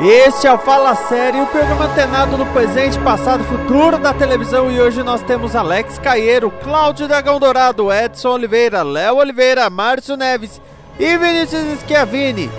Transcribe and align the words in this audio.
Este 0.00 0.48
é 0.48 0.52
o 0.52 0.58
Fala 0.58 0.94
Série, 0.96 1.40
o 1.40 1.46
programa 1.46 1.84
antenado 1.84 2.36
no 2.36 2.44
presente, 2.46 2.98
passado 2.98 3.44
e 3.44 3.46
futuro 3.46 3.96
da 3.96 4.12
televisão. 4.12 4.70
E 4.70 4.80
hoje 4.80 5.04
nós 5.04 5.22
temos 5.22 5.54
Alex 5.54 5.98
Caeiro, 5.98 6.50
Cláudio 6.50 7.06
Dragão 7.06 7.38
Dourado, 7.38 7.92
Edson 7.92 8.30
Oliveira, 8.30 8.82
Léo 8.82 9.16
Oliveira, 9.16 9.70
Márcio 9.70 10.16
Neves 10.16 10.60
e 10.98 11.16
Vinícius 11.16 11.78
Schiavini 11.80 12.50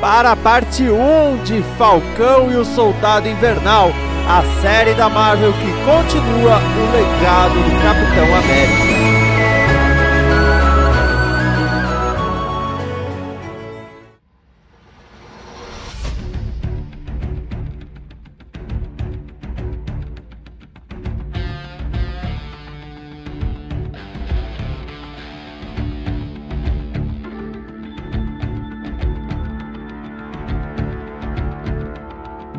para 0.00 0.32
a 0.32 0.36
parte 0.36 0.82
1 0.82 1.44
de 1.44 1.62
Falcão 1.78 2.50
e 2.50 2.56
o 2.56 2.64
Soldado 2.64 3.28
Invernal, 3.28 3.90
a 4.28 4.42
série 4.60 4.94
da 4.94 5.08
Marvel 5.08 5.52
que 5.52 5.72
continua 5.84 6.58
o 6.58 6.92
legado 6.92 7.54
do 7.54 7.82
Capitão 7.82 8.36
América. 8.36 8.83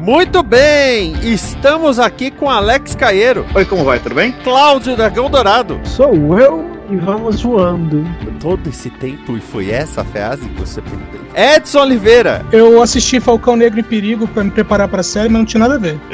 Muito 0.06 0.44
bem, 0.44 1.16
estamos 1.24 1.98
aqui 1.98 2.30
com 2.30 2.48
Alex 2.48 2.94
Caeiro, 2.94 3.44
Oi, 3.56 3.66
como 3.66 3.84
vai? 3.84 4.00
Tudo 4.00 4.14
bem? 4.14 4.32
Cláudio 4.44 4.96
Dragão 4.96 5.32
Dourado. 5.32 5.82
Sou 5.84 6.38
eu 6.38 6.64
e 6.92 6.96
vamos 6.96 7.42
voando. 7.42 8.06
Todo 8.40 8.70
esse 8.70 8.92
tempo 8.92 9.36
e 9.36 9.42
foi 9.42 9.72
essa 9.72 10.02
a 10.02 10.06
frase 10.06 10.48
que 10.48 10.60
você 10.60 10.80
perguntou. 10.80 11.22
Edson 11.34 11.80
Oliveira. 11.80 12.46
Eu 12.52 12.84
assisti 12.84 13.20
Falcão 13.20 13.56
Negro 13.56 13.80
em 13.80 13.84
Perigo 13.84 14.28
pra 14.28 14.44
me 14.44 14.52
preparar 14.52 14.88
pra 14.88 15.02
série, 15.02 15.28
mas 15.28 15.40
não 15.40 15.46
tinha 15.46 15.62
nada 15.62 15.74
a 15.74 15.80
ver. 15.80 16.00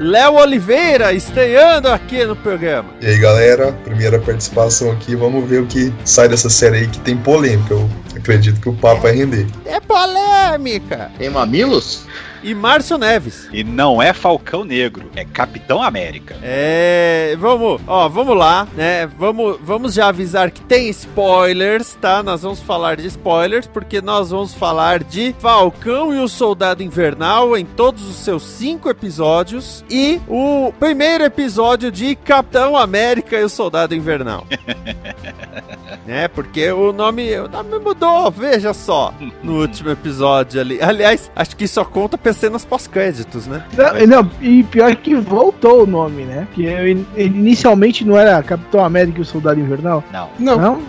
Léo 0.00 0.36
Oliveira 0.36 1.12
estreando 1.12 1.88
aqui 1.88 2.24
no 2.24 2.34
programa. 2.34 2.88
E 3.02 3.06
aí 3.06 3.18
galera, 3.18 3.70
primeira 3.84 4.18
participação 4.18 4.90
aqui, 4.90 5.14
vamos 5.14 5.46
ver 5.46 5.60
o 5.60 5.66
que 5.66 5.92
sai 6.06 6.26
dessa 6.26 6.48
série 6.48 6.78
aí 6.78 6.88
que 6.88 7.00
tem 7.00 7.18
polêmica. 7.18 7.74
Eu 7.74 7.86
acredito 8.22 8.60
que 8.60 8.68
o 8.68 8.72
papo 8.72 9.02
vai 9.02 9.12
render. 9.12 9.46
É 9.66 9.80
polêmica. 9.80 11.10
Tem 11.18 11.28
mamilos? 11.28 12.06
E 12.42 12.54
Márcio 12.54 12.98
Neves. 12.98 13.48
E 13.52 13.62
não 13.62 14.02
é 14.02 14.12
Falcão 14.12 14.64
Negro, 14.64 15.08
é 15.14 15.24
Capitão 15.24 15.80
América. 15.80 16.36
É, 16.42 17.36
vamos, 17.38 17.80
ó, 17.86 18.08
vamos 18.08 18.36
lá, 18.36 18.66
né? 18.74 19.06
Vamos, 19.06 19.58
vamos 19.62 19.94
já 19.94 20.08
avisar 20.08 20.50
que 20.50 20.60
tem 20.60 20.88
spoilers, 20.88 21.94
tá? 22.00 22.22
Nós 22.22 22.42
vamos 22.42 22.60
falar 22.60 22.96
de 22.96 23.06
spoilers 23.06 23.66
porque 23.66 24.00
nós 24.00 24.30
vamos 24.30 24.54
falar 24.54 25.04
de 25.04 25.34
Falcão 25.38 26.12
e 26.12 26.18
o 26.18 26.28
Soldado 26.28 26.82
Invernal 26.82 27.56
em 27.56 27.64
todos 27.64 28.08
os 28.08 28.16
seus 28.16 28.42
cinco 28.42 28.90
episódios 28.90 29.84
e 29.88 30.20
o 30.28 30.72
primeiro 30.80 31.24
episódio 31.24 31.92
de 31.92 32.16
Capitão 32.16 32.76
América 32.76 33.38
e 33.38 33.44
o 33.44 33.48
Soldado 33.48 33.94
Invernal. 33.94 34.46
né? 36.06 36.28
Porque 36.28 36.70
o 36.72 36.92
nome, 36.92 37.38
o 37.38 37.48
nome 37.48 37.78
mudou, 37.78 38.30
veja 38.30 38.74
só, 38.74 39.14
no 39.42 39.60
último 39.60 39.90
episódio 39.90 40.60
ali. 40.60 40.82
Aliás, 40.82 41.30
acho 41.34 41.56
que 41.56 41.68
só 41.68 41.84
conta 41.84 42.18
pra 42.32 42.40
cenas 42.40 42.64
pós-créditos, 42.64 43.46
né? 43.46 43.64
Não, 44.06 44.22
não, 44.22 44.30
e 44.40 44.62
pior 44.64 44.94
que 44.96 45.14
voltou 45.14 45.84
o 45.84 45.86
nome, 45.86 46.24
né? 46.24 46.46
Que 46.54 46.64
eu- 46.64 47.04
inicialmente 47.16 48.04
não 48.04 48.16
era 48.16 48.42
Capitão 48.42 48.84
América 48.84 49.18
e 49.18 49.22
o 49.22 49.24
Soldado 49.24 49.60
Invernal. 49.60 50.02
Não. 50.12 50.28
Não? 50.38 50.58
Não? 50.58 50.82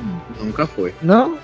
Nunca 0.44 0.66
foi. 0.66 0.94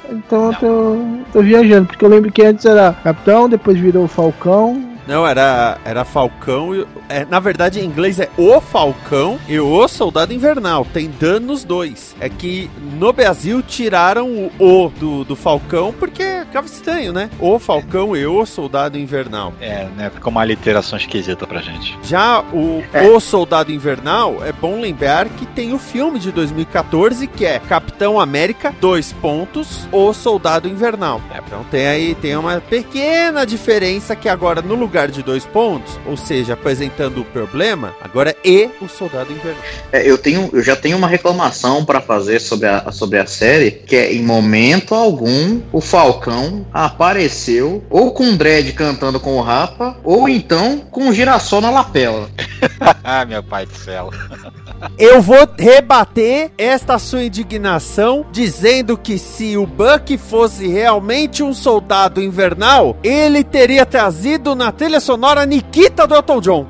Então 0.09 0.47
eu 0.51 0.53
tô, 0.59 0.97
tô 1.31 1.41
viajando, 1.41 1.87
porque 1.87 2.03
eu 2.03 2.09
lembro 2.09 2.31
que 2.31 2.43
antes 2.43 2.65
era 2.65 2.93
Capitão, 3.03 3.47
depois 3.47 3.77
virou 3.79 4.07
Falcão. 4.07 4.88
Não, 5.09 5.25
era, 5.25 5.80
era 5.84 6.06
Falcão 6.06 6.75
e. 6.75 6.86
É, 7.09 7.25
na 7.25 7.40
verdade, 7.40 7.80
em 7.80 7.84
inglês 7.86 8.20
é 8.20 8.30
o 8.38 8.62
Falcão 8.62 9.40
e 9.47 9.59
o 9.59 9.88
Soldado 9.88 10.31
Invernal. 10.31 10.86
Tem 10.86 11.09
Dan 11.09 11.40
nos 11.40 11.64
dois. 11.64 12.16
É 12.20 12.30
que 12.30 12.70
no 12.94 13.12
Brasil 13.12 13.64
tiraram 13.64 14.30
o 14.30 14.52
O 14.59 14.90
do, 14.90 15.24
do 15.24 15.36
Falcão 15.36 15.92
porque 15.92 16.24
ficava 16.46 16.68
estranho, 16.68 17.12
né? 17.12 17.31
O 17.40 17.58
Falcão 17.58 18.16
e 18.16 18.28
o 18.28 18.46
Soldado 18.46 19.00
Invernal. 19.00 19.52
É, 19.59 19.88
né? 19.97 20.12
Ficou 20.14 20.30
uma 20.30 20.46
literação 20.46 20.96
esquisita 21.00 21.47
pra 21.47 21.59
gente. 21.59 21.97
Já 22.03 22.41
o, 22.53 22.84
É. 22.94 23.08
o 23.08 23.20
Soldado 23.20 23.72
Invernal, 23.72 24.46
é 24.46 24.52
bom 24.52 24.80
lembrar 24.80 25.28
que 25.30 25.46
tem 25.47 25.74
o 25.74 25.80
filme 25.80 26.20
de 26.20 26.31
2014 26.31 27.26
que 27.26 27.46
é 27.46 27.58
Capitão 27.58 28.20
América, 28.20 28.76
dois 28.80 29.12
pontos, 29.14 29.88
o 29.91 30.14
Soldado 30.14 30.68
Invernal. 30.68 31.20
É. 31.34 31.40
Então 31.40 31.66
tem 31.72 31.88
aí, 31.88 32.14
tem 32.14 32.36
uma 32.38 32.62
pequena 32.62 33.44
diferença 33.44 34.16
que 34.16 34.30
agora 34.30 34.62
no 34.62 34.76
lugar 34.76 34.98
de 35.07 35.23
dois 35.23 35.45
pontos, 35.45 35.99
ou 36.05 36.17
seja, 36.17 36.53
apresentando 36.53 37.21
o 37.21 37.25
problema, 37.25 37.95
agora 38.03 38.35
é 38.43 38.49
e 38.49 38.67
o 38.81 38.89
Soldado 38.89 39.31
Invernal. 39.31 39.61
É, 39.91 40.09
eu, 40.09 40.17
tenho, 40.17 40.49
eu 40.51 40.63
já 40.63 40.75
tenho 40.75 40.97
uma 40.97 41.07
reclamação 41.07 41.85
pra 41.85 42.01
fazer 42.01 42.39
sobre 42.39 42.67
a, 42.67 42.91
sobre 42.91 43.19
a 43.19 43.27
série, 43.27 43.69
que 43.69 43.95
é 43.95 44.11
em 44.11 44.23
momento 44.23 44.95
algum 44.95 45.61
o 45.71 45.79
Falcão 45.79 46.65
apareceu 46.73 47.83
ou 47.91 48.11
com 48.11 48.31
o 48.31 48.35
Dredd 48.35 48.73
cantando 48.73 49.19
com 49.19 49.37
o 49.37 49.41
Rapa, 49.41 49.97
ou 50.03 50.27
então 50.27 50.79
com 50.79 51.09
o 51.09 51.13
girassol 51.13 51.61
na 51.61 51.69
lapela. 51.69 52.27
ah, 53.03 53.23
meu 53.23 53.43
pai 53.43 53.67
do 53.67 53.75
céu. 53.75 54.09
Eu 54.97 55.21
vou 55.21 55.47
rebater 55.57 56.51
esta 56.57 56.97
sua 56.97 57.23
indignação 57.23 58.25
dizendo 58.31 58.97
que 58.97 59.17
se 59.17 59.57
o 59.57 59.66
Buck 59.66 60.17
fosse 60.17 60.67
realmente 60.67 61.43
um 61.43 61.53
soldado 61.53 62.21
invernal, 62.21 62.95
ele 63.03 63.43
teria 63.43 63.85
trazido 63.85 64.55
na 64.55 64.71
trilha 64.71 64.88
sonora 64.97 65.45
Nikita 65.45 66.07
do 66.07 66.16
Elton 66.16 66.39
John. 66.39 66.67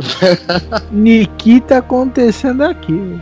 Nikita 0.90 1.78
acontecendo 1.78 2.64
aqui. 2.64 3.20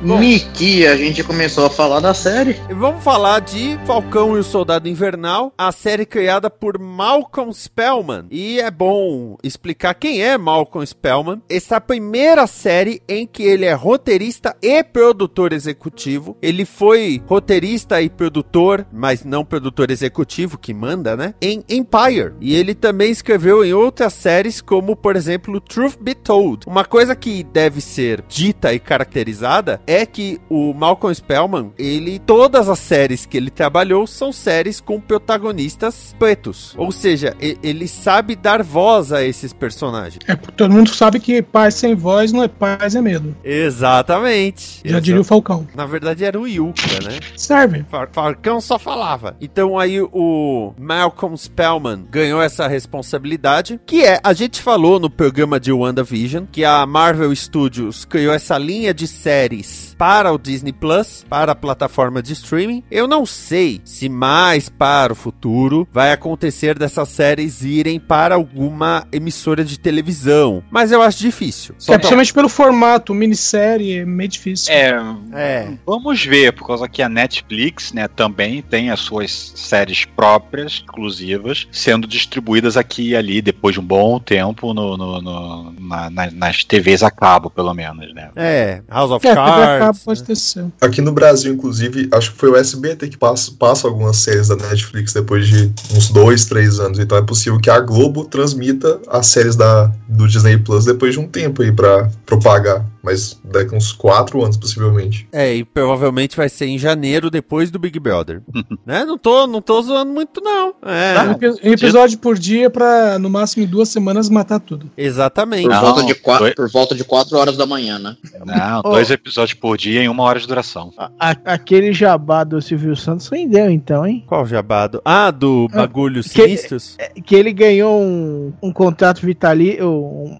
Bom. 0.00 0.20
Niki, 0.20 0.86
a 0.86 0.96
gente 0.96 1.24
começou 1.24 1.66
a 1.66 1.70
falar 1.70 1.98
da 1.98 2.14
série. 2.14 2.56
E 2.70 2.74
vamos 2.74 3.02
falar 3.02 3.40
de 3.40 3.76
Falcão 3.84 4.36
e 4.36 4.38
o 4.38 4.44
Soldado 4.44 4.88
Invernal, 4.88 5.52
a 5.58 5.72
série 5.72 6.06
criada 6.06 6.48
por 6.48 6.78
Malcolm 6.78 7.52
Spellman. 7.52 8.26
E 8.30 8.60
é 8.60 8.70
bom 8.70 9.36
explicar 9.42 9.94
quem 9.94 10.22
é 10.22 10.38
Malcolm 10.38 10.86
Spellman. 10.86 11.42
Essa 11.50 11.74
é 11.74 11.78
a 11.78 11.80
primeira 11.80 12.46
série 12.46 13.02
em 13.08 13.26
que 13.26 13.42
ele 13.42 13.64
é 13.64 13.72
roteirista 13.72 14.56
e 14.62 14.84
produtor 14.84 15.52
executivo. 15.52 16.36
Ele 16.40 16.64
foi 16.64 17.20
roteirista 17.26 18.00
e 18.00 18.08
produtor, 18.08 18.86
mas 18.92 19.24
não 19.24 19.44
produtor 19.44 19.90
executivo 19.90 20.58
que 20.58 20.72
manda, 20.72 21.16
né? 21.16 21.34
Em 21.42 21.64
Empire. 21.68 22.34
E 22.40 22.54
ele 22.54 22.74
também 22.74 23.10
escreveu 23.10 23.64
em 23.64 23.74
outras 23.74 24.12
séries, 24.12 24.60
como 24.60 24.94
por 24.94 25.16
exemplo 25.16 25.60
Truth 25.60 25.98
Be 26.00 26.14
Told. 26.14 26.66
Uma 26.68 26.84
coisa 26.84 27.16
que 27.16 27.42
deve 27.42 27.80
ser 27.80 28.22
dita 28.28 28.72
e 28.72 28.78
caracterizada 28.78 29.80
é 29.88 30.04
que 30.04 30.38
o 30.50 30.74
Malcolm 30.74 31.14
Spellman, 31.14 31.72
ele 31.78 32.18
todas 32.18 32.68
as 32.68 32.78
séries 32.78 33.24
que 33.24 33.38
ele 33.38 33.50
trabalhou 33.50 34.06
são 34.06 34.30
séries 34.30 34.80
com 34.82 35.00
protagonistas 35.00 36.14
pretos. 36.18 36.74
Ou 36.76 36.92
seja, 36.92 37.34
ele 37.40 37.88
sabe 37.88 38.36
dar 38.36 38.62
voz 38.62 39.12
a 39.12 39.24
esses 39.24 39.50
personagens. 39.54 40.18
É, 40.28 40.36
porque 40.36 40.52
todo 40.56 40.72
mundo 40.74 40.94
sabe 40.94 41.18
que 41.18 41.40
paz 41.40 41.74
sem 41.74 41.94
voz 41.94 42.32
não 42.32 42.42
é 42.42 42.48
paz, 42.48 42.94
é 42.94 43.00
medo. 43.00 43.34
Exatamente. 43.42 44.82
Já 44.84 45.00
diria 45.00 45.20
o 45.20 45.24
Falcão. 45.24 45.66
Na 45.74 45.86
verdade 45.86 46.22
era 46.22 46.38
o 46.38 46.46
Yuka, 46.46 46.82
né? 47.02 47.18
Serve. 47.34 47.84
Far- 47.90 48.10
Falcão 48.12 48.60
só 48.60 48.78
falava. 48.78 49.36
Então 49.40 49.78
aí 49.78 50.00
o 50.02 50.74
Malcolm 50.78 51.34
Spellman 51.34 52.06
ganhou 52.10 52.42
essa 52.42 52.68
responsabilidade, 52.68 53.80
que 53.86 54.04
é, 54.04 54.20
a 54.22 54.34
gente 54.34 54.60
falou 54.60 55.00
no 55.00 55.08
programa 55.08 55.58
de 55.58 55.72
WandaVision, 55.72 56.44
que 56.52 56.62
a 56.62 56.84
Marvel 56.84 57.34
Studios 57.34 58.04
criou 58.04 58.34
essa 58.34 58.58
linha 58.58 58.92
de 58.92 59.06
séries 59.06 59.77
para 59.98 60.32
o 60.32 60.38
Disney 60.38 60.72
Plus, 60.72 61.24
para 61.28 61.52
a 61.52 61.54
plataforma 61.54 62.22
de 62.22 62.32
streaming. 62.32 62.82
Eu 62.90 63.06
não 63.08 63.24
sei 63.26 63.80
se 63.84 64.08
mais 64.08 64.68
para 64.68 65.12
o 65.12 65.16
futuro 65.16 65.86
vai 65.92 66.12
acontecer 66.12 66.78
dessas 66.78 67.08
séries 67.08 67.62
irem 67.62 67.98
para 67.98 68.34
alguma 68.34 69.06
emissora 69.12 69.64
de 69.64 69.78
televisão, 69.78 70.62
mas 70.70 70.92
eu 70.92 71.02
acho 71.02 71.18
difícil. 71.18 71.74
Só 71.78 71.92
É, 71.94 71.98
principalmente 71.98 72.32
pelo 72.34 72.48
formato, 72.48 73.12
minissérie, 73.14 73.98
é 73.98 74.04
meio 74.04 74.28
difícil. 74.28 74.72
É, 74.72 74.94
É. 75.34 75.68
vamos 75.86 76.24
ver, 76.24 76.52
por 76.52 76.66
causa 76.66 76.88
que 76.88 77.02
a 77.02 77.08
Netflix, 77.08 77.92
né, 77.92 78.08
também 78.08 78.62
tem 78.62 78.90
as 78.90 79.00
suas 79.00 79.52
séries 79.56 80.04
próprias, 80.04 80.82
exclusivas, 80.84 81.66
sendo 81.72 82.06
distribuídas 82.06 82.76
aqui 82.76 83.10
e 83.10 83.16
ali 83.16 83.40
depois 83.40 83.74
de 83.74 83.80
um 83.80 83.84
bom 83.84 84.18
tempo 84.18 84.72
no, 84.74 84.96
no- 84.96 85.20
no- 85.22 85.74
na- 85.80 86.10
na- 86.10 86.30
nas 86.30 86.64
TVs 86.64 87.02
a 87.02 87.10
cabo, 87.10 87.50
pelo 87.50 87.72
menos, 87.74 88.12
né? 88.14 88.30
É, 88.36 88.82
House 88.88 89.10
of 89.10 89.26
É, 89.26 89.34
Cabo 89.78 89.98
pode 90.04 90.20
né? 90.20 90.26
ter. 90.26 90.86
Aqui 90.86 91.00
no 91.00 91.12
Brasil, 91.12 91.52
inclusive, 91.52 92.08
acho 92.12 92.32
que 92.32 92.38
foi 92.38 92.50
o 92.50 92.56
SBT 92.56 93.08
que 93.08 93.16
passa, 93.18 93.52
passa 93.58 93.86
algumas 93.86 94.16
séries 94.18 94.48
da 94.48 94.56
Netflix 94.56 95.12
depois 95.12 95.46
de 95.46 95.72
uns 95.94 96.10
dois, 96.10 96.44
três 96.46 96.78
anos. 96.80 96.98
Então 96.98 97.18
é 97.18 97.22
possível 97.22 97.60
que 97.60 97.70
a 97.70 97.80
Globo 97.80 98.24
transmita 98.24 99.00
as 99.08 99.26
séries 99.26 99.56
da, 99.56 99.90
do 100.08 100.26
Disney 100.28 100.58
Plus 100.58 100.84
depois 100.84 101.14
de 101.14 101.20
um 101.20 101.26
tempo 101.28 101.62
aí 101.62 101.72
pra 101.72 102.10
propagar. 102.26 102.84
Mas 103.02 103.40
daqui 103.44 103.74
uns 103.74 103.92
quatro 103.92 104.42
anos, 104.44 104.56
possivelmente. 104.56 105.26
É, 105.32 105.54
e 105.54 105.64
provavelmente 105.64 106.36
vai 106.36 106.48
ser 106.48 106.66
em 106.66 106.78
janeiro, 106.78 107.30
depois 107.30 107.70
do 107.70 107.78
Big 107.78 107.98
Brother. 107.98 108.42
né? 108.84 109.04
Não 109.04 109.16
tô, 109.16 109.46
não 109.46 109.62
tô 109.62 109.80
zoando 109.80 110.12
muito, 110.12 110.40
não. 110.42 110.74
É, 110.82 111.18
Um 111.22 111.32
epi- 111.32 111.48
um 111.68 111.72
episódio 111.72 112.18
por 112.18 112.38
dia 112.38 112.68
pra, 112.68 113.18
no 113.18 113.30
máximo, 113.30 113.64
em 113.64 113.66
duas 113.66 113.88
semanas 113.88 114.28
matar 114.28 114.58
tudo. 114.60 114.90
exatamente. 114.96 115.62
Por, 115.62 115.70
Não, 115.70 115.80
volta 115.80 116.02
de 116.04 116.14
quatro, 116.16 116.54
por 116.54 116.70
volta 116.70 116.94
de 116.94 117.04
4 117.04 117.36
horas 117.38 117.56
da 117.56 117.64
manhã, 117.66 117.98
né? 117.98 118.16
Não, 118.44 118.82
dois 118.82 119.10
episódios 119.10 119.57
por 119.60 119.76
dia 119.76 120.02
em 120.02 120.08
uma 120.08 120.22
hora 120.22 120.38
de 120.38 120.46
duração. 120.46 120.92
A- 120.96 121.10
a- 121.18 121.36
aquele 121.54 121.92
jabá 121.92 122.44
do 122.44 122.60
Silvio 122.62 122.94
Santos 122.96 123.28
rendeu, 123.28 123.70
então, 123.70 124.06
hein? 124.06 124.24
Qual 124.26 124.46
jabado? 124.46 125.00
Ah, 125.04 125.30
do 125.30 125.68
bagulho 125.68 126.22
que- 126.22 126.28
sinistros? 126.28 126.96
É, 126.98 127.08
Que 127.20 127.34
ele 127.34 127.52
ganhou 127.52 128.00
um, 128.00 128.52
um 128.62 128.72
contrato 128.72 129.20
vitalício, 129.20 129.90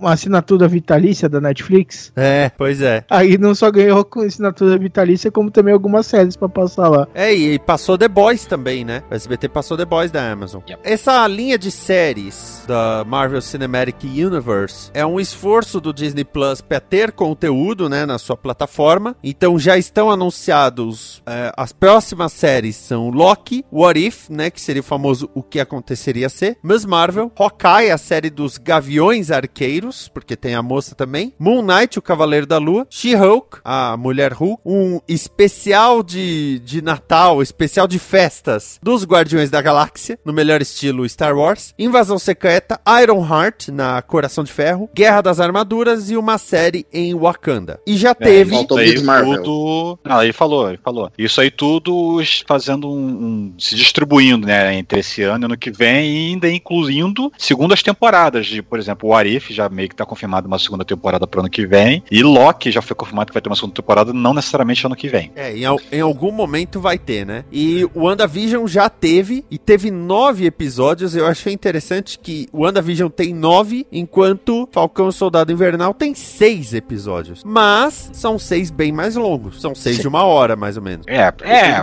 uma 0.00 0.12
assinatura 0.12 0.66
vitalícia 0.68 1.28
da 1.28 1.40
Netflix. 1.40 2.12
É, 2.16 2.50
pois 2.56 2.80
é. 2.80 3.04
Aí 3.10 3.36
não 3.36 3.54
só 3.54 3.70
ganhou 3.70 4.04
com 4.04 4.20
assinatura 4.20 4.78
vitalícia, 4.78 5.30
como 5.30 5.50
também 5.50 5.74
algumas 5.74 6.06
séries 6.06 6.36
pra 6.36 6.48
passar 6.48 6.88
lá. 6.88 7.06
É, 7.14 7.34
e 7.34 7.48
e 7.54 7.58
passou 7.58 7.96
The 7.98 8.08
Boys 8.08 8.44
também, 8.46 8.84
né? 8.84 9.02
O 9.10 9.14
SBT 9.14 9.48
passou 9.48 9.76
The 9.76 9.84
Boys 9.86 10.10
da 10.10 10.30
Amazon. 10.30 10.60
Yep. 10.68 10.82
Essa 10.84 11.26
linha 11.26 11.56
de 11.58 11.70
séries 11.70 12.62
da 12.68 13.04
Marvel 13.06 13.40
Cinematic 13.40 14.04
Universe 14.04 14.90
é 14.94 15.04
um 15.04 15.18
esforço 15.18 15.80
do 15.80 15.92
Disney 15.92 16.24
Plus 16.24 16.60
para 16.60 16.78
ter 16.80 17.12
conteúdo, 17.12 17.88
né, 17.88 18.04
na 18.06 18.18
sua 18.18 18.36
plataforma. 18.36 19.07
Então 19.22 19.58
já 19.58 19.76
estão 19.76 20.10
anunciados 20.10 21.22
é, 21.26 21.52
as 21.56 21.72
próximas 21.72 22.32
séries 22.32 22.76
são 22.76 23.10
Loki, 23.10 23.64
What 23.72 23.98
If, 23.98 24.28
né, 24.30 24.50
que 24.50 24.60
seria 24.60 24.80
o 24.80 24.84
famoso 24.84 25.30
O 25.34 25.42
que 25.42 25.60
aconteceria 25.60 26.28
ser, 26.28 26.58
Miss 26.62 26.84
Marvel, 26.84 27.30
Hawkeye, 27.36 27.90
a 27.90 27.98
série 27.98 28.30
dos 28.30 28.58
Gaviões 28.58 29.30
Arqueiros, 29.30 30.08
porque 30.08 30.36
tem 30.36 30.54
a 30.54 30.62
moça 30.62 30.94
também, 30.94 31.34
Moon 31.38 31.62
Knight, 31.62 31.98
o 31.98 32.02
Cavaleiro 32.02 32.46
da 32.46 32.58
Lua, 32.58 32.86
She-Hulk, 32.90 33.60
a 33.64 33.96
Mulher 33.96 34.32
Hulk, 34.32 34.62
um 34.64 35.00
especial 35.08 36.02
de, 36.02 36.60
de 36.60 36.82
Natal, 36.82 37.42
especial 37.42 37.86
de 37.86 37.98
festas 37.98 38.78
dos 38.82 39.04
Guardiões 39.04 39.50
da 39.50 39.60
Galáxia, 39.60 40.18
no 40.24 40.32
melhor 40.32 40.60
estilo 40.62 41.08
Star 41.08 41.36
Wars, 41.36 41.74
Invasão 41.78 42.18
Secreta, 42.18 42.80
Iron 43.02 43.26
Heart, 43.26 43.68
na 43.68 44.00
Coração 44.02 44.44
de 44.44 44.52
Ferro, 44.52 44.88
Guerra 44.94 45.20
das 45.20 45.40
Armaduras 45.40 46.10
e 46.10 46.16
uma 46.16 46.38
série 46.38 46.86
em 46.92 47.14
Wakanda. 47.14 47.80
E 47.86 47.96
já 47.96 48.14
teve... 48.14 48.50
faltou 48.50 48.80
isso 48.80 48.97
aí 49.00 49.06
Marvel. 49.06 49.42
tudo. 49.42 49.98
Ah, 50.04 50.24
ele 50.24 50.32
falou, 50.32 50.68
ele 50.68 50.78
falou. 50.82 51.10
Isso 51.18 51.40
aí 51.40 51.50
tudo 51.50 52.18
fazendo 52.46 52.88
um, 52.90 52.94
um- 53.08 53.54
se 53.58 53.74
distribuindo, 53.74 54.46
né, 54.46 54.74
entre 54.74 55.00
esse 55.00 55.22
ano 55.22 55.44
e 55.44 55.46
ano 55.46 55.56
que 55.56 55.70
vem, 55.70 56.06
e 56.10 56.28
ainda 56.30 56.50
incluindo 56.50 57.32
segundas 57.38 57.82
temporadas 57.82 58.46
de, 58.46 58.62
por 58.62 58.78
exemplo, 58.78 59.08
o 59.10 59.14
Arif 59.14 59.52
já 59.52 59.68
meio 59.68 59.88
que 59.88 59.94
tá 59.96 60.04
confirmado 60.06 60.46
uma 60.46 60.58
segunda 60.58 60.84
temporada 60.84 61.26
pro 61.26 61.40
ano 61.40 61.50
que 61.50 61.66
vem, 61.66 62.02
e 62.10 62.22
Loki 62.22 62.70
já 62.70 62.82
foi 62.82 62.94
confirmado 62.96 63.28
que 63.30 63.34
vai 63.34 63.42
ter 63.42 63.48
uma 63.48 63.56
segunda 63.56 63.74
temporada, 63.74 64.12
não 64.12 64.34
necessariamente 64.34 64.84
ano 64.86 64.96
que 64.96 65.08
vem. 65.08 65.30
É, 65.34 65.56
em, 65.56 65.64
em 65.92 66.00
algum 66.00 66.30
momento 66.32 66.80
vai 66.80 66.98
ter, 66.98 67.26
né? 67.26 67.44
E 67.52 67.84
o 67.94 68.02
WandaVision 68.04 68.66
já 68.66 68.88
teve, 68.88 69.44
e 69.50 69.58
teve 69.58 69.90
nove 69.90 70.46
episódios. 70.46 71.14
Eu 71.14 71.26
achei 71.26 71.52
interessante 71.52 72.18
que 72.18 72.48
o 72.52 72.62
WandaVision 72.62 73.08
tem 73.08 73.34
nove, 73.34 73.86
enquanto 73.92 74.68
Falcão 74.72 75.10
Soldado 75.12 75.52
Invernal 75.52 75.92
tem 75.94 76.14
seis 76.14 76.72
episódios. 76.74 77.42
Mas 77.44 78.10
são 78.12 78.38
seis 78.38 78.70
bem 78.70 78.87
mais 78.92 79.16
longos. 79.16 79.60
São 79.60 79.74
seis 79.74 79.98
de 79.98 80.08
uma 80.08 80.24
hora, 80.24 80.56
mais 80.56 80.76
ou 80.76 80.82
menos. 80.82 81.06
É, 81.06 81.32
é. 81.42 81.82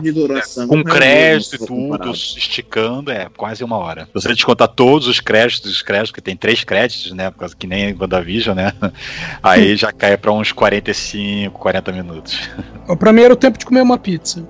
Com 0.68 0.80
é 0.80 0.84
crédito 0.84 1.56
e 1.56 1.60
tudo, 1.60 1.68
comparado. 1.68 2.12
esticando, 2.12 3.12
é 3.12 3.30
quase 3.36 3.64
uma 3.64 3.78
hora. 3.78 4.06
Se 4.06 4.14
você 4.14 4.34
descontar 4.34 4.68
todos 4.68 5.08
os 5.08 5.20
créditos, 5.20 5.72
os 5.72 5.82
créditos, 5.82 6.12
que 6.12 6.22
tem 6.22 6.36
três 6.36 6.64
créditos, 6.64 7.12
né? 7.12 7.30
Por 7.32 7.40
causa 7.40 7.56
que 7.56 7.68
nem 7.68 7.96
WandaVision, 7.98 8.56
né? 8.56 8.74
Aí 9.42 9.76
já 9.76 9.92
cai 9.92 10.18
pra 10.18 10.32
uns 10.32 10.52
45, 10.52 11.58
40 11.60 11.92
minutos. 11.92 12.50
Ó, 12.88 12.96
Pra 12.96 13.14
mim 13.14 13.22
era 13.22 13.34
o 13.34 13.38
tempo 13.38 13.58
de 13.58 13.66
comer 13.66 13.82
uma 13.82 14.00
pizza. 14.00 14.48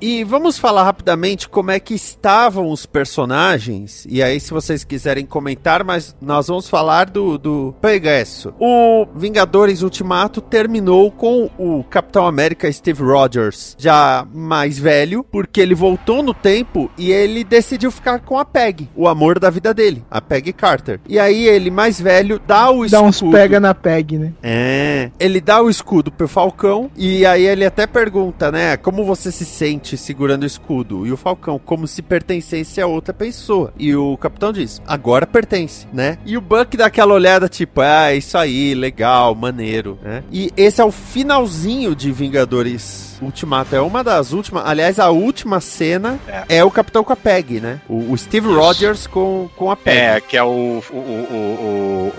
E 0.00 0.22
vamos 0.22 0.56
falar 0.56 0.84
rapidamente 0.84 1.48
como 1.48 1.72
é 1.72 1.80
que 1.80 1.94
estavam 1.94 2.70
os 2.70 2.86
personagens. 2.86 4.06
E 4.08 4.22
aí, 4.22 4.38
se 4.38 4.52
vocês 4.52 4.84
quiserem 4.84 5.26
comentar, 5.26 5.82
mas 5.82 6.14
nós 6.20 6.46
vamos 6.46 6.68
falar 6.68 7.10
do, 7.10 7.36
do 7.36 7.74
progresso. 7.80 8.54
O 8.60 9.06
Vingadores 9.16 9.82
Ultimato 9.82 10.40
terminou 10.40 11.10
com 11.10 11.50
o 11.58 11.82
Capitão 11.88 12.26
América 12.26 12.70
Steve 12.72 13.02
Rogers, 13.02 13.74
já 13.78 14.26
mais 14.32 14.78
velho, 14.78 15.24
porque 15.24 15.60
ele 15.60 15.74
voltou 15.74 16.22
no 16.22 16.34
tempo 16.34 16.90
e 16.96 17.10
ele 17.10 17.42
decidiu 17.44 17.90
ficar 17.90 18.20
com 18.20 18.38
a 18.38 18.44
Peg, 18.44 18.88
o 18.94 19.08
amor 19.08 19.38
da 19.38 19.50
vida 19.50 19.72
dele, 19.74 20.04
a 20.10 20.20
Peg 20.20 20.52
Carter. 20.52 21.00
E 21.08 21.18
aí, 21.18 21.46
ele 21.46 21.70
mais 21.70 22.00
velho 22.00 22.40
dá 22.46 22.70
o 22.70 22.86
Dá 22.88 23.00
uns 23.02 23.16
escudo. 23.16 23.32
pega 23.32 23.60
na 23.60 23.74
peg, 23.74 24.18
né? 24.18 24.32
É. 24.42 25.10
Ele 25.18 25.40
dá 25.40 25.60
o 25.62 25.70
escudo 25.70 26.10
pro 26.10 26.28
Falcão 26.28 26.90
e 26.96 27.24
aí 27.24 27.46
ele 27.46 27.64
até 27.64 27.86
pergunta, 27.86 28.50
né? 28.52 28.76
Como 28.76 29.04
você 29.04 29.30
se 29.32 29.44
sente 29.44 29.96
segurando 29.96 30.42
o 30.42 30.46
escudo? 30.46 31.06
E 31.06 31.12
o 31.12 31.16
Falcão, 31.16 31.58
como 31.64 31.86
se 31.86 32.02
pertencesse 32.02 32.80
a 32.80 32.86
outra 32.86 33.12
pessoa. 33.14 33.72
E 33.78 33.94
o 33.94 34.16
capitão 34.16 34.52
diz, 34.52 34.82
agora 34.86 35.26
pertence, 35.26 35.86
né? 35.92 36.18
E 36.24 36.36
o 36.36 36.40
Buck 36.40 36.76
dá 36.76 36.86
aquela 36.86 37.14
olhada 37.14 37.48
tipo, 37.48 37.80
ah, 37.80 38.12
isso 38.14 38.36
aí, 38.36 38.74
legal, 38.74 39.34
maneiro, 39.34 39.98
né? 40.02 40.22
E 40.32 40.50
esse 40.56 40.80
é 40.80 40.84
o 40.84 40.90
finalzinho 40.90 41.67
de 41.68 42.10
Vingadores 42.10 43.18
Ultimato. 43.20 43.74
É 43.74 43.80
uma 43.80 44.02
das 44.02 44.32
últimas. 44.32 44.64
Aliás, 44.66 44.98
a 44.98 45.10
última 45.10 45.60
cena 45.60 46.18
é, 46.48 46.64
o 46.64 46.70
capitão 46.70 47.04
com 47.04 47.12
a 47.12 47.16
Peg, 47.16 47.60
né? 47.60 47.80
O, 47.88 48.12
o 48.12 48.16
Steve 48.16 48.46
Rogers 48.46 49.06
com, 49.06 49.50
com 49.56 49.70
a 49.70 49.76
Peg. 49.76 49.98
É, 49.98 50.20
que 50.20 50.36
é 50.36 50.42
o. 50.42 50.82
O, 50.90 50.96
o, 50.96 52.12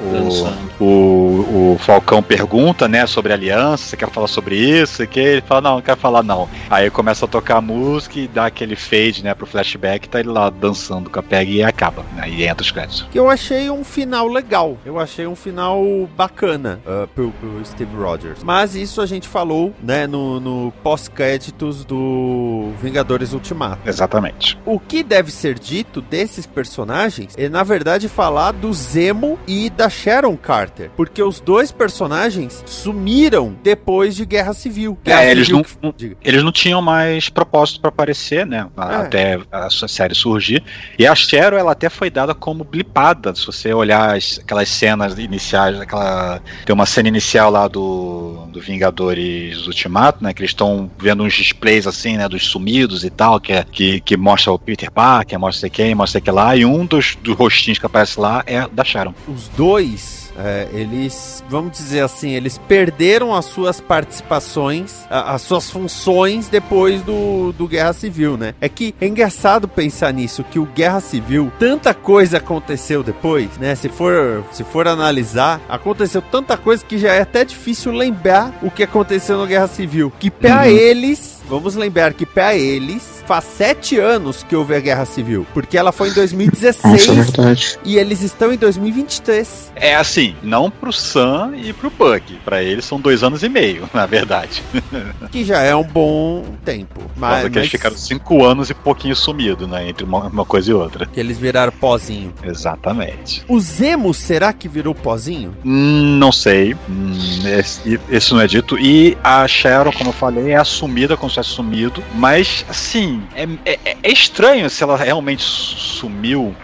o, 0.80 0.84
o, 0.84 0.86
o, 0.86 1.74
o 1.74 1.78
Falcão 1.80 2.22
pergunta, 2.22 2.88
né, 2.88 3.08
sobre 3.08 3.32
a 3.32 3.36
aliança, 3.36 3.86
você 3.86 3.98
quer 3.98 4.10
falar 4.10 4.28
sobre 4.28 4.56
isso? 4.56 5.04
E 5.04 5.08
que 5.08 5.20
ele 5.20 5.42
fala, 5.42 5.62
não, 5.62 5.76
não 5.76 5.82
quero 5.82 6.00
falar 6.00 6.22
não. 6.22 6.48
Aí 6.70 6.90
começa 6.90 7.26
a 7.26 7.28
tocar 7.28 7.58
a 7.58 7.62
música 7.62 8.20
e 8.20 8.28
dá 8.28 8.46
aquele 8.46 8.76
fade, 8.76 9.24
né, 9.24 9.34
pro 9.34 9.46
flashback, 9.46 10.08
tá 10.08 10.20
ele 10.20 10.30
lá 10.30 10.50
dançando 10.50 11.10
com 11.10 11.20
a 11.20 11.24
PEG 11.24 11.56
e 11.56 11.64
acaba. 11.64 12.06
Aí 12.18 12.38
né, 12.38 12.48
entra 12.48 12.64
os 12.64 12.72
créditos. 12.72 13.08
que 13.10 13.18
eu 13.18 13.30
achei 13.30 13.70
um 13.70 13.84
final 13.84 14.28
legal. 14.28 14.78
Eu 14.86 15.00
achei 15.00 15.26
um 15.26 15.36
final 15.36 15.84
bacana 16.16 16.80
uh, 16.86 17.08
pro, 17.08 17.32
pro 17.32 17.66
Steve 17.66 17.96
Rogers. 17.96 18.44
Mas 18.44 18.76
isso 18.76 19.02
a 19.02 19.06
gente 19.06 19.28
falou, 19.40 19.74
né, 19.82 20.06
no, 20.06 20.38
no 20.42 20.74
pós-créditos 20.84 21.86
do 21.86 22.72
Vingadores 22.82 23.32
Ultimato. 23.32 23.80
Exatamente. 23.88 24.58
O 24.66 24.78
que 24.78 25.02
deve 25.02 25.32
ser 25.32 25.58
dito 25.58 26.02
desses 26.02 26.46
personagens 26.46 27.34
é, 27.38 27.48
na 27.48 27.64
verdade, 27.64 28.10
falar 28.10 28.52
do 28.52 28.74
Zemo 28.74 29.40
e 29.48 29.70
da 29.70 29.90
Sharon 29.90 30.36
Carter. 30.36 30.92
Porque 30.98 31.24
os 31.24 31.40
dois 31.40 31.72
personagens 31.72 32.62
sumiram 32.66 33.56
depois 33.64 34.14
de 34.14 34.26
Guerra 34.26 34.52
Civil. 34.54 34.98
Guerra 35.06 35.24
É, 35.24 35.32
eles 35.32 35.46
Civil 35.48 35.66
não, 35.82 35.92
que- 35.94 36.18
eles 36.22 36.44
não 36.44 36.52
tinham 36.52 36.82
mais 36.82 37.30
propósito 37.30 37.80
pra 37.80 37.88
aparecer, 37.90 38.46
né? 38.46 38.68
É. 38.78 38.96
Até 38.96 39.40
a 39.50 39.70
sua 39.70 39.88
série 39.88 40.14
surgir. 40.16 40.62
E 40.98 41.08
a 41.08 41.16
Cheryl, 41.16 41.58
ela 41.58 41.72
até 41.72 41.88
foi 41.90 42.10
dada 42.10 42.36
como 42.36 42.66
blipada. 42.66 43.34
Se 43.34 43.46
você 43.46 43.74
olhar 43.74 44.18
as- 44.18 44.40
aquelas 44.44 44.68
cenas 44.68 45.18
iniciais, 45.18 45.80
aquela. 45.80 46.42
Tem 46.66 46.74
uma 46.74 46.86
cena 46.86 47.08
inicial 47.08 47.50
lá 47.50 47.70
do, 47.70 48.46
do 48.52 48.60
Vingadores 48.60 49.29
Ultimato, 49.68 50.24
né? 50.24 50.34
Que 50.34 50.42
eles 50.42 50.52
estão 50.52 50.90
vendo 51.00 51.24
uns 51.24 51.34
displays 51.34 51.88
assim, 51.88 52.18
né? 52.18 52.28
Dos 52.28 52.46
sumidos 52.48 53.04
e 53.04 53.10
tal, 53.10 53.40
que, 53.40 53.54
é, 53.54 53.64
que, 53.64 54.00
que 54.02 54.18
mostra 54.18 54.52
o 54.52 54.60
Peter 54.60 54.92
Parker, 54.92 55.40
mostra 55.40 55.70
quem, 55.70 55.96
mostra 55.96 56.22
que 56.22 56.32
lá. 56.32 56.56
E 56.56 56.66
um 56.66 56.86
dos, 56.86 57.18
dos 57.22 57.36
rostinhos 57.36 57.80
que 57.80 57.86
aparece 57.86 58.20
lá 58.20 58.44
é 58.46 58.68
da 58.68 58.84
Sharon. 58.84 59.14
os 59.28 59.48
dois 59.50 60.19
É, 60.42 60.68
eles, 60.72 61.44
vamos 61.50 61.74
dizer 61.78 62.00
assim, 62.02 62.30
eles 62.32 62.58
perderam 62.58 63.36
as 63.36 63.46
suas 63.46 63.82
participações, 63.82 65.06
a- 65.10 65.34
as 65.34 65.42
suas 65.42 65.70
funções 65.70 66.48
depois 66.48 67.02
do, 67.02 67.52
do 67.54 67.68
Guerra 67.68 67.94
Civil, 67.94 68.38
né? 68.38 68.54
É 68.62 68.70
que 68.70 68.94
é 69.02 69.08
engraçado 69.08 69.68
pensar 69.68 70.14
nisso, 70.14 70.44
que 70.44 70.60
o 70.60 70.66
Guerra 70.66 71.00
Civil, 71.02 71.52
tanta 71.60 71.94
coisa 71.94 72.38
aconteceu 72.38 73.04
depois, 73.04 73.50
né? 73.58 73.76
Se 73.76 73.90
for, 73.90 74.44
se 74.52 74.64
for 74.64 74.88
analisar, 74.88 75.60
aconteceu 75.68 76.22
tanta 76.22 76.56
coisa 76.58 76.84
que 76.86 76.98
já 76.98 77.14
é 77.14 77.22
até 77.22 77.44
difícil 77.44 77.92
lembrar 77.92 78.54
o 78.62 78.72
que 78.72 78.84
aconteceu 78.84 79.38
no 79.38 79.46
Guerra 79.48 79.68
Civil. 79.68 80.12
Que 80.20 80.30
pra 80.30 80.70
eles, 80.70 81.39
vamos 81.50 81.76
lembrar 81.76 82.14
que 82.14 82.26
pra 82.26 82.56
eles, 82.56 83.24
faz 83.26 83.44
sete 83.44 83.98
anos 84.00 84.44
que 84.44 84.56
houve 84.56 84.76
a 84.76 84.80
Guerra 84.80 85.06
Civil, 85.06 85.46
porque 85.54 85.78
ela 85.78 85.92
foi 85.92 86.10
em 86.10 86.14
2016 86.16 87.08
verdade. 87.08 87.80
e 87.84 87.98
eles 87.98 88.22
estão 88.22 88.54
em 88.54 88.58
2023. 88.58 89.72
É 89.76 89.96
assim, 89.96 90.36
não 90.44 90.70
pro 90.70 90.94
Sam 90.94 91.54
e 91.58 91.74
pro 91.74 91.90
Buck. 91.90 92.36
Pra 92.46 92.62
eles 92.62 92.86
são 92.86 93.00
dois 93.00 93.24
anos 93.24 93.44
e 93.44 93.50
meio, 93.50 93.90
na 93.94 94.06
verdade. 94.06 94.62
Que 95.32 95.44
já 95.46 95.62
é 95.62 95.76
um 95.76 95.84
bom 95.84 96.44
tempo. 96.66 97.00
Mas, 97.16 97.44
Mas 97.44 97.52
que 97.52 97.60
eles 97.60 97.70
ficaram 97.70 97.96
cinco 97.96 98.44
anos 98.44 98.70
e 98.70 98.74
pouquinho 98.74 99.16
sumido, 99.16 99.68
né? 99.68 99.88
Entre 99.90 100.04
uma, 100.04 100.24
uma 100.28 100.46
coisa 100.46 100.72
e 100.72 100.74
outra. 100.74 101.06
que 101.06 101.20
eles 101.20 101.38
viraram 101.38 101.72
pozinho. 101.72 102.34
Exatamente. 102.44 103.44
O 103.48 103.60
Zemo, 103.60 104.14
será 104.14 104.52
que 104.54 104.68
virou 104.68 104.96
pozinho? 104.96 105.56
Hum, 105.64 106.18
não 106.18 106.32
sei. 106.32 106.74
Hum, 106.90 107.12
esse, 107.46 108.00
esse 108.10 108.34
não 108.34 108.42
é 108.42 108.48
dito. 108.48 108.78
E 108.80 109.18
a 109.24 109.48
Sharon, 109.48 109.92
como 109.92 110.10
eu 110.10 110.14
falei, 110.14 110.52
é 110.52 110.56
assumida 110.56 111.16
como 111.16 111.30
sumido. 111.44 112.04
Mas, 112.16 112.66
assim, 112.70 113.24
é, 113.36 113.48
é- 113.74 113.98
é 114.04 114.12
estranho 114.12 114.70
se 114.70 114.84
ela 114.84 114.98
realmente 114.98 115.44
sumiu. 115.44 116.56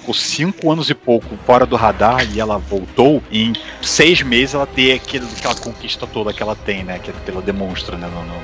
Ficou 0.00 0.14
cinco 0.14 0.72
anos 0.72 0.88
e 0.90 0.94
pouco 0.94 1.26
fora 1.46 1.64
do 1.66 1.76
radar 1.76 2.26
e 2.34 2.40
ela 2.40 2.56
voltou. 2.58 3.22
E 3.30 3.44
em 3.44 3.52
seis 3.82 4.22
meses 4.22 4.54
ela 4.54 4.66
ter 4.66 4.92
aquele, 4.92 5.26
aquela 5.38 5.54
conquista 5.54 6.06
toda 6.06 6.32
que 6.32 6.42
ela 6.42 6.56
tem, 6.56 6.82
né? 6.84 6.98
Que 6.98 7.12
ela 7.30 7.42
demonstra, 7.42 7.96
né? 7.96 8.08
No, 8.12 8.22
no- 8.22 8.40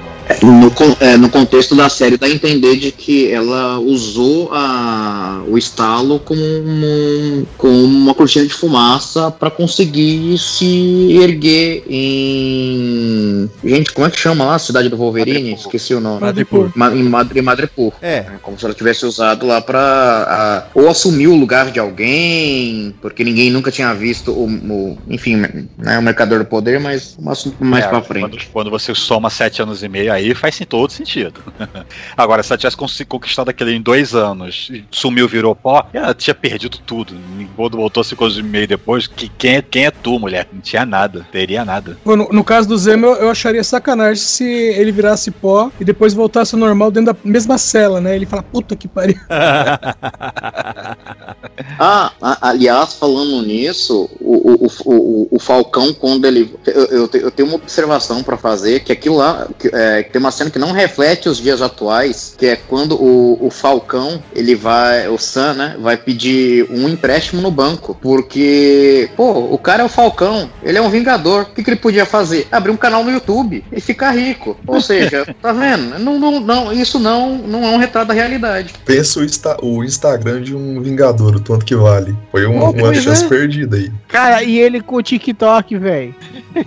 no- 0.53 0.61
No, 0.61 0.71
con- 0.73 0.97
é, 1.01 1.17
no 1.17 1.29
contexto 1.31 1.75
da 1.77 1.89
série, 1.89 2.17
dá 2.17 2.27
a 2.27 2.31
entender 2.31 2.77
de 2.77 2.91
que 2.91 3.31
ela 3.31 3.79
usou 3.79 4.51
a, 4.53 5.41
o 5.47 5.57
estalo 5.57 6.19
como, 6.19 6.41
um- 6.43 7.47
como 7.57 7.73
uma 7.85 8.13
cortina 8.13 8.45
de 8.45 8.53
fumaça 8.53 9.31
para 9.31 9.51
conseguir 9.51 10.37
se 10.37 11.13
erguer 11.23 11.85
em. 11.89 13.49
Gente, 13.65 13.93
como 13.93 14.07
é 14.07 14.11
que 14.11 14.19
chama 14.19 14.45
lá 14.45 14.55
a 14.57 14.59
cidade 14.59 14.89
do 14.89 14.97
Wolverine? 14.97 15.39
Madripoor. 15.51 15.61
Esqueci 15.67 15.95
o 15.95 16.01
nome. 16.01 16.21
Madripoor. 16.21 16.71
Ma- 16.75 16.93
em 16.95 17.03
Madre, 17.03 17.41
Madripoor. 17.43 17.93
É. 18.03 18.17
É, 18.17 18.27
Como 18.43 18.59
se 18.59 18.65
ela 18.65 18.75
tivesse 18.75 19.05
usado 19.07 19.47
lá 19.47 19.61
pra. 19.61 19.79
a- 19.81 20.65
ou 20.75 20.89
assumir 20.89 21.29
o 21.29 21.37
lugar 21.47 21.71
de 21.71 21.79
alguém, 21.79 22.93
porque 23.01 23.23
ninguém 23.23 23.51
nunca 23.51 23.71
tinha 23.71 23.95
visto 23.95 24.33
o. 24.33 24.47
o- 24.47 24.99
enfim, 25.09 25.37
né, 25.79 25.99
o 25.99 26.03
Mercador 26.03 26.41
do 26.41 26.45
Poder, 26.45 26.81
mas 26.81 27.17
um 27.19 27.31
assunto 27.31 27.65
mais 27.65 27.85
É, 27.85 27.89
pra 27.89 28.03
frente. 28.03 28.29
Quando, 28.29 28.53
quando 28.53 28.71
você 28.71 28.93
soma 28.95 29.31
sete 29.31 29.63
anos 29.63 29.83
e 29.83 29.89
meio, 29.89 30.13
aí 30.13 30.35
faz 30.35 30.57
sim, 30.57 30.65
todo 30.65 30.91
sentido. 30.91 31.41
Agora, 32.17 32.43
se 32.43 32.53
ela 32.53 32.59
tivesse 32.59 33.05
conquistado 33.07 33.49
aquele 33.49 33.75
em 33.75 33.81
dois 33.81 34.13
anos, 34.15 34.69
e 34.73 34.85
sumiu, 34.91 35.29
virou 35.29 35.55
pó, 35.55 35.89
ela 35.93 36.13
tinha 36.13 36.35
perdido 36.35 36.79
tudo. 36.79 37.15
Quando 37.55 37.77
voltou 37.77 38.03
cinco 38.03 38.25
anos 38.25 38.39
e 38.39 38.43
meio 38.43 38.67
depois, 38.67 39.07
que, 39.07 39.29
quem, 39.29 39.57
é, 39.57 39.63
quem 39.63 39.87
é 39.87 39.91
tu, 39.93 40.19
mulher? 40.19 40.49
Não 40.53 40.61
tinha 40.61 40.85
nada, 40.85 41.25
teria 41.31 41.65
nada. 41.65 41.97
No, 42.05 42.17
no 42.17 42.43
caso 42.43 42.69
do 42.69 42.77
Zemo, 42.77 43.07
eu, 43.07 43.15
eu 43.15 43.31
acharia 43.31 43.63
sacanagem 43.63 44.23
se 44.23 44.45
ele 44.45 44.91
virasse 44.91 45.31
pó 45.31 45.71
e 45.79 45.85
depois 45.85 46.13
voltasse 46.13 46.57
ao 46.57 46.59
normal 46.59 46.91
dentro 46.91 47.13
da 47.13 47.19
mesma 47.25 47.57
cela, 47.57 48.01
né? 48.01 48.17
Ele 48.17 48.27
fala, 48.27 48.43
puta 48.43 48.75
que 48.75 48.89
pariu. 48.89 49.17
Ah, 51.79 52.13
a- 52.21 52.49
aliás, 52.49 52.95
falando 52.95 53.43
nisso, 53.43 54.09
o, 54.21 54.35
o, 54.35 54.67
o, 54.67 54.71
o- 54.95 55.29
o 55.33 55.39
Falcão, 55.39 55.93
quando 55.93 56.25
ele. 56.25 56.55
Eu, 56.67 56.85
eu, 56.87 57.09
te- 57.09 57.19
eu 57.19 57.31
tenho 57.31 57.49
uma 57.49 57.57
observação 57.57 58.23
pra 58.23 58.37
fazer, 58.37 58.81
que 58.81 58.93
aquilo 58.93 59.17
lá. 59.17 59.47
Que, 59.59 59.69
é, 59.73 60.03
tem 60.03 60.19
uma 60.21 60.31
cena 60.31 60.51
que 60.51 60.59
não 60.59 60.73
reflete 60.73 61.29
os 61.29 61.39
dias 61.39 61.63
atuais, 61.63 62.35
que 62.37 62.47
é 62.47 62.57
quando 62.57 62.95
o, 63.01 63.39
o 63.47 63.51
Falcão, 63.51 64.23
ele 64.35 64.55
vai. 64.55 65.09
O 65.09 65.19
Sam, 65.19 65.55
né? 65.55 65.77
Vai 65.81 65.97
pedir 65.97 66.67
um 66.71 66.89
empréstimo 66.89 67.41
no 67.43 67.51
banco. 67.51 67.97
Porque, 68.01 69.09
pô, 69.17 69.33
o 69.33 69.59
cara 69.59 69.83
é 69.83 69.87
o 69.87 69.89
Falcão, 69.89 70.51
ele 70.63 70.79
é 70.79 70.83
um 70.83 70.91
vingador. 70.91 71.43
O 71.43 71.47
que, 71.47 71.63
que 71.63 71.71
ele 71.71 71.77
podia 71.81 72.05
fazer? 72.07 72.47
Abrir 72.51 72.71
um 72.71 72.77
canal 72.77 73.05
no 73.05 73.11
YouTube 73.11 73.65
e 73.73 73.81
ficar 73.81 74.11
rico. 74.13 74.57
Ou 74.67 74.81
seja, 74.81 75.27
tá 75.41 75.53
vendo? 75.53 75.99
Não, 75.99 76.19
não, 76.19 76.41
não, 76.41 76.73
isso 76.73 76.99
não, 76.99 77.37
não 77.39 77.65
é 77.65 77.69
um 77.69 77.79
retrato 77.79 78.09
da 78.09 78.15
realidade. 78.15 78.75
Pensa 78.85 79.21
o, 79.21 79.25
Insta- 79.25 79.57
o 79.63 79.85
Instagram 79.85 80.43
de 80.43 80.55
um 80.55 80.81
Vingador, 80.81 81.36
tanto 81.41 81.65
que 81.65 81.75
vale. 81.77 82.17
Foi 82.31 82.47
um- 82.47 82.59
Oh, 82.61 82.71
uma 82.71 82.95
chance 82.95 83.25
é. 83.25 83.29
perdida 83.29 83.77
aí. 83.77 83.91
Cara, 84.09 84.43
e 84.43 84.59
ele 84.59 84.81
com 84.81 84.97
o 84.97 85.03
TikTok, 85.03 85.77
velho. 85.77 86.15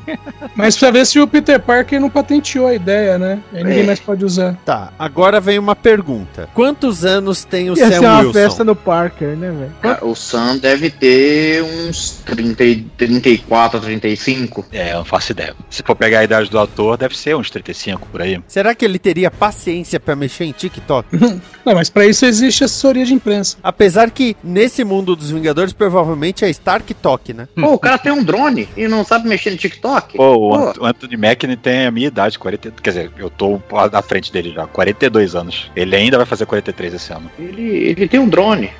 Mas 0.56 0.78
pra 0.78 0.92
ver 0.92 1.06
se 1.06 1.20
o 1.20 1.28
Peter 1.28 1.60
Parker 1.60 2.00
não 2.00 2.10
patenteou 2.10 2.68
a 2.68 2.74
ideia, 2.74 3.18
né? 3.18 3.40
Aí 3.54 3.64
ninguém 3.64 3.86
mais 3.86 4.00
pode 4.00 4.24
usar. 4.26 4.56
Tá, 4.66 4.92
agora 5.00 5.40
vem 5.40 5.58
uma 5.58 5.76
pergunta. 5.76 6.50
Quantos 6.54 7.06
anos 7.06 7.44
tem 7.44 7.70
o 7.70 7.78
Ia 7.78 7.88
ser 7.88 7.94
Sam 7.96 8.02
uma 8.02 8.20
Wilson? 8.20 8.34
festa 8.34 8.64
no 8.64 8.76
Parker, 8.76 9.36
né, 9.38 9.52
velho? 9.82 9.98
O 10.02 10.16
Sam 10.16 10.58
deve 10.58 10.90
ter 10.90 11.64
uns 11.64 12.22
30, 12.26 12.64
e- 12.64 12.82
34, 12.98 13.80
35. 13.80 14.66
É, 14.72 14.94
eu 14.94 14.98
não 15.00 15.06
faço 15.06 15.32
ideia. 15.32 15.54
Se 15.70 15.82
for 15.84 15.96
pegar 15.96 16.20
a 16.20 16.24
idade 16.24 16.50
do 16.50 16.60
ator, 16.60 16.98
deve 16.98 17.18
ser 17.18 17.36
uns 17.36 17.50
35 17.50 18.08
por 18.12 18.22
aí. 18.22 18.40
Será 18.48 18.76
que 18.76 18.86
ele 18.86 19.00
teria 19.00 19.32
paciência 19.32 20.00
pra 20.00 20.16
mexer 20.16 20.46
em 20.46 20.52
TikTok? 20.52 21.08
Não, 21.66 21.76
mas 21.76 21.90
pra 21.90 22.06
isso 22.06 22.26
existe 22.26 22.64
assessoria 22.64 23.06
de 23.06 23.14
imprensa. 23.14 23.58
Apesar 23.62 24.10
que 24.10 24.36
nesse 24.50 24.84
mundo 24.84 25.16
dos 25.16 25.32
Vingadores 25.32 25.72
provavelmente 25.74 26.44
é 26.44 26.50
Stark 26.50 26.94
Talk, 26.96 27.34
né? 27.34 27.48
Pô, 27.56 27.74
o 27.74 27.80
cara 27.80 27.98
tem 27.98 28.12
um 28.12 28.24
drone 28.24 28.68
e 28.76 28.88
não 28.88 29.04
sabe 29.04 29.28
mexer 29.30 29.52
no 29.52 29.58
TikTok? 29.58 30.18
Pô, 30.18 30.34
o, 30.36 30.74
Pô. 30.74 30.82
O 30.82 30.86
Anthony 30.86 31.18
Mackie 31.18 31.56
tem 31.56 31.86
a 31.86 31.92
minha 31.92 32.08
idade, 32.08 32.38
40, 32.40 32.72
quer 32.82 32.90
dizer, 32.90 33.12
eu 33.18 33.30
tô 33.30 33.60
à 33.72 34.02
frente 34.02 34.32
dele 34.32 34.52
já, 34.54 34.66
42 34.68 35.36
anos. 35.36 35.72
Ele 35.76 35.96
ainda 35.96 36.18
vai 36.18 36.26
fazer 36.26 36.46
43 36.46 36.94
esse 36.94 37.12
ano. 37.14 37.30
Ele, 37.38 37.62
ele 37.90 38.08
tem 38.08 38.20
um 38.20 38.28
drone. 38.28 38.70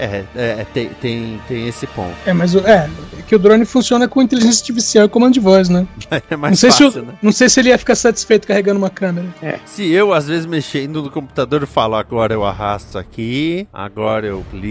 É, 0.00 0.24
é, 0.36 0.60
é, 0.60 0.66
tem, 0.72 0.88
tem, 1.00 1.40
tem 1.48 1.66
esse 1.68 1.86
ponto. 1.88 2.14
É, 2.24 2.32
mas 2.32 2.54
o- 2.54 2.60
é, 2.60 2.88
é 3.18 3.22
que 3.26 3.34
o 3.34 3.38
drone 3.38 3.64
funciona 3.64 4.06
com 4.06 4.22
inteligência 4.22 4.60
artificial 4.60 5.06
e 5.06 5.08
comando 5.08 5.34
de 5.34 5.40
voz, 5.40 5.68
né? 5.68 5.86
É 6.30 6.36
mais 6.36 6.52
Não 6.52 6.56
sei, 6.56 6.70
fácil, 6.70 6.92
se 6.92 6.98
o- 7.00 7.02
né? 7.02 7.14
não 7.22 7.32
sei 7.32 7.48
se 7.48 7.58
ele 7.60 7.70
ia 7.70 7.78
ficar 7.78 7.94
satisfeito 7.96 8.46
carregando 8.46 8.78
uma 8.78 8.90
câmera. 8.90 9.26
Se 9.64 9.90
eu, 9.90 10.12
às 10.12 10.28
vezes, 10.28 10.46
mexendo 10.46 11.02
no 11.02 11.10
computador, 11.10 11.62
eu 11.62 11.66
falo, 11.66 11.96
agora 11.96 12.32
eu 12.34 12.44
arrasto 12.44 12.96
aqui, 12.98 13.66
agora 13.72 14.26
eu 14.26 14.44
clico, 14.50 14.68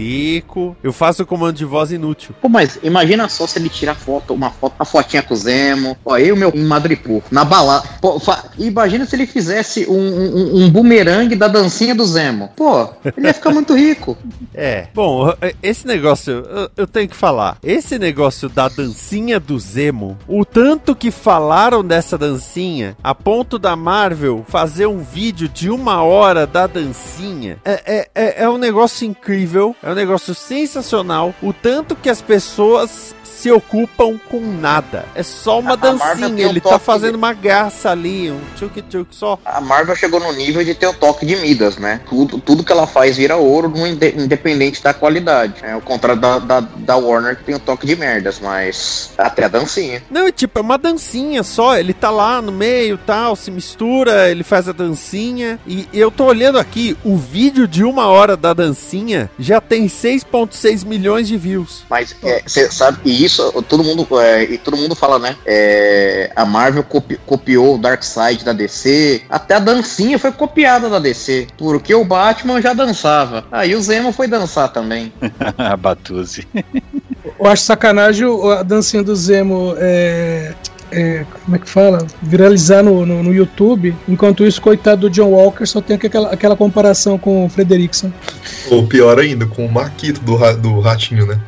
eu 0.82 0.92
faço 0.92 1.22
o 1.22 1.26
comando 1.26 1.56
de 1.56 1.64
voz 1.64 1.92
inútil. 1.92 2.34
Pô, 2.40 2.48
mas 2.48 2.78
imagina 2.82 3.28
só 3.28 3.46
se 3.46 3.58
ele 3.58 3.68
tirar 3.68 3.94
foto, 3.94 4.34
uma 4.34 4.50
foto, 4.50 4.74
uma 4.78 4.84
fotinha 4.84 5.22
com 5.22 5.34
o 5.34 5.36
Zemo. 5.36 5.96
Ó, 6.04 6.16
eu 6.16 6.36
e 6.36 6.38
meu 6.38 6.52
Madripoor, 6.54 7.22
na 7.30 7.44
balada. 7.44 7.88
Pô, 8.00 8.20
imagina 8.58 9.06
se 9.06 9.16
ele 9.16 9.26
fizesse 9.26 9.86
um, 9.88 9.94
um, 9.94 10.64
um 10.64 10.70
bumerangue 10.70 11.36
da 11.36 11.48
dancinha 11.48 11.94
do 11.94 12.04
Zemo. 12.04 12.50
Pô, 12.56 12.88
ele 13.16 13.26
ia 13.26 13.34
ficar 13.34 13.50
muito 13.50 13.74
rico. 13.74 14.16
É. 14.54 14.88
Bom, 14.92 15.32
esse 15.62 15.86
negócio, 15.86 16.32
eu, 16.32 16.70
eu 16.78 16.86
tenho 16.86 17.08
que 17.08 17.14
falar. 17.14 17.58
Esse 17.62 17.96
negócio 17.96 18.48
da 18.48 18.68
dancinha 18.68 19.38
do 19.38 19.56
Zemo, 19.56 20.18
o 20.26 20.44
tanto 20.44 20.96
que 20.96 21.12
falaram 21.12 21.84
dessa 21.84 22.18
dancinha, 22.18 22.96
a 23.02 23.14
ponto 23.14 23.56
da 23.56 23.76
Marvel 23.76 24.44
fazer 24.48 24.86
um 24.86 24.98
vídeo 24.98 25.48
de 25.48 25.70
uma 25.70 26.02
hora 26.02 26.44
da 26.44 26.66
dancinha, 26.66 27.58
é, 27.64 27.82
é, 27.86 28.08
é, 28.14 28.42
é 28.44 28.50
um 28.50 28.58
negócio 28.58 29.06
incrível, 29.06 29.76
é 29.80 29.92
um 29.92 29.94
negócio 29.94 30.17
sensacional. 30.18 31.34
O 31.42 31.52
tanto 31.52 31.96
que 31.96 32.10
as 32.10 32.20
pessoas 32.20 33.14
se 33.38 33.50
ocupam 33.52 34.18
com 34.28 34.40
nada. 34.40 35.04
É 35.14 35.22
só 35.22 35.60
uma 35.60 35.70
A- 35.70 35.72
a 35.74 35.76
dancinha, 35.76 36.46
um 36.46 36.50
ele 36.50 36.60
tá 36.60 36.78
fazendo 36.78 37.12
de- 37.12 37.16
uma 37.18 37.32
graça 37.32 37.90
ali, 37.90 38.30
um 38.30 38.40
tchuk-tchuk 38.56 39.14
só. 39.14 39.38
A 39.44 39.60
Marvel 39.60 39.94
chegou 39.94 40.18
no 40.18 40.32
nível 40.32 40.64
de 40.64 40.74
ter 40.74 40.86
o 40.88 40.92
toque 40.94 41.24
de 41.24 41.36
Midas, 41.36 41.76
né? 41.76 42.00
Tudo, 42.08 42.40
tudo 42.40 42.64
que 42.64 42.72
ela 42.72 42.86
faz 42.86 43.16
vira 43.16 43.36
ouro, 43.36 43.72
independente 44.16 44.82
da 44.82 44.92
qualidade. 44.92 45.54
É 45.62 45.76
o 45.76 45.80
contrário 45.80 46.20
da, 46.20 46.38
da, 46.38 46.60
da 46.60 46.96
Warner, 46.96 47.36
que 47.36 47.44
tem 47.44 47.54
o 47.54 47.58
toque 47.60 47.86
de 47.86 47.94
merdas, 47.96 48.40
mas 48.40 49.10
até 49.16 49.44
a 49.44 49.48
dancinha. 49.48 50.02
Não, 50.10 50.26
é 50.26 50.32
tipo, 50.32 50.58
é 50.58 50.62
uma 50.62 50.78
dancinha 50.78 51.42
só. 51.42 51.76
Ele 51.78 51.92
tá 51.92 52.10
lá 52.10 52.42
no 52.42 52.50
meio 52.50 52.98
tal, 52.98 53.36
se 53.36 53.50
mistura, 53.50 54.28
ele 54.30 54.42
faz 54.42 54.68
a 54.68 54.72
dancinha. 54.72 55.58
E 55.66 55.86
eu 55.92 56.10
tô 56.10 56.24
olhando 56.24 56.58
aqui, 56.58 56.96
o 57.04 57.16
vídeo 57.16 57.68
de 57.68 57.84
uma 57.84 58.06
hora 58.06 58.36
da 58.36 58.52
dancinha 58.52 59.30
já 59.38 59.60
tem 59.60 59.86
6,6 59.88 60.82
milhões 60.84 61.28
de 61.28 61.36
views. 61.36 61.84
Mas 61.88 62.14
você 62.44 62.70
sabe, 62.70 62.98
e 63.04 63.24
isso 63.24 63.27
todo 63.36 63.84
mundo, 63.84 64.06
é, 64.20 64.44
e 64.44 64.58
todo 64.58 64.76
mundo 64.76 64.94
fala, 64.94 65.18
né? 65.18 65.36
É, 65.46 66.30
a 66.34 66.44
Marvel 66.44 66.82
copi- 66.82 67.18
copiou 67.26 67.74
o 67.74 67.78
Darkseid 67.78 68.44
da 68.44 68.52
DC, 68.52 69.22
até 69.28 69.54
a 69.54 69.58
dancinha 69.58 70.18
foi 70.18 70.32
copiada 70.32 70.88
da 70.88 70.98
DC, 70.98 71.48
porque 71.56 71.94
o 71.94 72.04
Batman 72.04 72.60
já 72.60 72.72
dançava. 72.72 73.44
Aí 73.52 73.74
o 73.74 73.80
Zemo 73.82 74.12
foi 74.12 74.26
dançar 74.28 74.72
também. 74.72 75.12
Batuzzi. 75.78 76.46
Eu 77.38 77.46
acho 77.46 77.62
sacanagem 77.62 78.26
o- 78.26 78.50
a 78.50 78.62
dancinha 78.62 79.02
do 79.02 79.14
Zemo 79.14 79.74
é, 79.78 80.52
é, 80.90 81.24
como 81.44 81.56
é 81.56 81.58
que 81.58 81.68
fala? 81.68 82.06
Viralizar 82.22 82.82
no, 82.82 83.04
no, 83.06 83.22
no 83.22 83.32
YouTube. 83.34 83.94
Enquanto 84.08 84.44
isso, 84.44 84.60
coitado 84.60 85.02
do 85.02 85.10
John 85.10 85.30
Walker 85.30 85.66
só 85.66 85.80
tem 85.80 85.96
aquela, 85.96 86.30
aquela 86.32 86.56
comparação 86.56 87.18
com 87.18 87.44
o 87.44 87.48
Frederickson. 87.48 88.10
Ou 88.70 88.86
pior 88.86 89.18
ainda, 89.18 89.46
com 89.46 89.64
o 89.66 89.70
Marquito 89.72 90.20
do, 90.20 90.36
do 90.56 90.80
ratinho, 90.80 91.26
né? 91.26 91.38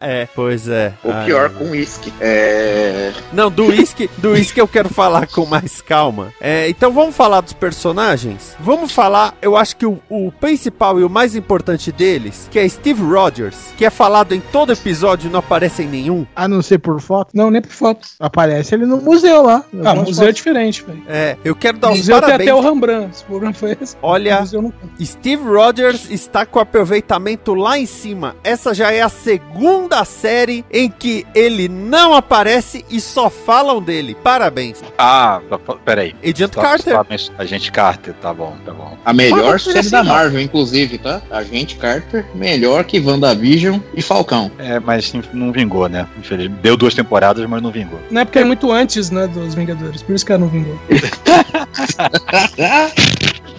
É, 0.00 0.28
pois 0.34 0.68
é. 0.68 0.94
Ou 1.02 1.12
Ai, 1.12 1.26
pior, 1.26 1.50
com 1.50 1.70
uísque. 1.70 2.12
É. 2.20 3.12
Não, 3.32 3.50
do 3.50 3.66
uísque, 3.66 4.10
do 4.18 4.30
uísque 4.30 4.60
eu 4.60 4.68
quero 4.68 4.88
falar 4.88 5.26
com 5.26 5.46
mais 5.46 5.80
calma. 5.80 6.32
É, 6.40 6.68
então 6.68 6.92
vamos 6.92 7.14
falar 7.14 7.40
dos 7.40 7.52
personagens? 7.52 8.56
Vamos 8.60 8.92
falar, 8.92 9.34
eu 9.42 9.56
acho 9.56 9.76
que 9.76 9.86
o, 9.86 10.00
o 10.08 10.32
principal 10.32 10.98
e 10.98 11.04
o 11.04 11.10
mais 11.10 11.36
importante 11.36 11.92
deles, 11.92 12.48
que 12.50 12.58
é 12.58 12.68
Steve 12.68 13.02
Rogers, 13.02 13.56
que 13.76 13.84
é 13.84 13.90
falado 13.90 14.34
em 14.34 14.40
todo 14.40 14.72
episódio 14.72 15.28
e 15.28 15.32
não 15.32 15.40
aparece 15.40 15.82
em 15.82 15.88
nenhum. 15.88 16.26
A 16.34 16.48
não 16.48 16.62
ser 16.62 16.78
por 16.78 17.00
foto. 17.00 17.30
Não, 17.34 17.50
nem 17.50 17.60
por 17.60 17.72
foto. 17.72 18.08
Aparece 18.18 18.74
ele 18.74 18.86
no 18.86 18.98
museu 18.98 19.42
lá. 19.42 19.64
Ah, 19.84 19.94
museu 19.94 20.12
é 20.12 20.26
fotos. 20.26 20.34
diferente, 20.34 20.82
velho. 20.82 21.02
É, 21.08 21.36
eu 21.44 21.54
quero 21.54 21.78
dar 21.78 21.90
os 21.90 21.98
Museu 21.98 22.16
tem 22.16 22.22
parabéns. 22.22 22.50
até 22.50 22.54
o 22.54 22.60
Rembrandt. 22.60 23.16
Se 23.16 23.22
o 23.24 23.26
problema 23.26 23.54
foi 23.54 23.76
esse. 23.80 23.96
Olha, 24.02 24.40
Museu 24.40 24.62
não... 24.62 24.72
Steve 25.02 25.42
Rogers 25.42 26.10
está 26.10 26.46
com 26.46 26.58
aproveitamento 26.58 27.54
lá 27.54 27.67
em 27.76 27.86
cima. 27.86 28.36
Essa 28.44 28.72
já 28.72 28.92
é 28.92 29.02
a 29.02 29.08
segunda 29.08 30.04
série 30.04 30.64
em 30.70 30.88
que 30.88 31.26
ele 31.34 31.68
não 31.68 32.14
aparece 32.14 32.84
e 32.88 33.00
só 33.00 33.28
falam 33.28 33.82
dele. 33.82 34.16
Parabéns. 34.22 34.80
Ah, 34.96 35.40
peraí. 35.84 36.14
Agent 36.24 36.54
Só- 36.54 36.62
Carter. 36.62 36.94
só 36.94 37.04
men- 37.08 37.30
Agente 37.36 37.72
Carter, 37.72 38.14
tá 38.14 38.32
bom, 38.32 38.56
tá 38.64 38.72
bom. 38.72 38.96
A 39.04 39.12
melhor 39.12 39.52
não 39.52 39.58
série 39.58 39.78
assim, 39.80 39.90
da 39.90 40.04
não. 40.04 40.12
Marvel, 40.14 40.40
inclusive, 40.40 40.98
tá? 40.98 41.20
Agente 41.30 41.76
Carter, 41.76 42.24
melhor 42.34 42.84
que 42.84 43.00
WandaVision 43.00 43.80
e 43.94 44.00
Falcão. 44.00 44.50
É, 44.58 44.78
mas 44.78 45.12
não 45.32 45.50
vingou, 45.52 45.88
né? 45.88 46.06
Infelizmente. 46.18 46.60
Deu 46.62 46.76
duas 46.76 46.94
temporadas, 46.94 47.44
mas 47.48 47.60
não 47.60 47.72
vingou. 47.72 47.98
Não 48.10 48.20
é 48.20 48.24
porque 48.24 48.38
é 48.38 48.44
muito 48.44 48.70
antes, 48.70 49.10
né, 49.10 49.26
dos 49.26 49.54
Vingadores. 49.54 50.02
Por 50.02 50.14
isso 50.14 50.24
que 50.24 50.32
ela 50.32 50.40
não 50.40 50.48
vingou. 50.48 50.78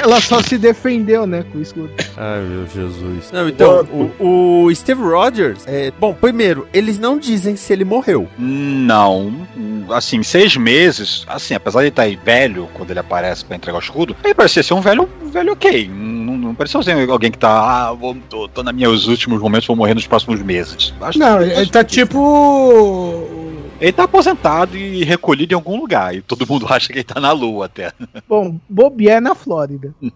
Ela 0.00 0.20
só 0.20 0.40
se 0.40 0.56
defendeu, 0.56 1.26
né, 1.26 1.44
com 1.50 1.58
o 1.58 1.62
escudo. 1.62 1.90
Ai, 2.16 2.40
meu 2.42 2.66
Jesus. 2.66 3.32
Não, 3.32 3.48
então, 3.48 3.82
o, 4.20 4.64
o 4.66 4.74
Steve 4.74 5.02
Rogers, 5.02 5.64
é, 5.66 5.90
bom, 5.98 6.14
primeiro, 6.14 6.68
eles 6.72 6.98
não 7.00 7.18
dizem 7.18 7.56
se 7.56 7.72
ele 7.72 7.84
morreu. 7.84 8.28
Não. 8.38 9.32
Assim, 9.90 10.22
seis 10.22 10.56
meses, 10.56 11.24
assim, 11.26 11.54
apesar 11.54 11.80
de 11.80 11.84
ele 11.86 11.88
estar 11.90 12.02
aí 12.02 12.14
velho 12.16 12.68
quando 12.74 12.90
ele 12.90 13.00
aparece 13.00 13.44
pra 13.44 13.56
entregar 13.56 13.78
o 13.78 13.80
escudo, 13.82 14.14
ele 14.22 14.34
parecia 14.34 14.62
ser 14.62 14.74
um 14.74 14.80
velho, 14.80 15.08
um 15.22 15.30
velho 15.30 15.52
ok. 15.52 15.88
Não, 15.88 16.36
não 16.38 16.54
parecia 16.54 16.80
ser 16.82 17.10
alguém 17.10 17.30
que 17.32 17.38
tá, 17.38 17.88
ah, 17.88 17.92
vou, 17.92 18.16
tô, 18.30 18.46
tô 18.48 18.62
na 18.62 18.72
meus 18.72 19.06
últimos 19.08 19.40
momentos, 19.40 19.66
vou 19.66 19.74
morrer 19.76 19.94
nos 19.94 20.06
próximos 20.06 20.40
meses. 20.42 20.94
Acho- 21.00 21.18
Não, 21.18 21.38
acho 21.38 21.50
ele 21.50 21.70
tá 21.70 21.82
que- 21.82 21.94
tipo. 21.96 23.47
Ele 23.80 23.92
tá 23.92 24.04
aposentado 24.04 24.76
e 24.76 25.04
recolhido 25.04 25.52
em 25.52 25.54
algum 25.54 25.78
lugar, 25.78 26.14
e 26.14 26.20
todo 26.20 26.46
mundo 26.46 26.66
acha 26.70 26.88
que 26.88 26.98
ele 26.98 27.04
tá 27.04 27.20
na 27.20 27.32
lua 27.32 27.66
até. 27.66 27.92
Bom, 28.28 28.58
Bobier 28.68 29.20
na 29.20 29.34
Flórida. 29.34 29.94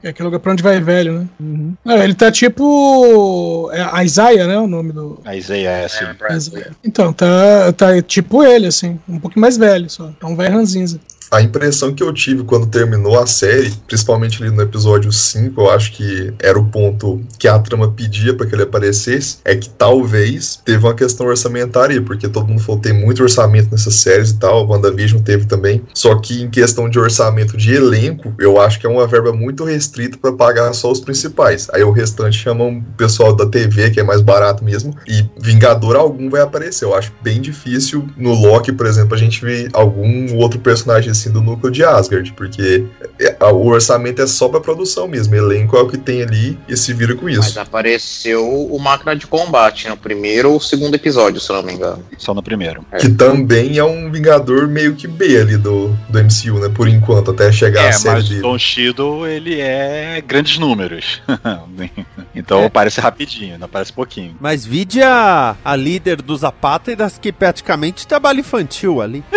É 0.00 0.10
aquele 0.10 0.26
lugar 0.26 0.38
pra 0.38 0.52
onde 0.52 0.62
vai 0.62 0.80
velho, 0.80 1.18
né? 1.18 1.28
Uhum. 1.40 1.74
Não, 1.84 1.96
ele 1.96 2.14
tá 2.14 2.30
tipo. 2.30 3.68
É 3.72 3.82
a 3.82 4.04
Isaiah, 4.04 4.46
né? 4.46 4.56
O 4.56 4.68
nome 4.68 4.92
do. 4.92 5.18
A 5.24 5.36
Isaiah 5.36 5.78
é 5.78 5.84
assim. 5.86 6.04
Isaiah. 6.30 6.70
Então, 6.84 7.12
tá, 7.12 7.72
tá 7.72 8.00
tipo 8.00 8.44
ele, 8.44 8.68
assim. 8.68 9.00
Um 9.08 9.18
pouquinho 9.18 9.40
mais 9.40 9.56
velho 9.56 9.90
só. 9.90 10.12
Tá 10.20 10.28
um 10.28 10.36
velho 10.36 10.54
ranzinza. 10.54 11.00
A 11.30 11.42
impressão 11.42 11.92
que 11.92 12.02
eu 12.02 12.12
tive 12.12 12.42
quando 12.42 12.66
terminou 12.66 13.18
a 13.18 13.26
série, 13.26 13.70
principalmente 13.86 14.42
ali 14.42 14.50
no 14.50 14.62
episódio 14.62 15.12
5, 15.12 15.60
eu 15.60 15.70
acho 15.70 15.92
que 15.92 16.32
era 16.38 16.58
o 16.58 16.64
ponto 16.64 17.20
que 17.38 17.46
a 17.46 17.58
trama 17.58 17.90
pedia 17.90 18.32
para 18.32 18.46
que 18.46 18.54
ele 18.54 18.62
aparecesse, 18.62 19.38
é 19.44 19.54
que 19.54 19.68
talvez 19.68 20.58
teve 20.64 20.84
uma 20.86 20.94
questão 20.94 21.26
orçamentária 21.26 22.00
porque 22.00 22.28
todo 22.28 22.48
mundo 22.48 22.62
falou 22.62 22.80
tem 22.80 22.94
muito 22.94 23.22
orçamento 23.22 23.70
nessas 23.70 23.96
séries 23.96 24.30
e 24.30 24.38
tal, 24.38 24.60
a 24.60 24.64
WandaVision 24.64 25.20
teve 25.20 25.44
também. 25.44 25.82
Só 25.92 26.14
que 26.16 26.42
em 26.42 26.48
questão 26.48 26.88
de 26.88 26.98
orçamento 26.98 27.56
de 27.58 27.74
elenco, 27.74 28.32
eu 28.38 28.58
acho 28.58 28.80
que 28.80 28.86
é 28.86 28.90
uma 28.90 29.06
verba 29.06 29.32
muito 29.32 29.64
restrita 29.64 30.16
para 30.16 30.32
pagar 30.32 30.72
só 30.72 30.90
os 30.90 31.00
principais. 31.00 31.68
Aí 31.74 31.82
o 31.82 31.90
restante 31.90 32.38
chamam 32.38 32.78
o 32.78 32.82
pessoal 32.96 33.36
da 33.36 33.44
TV, 33.44 33.90
que 33.90 34.00
é 34.00 34.02
mais 34.02 34.22
barato 34.22 34.64
mesmo, 34.64 34.96
e 35.06 35.28
Vingador 35.38 35.96
algum 35.96 36.30
vai 36.30 36.40
aparecer. 36.40 36.86
Eu 36.86 36.94
acho 36.94 37.12
bem 37.22 37.40
difícil 37.40 38.08
no 38.16 38.32
Loki, 38.32 38.72
por 38.72 38.86
exemplo, 38.86 39.14
a 39.14 39.18
gente 39.18 39.44
ver 39.44 39.68
algum 39.74 40.34
outro 40.36 40.58
personagem 40.58 41.10
assim 41.18 41.30
do 41.32 41.40
núcleo 41.40 41.70
de 41.72 41.84
Asgard, 41.84 42.32
porque 42.32 42.84
é, 43.20 43.36
o 43.46 43.66
orçamento 43.66 44.22
é 44.22 44.26
só 44.26 44.48
pra 44.48 44.60
produção 44.60 45.06
mesmo, 45.08 45.34
elenco 45.34 45.76
é 45.76 45.80
o 45.82 45.88
que 45.88 45.98
tem 45.98 46.22
ali 46.22 46.58
e 46.68 46.76
se 46.76 46.92
vira 46.92 47.14
com 47.14 47.26
Mas 47.26 47.48
isso. 47.48 47.60
apareceu 47.60 48.46
o 48.48 48.78
Máquina 48.78 49.14
de 49.16 49.26
Combate 49.26 49.88
no 49.88 49.96
primeiro 49.96 50.52
ou 50.52 50.60
segundo 50.60 50.94
episódio, 50.94 51.40
se 51.40 51.52
não 51.52 51.62
me 51.62 51.72
engano. 51.72 52.04
Só 52.16 52.32
no 52.34 52.42
primeiro. 52.42 52.84
Que 52.98 53.08
também 53.08 53.78
é 53.78 53.84
um 53.84 54.10
Vingador 54.10 54.66
meio 54.68 54.94
que 54.94 55.06
B 55.06 55.40
ali 55.40 55.56
do, 55.56 55.88
do 56.08 56.18
MCU, 56.18 56.58
né? 56.60 56.68
Por 56.74 56.88
enquanto, 56.88 57.30
até 57.30 57.50
chegar 57.52 57.82
É, 57.84 57.88
a 57.88 57.92
série 57.92 58.14
mas 58.14 58.24
o 58.26 58.28
dele. 58.30 58.40
Don 58.42 58.58
Cheadle, 58.58 59.26
ele 59.26 59.60
é 59.60 60.22
grandes 60.26 60.58
números. 60.58 61.20
então 62.34 62.62
É. 62.62 62.68
parece 62.68 63.00
rapidinho, 63.00 63.58
não 63.58 63.68
parece 63.68 63.92
pouquinho. 63.92 64.36
Mas 64.40 64.64
vide 64.64 65.02
a, 65.02 65.56
a 65.64 65.76
líder 65.76 66.22
dos 66.22 66.44
apátridas 66.44 67.18
que 67.18 67.32
praticamente 67.32 68.06
trabalha 68.06 68.40
infantil 68.40 69.00
ali. 69.00 69.22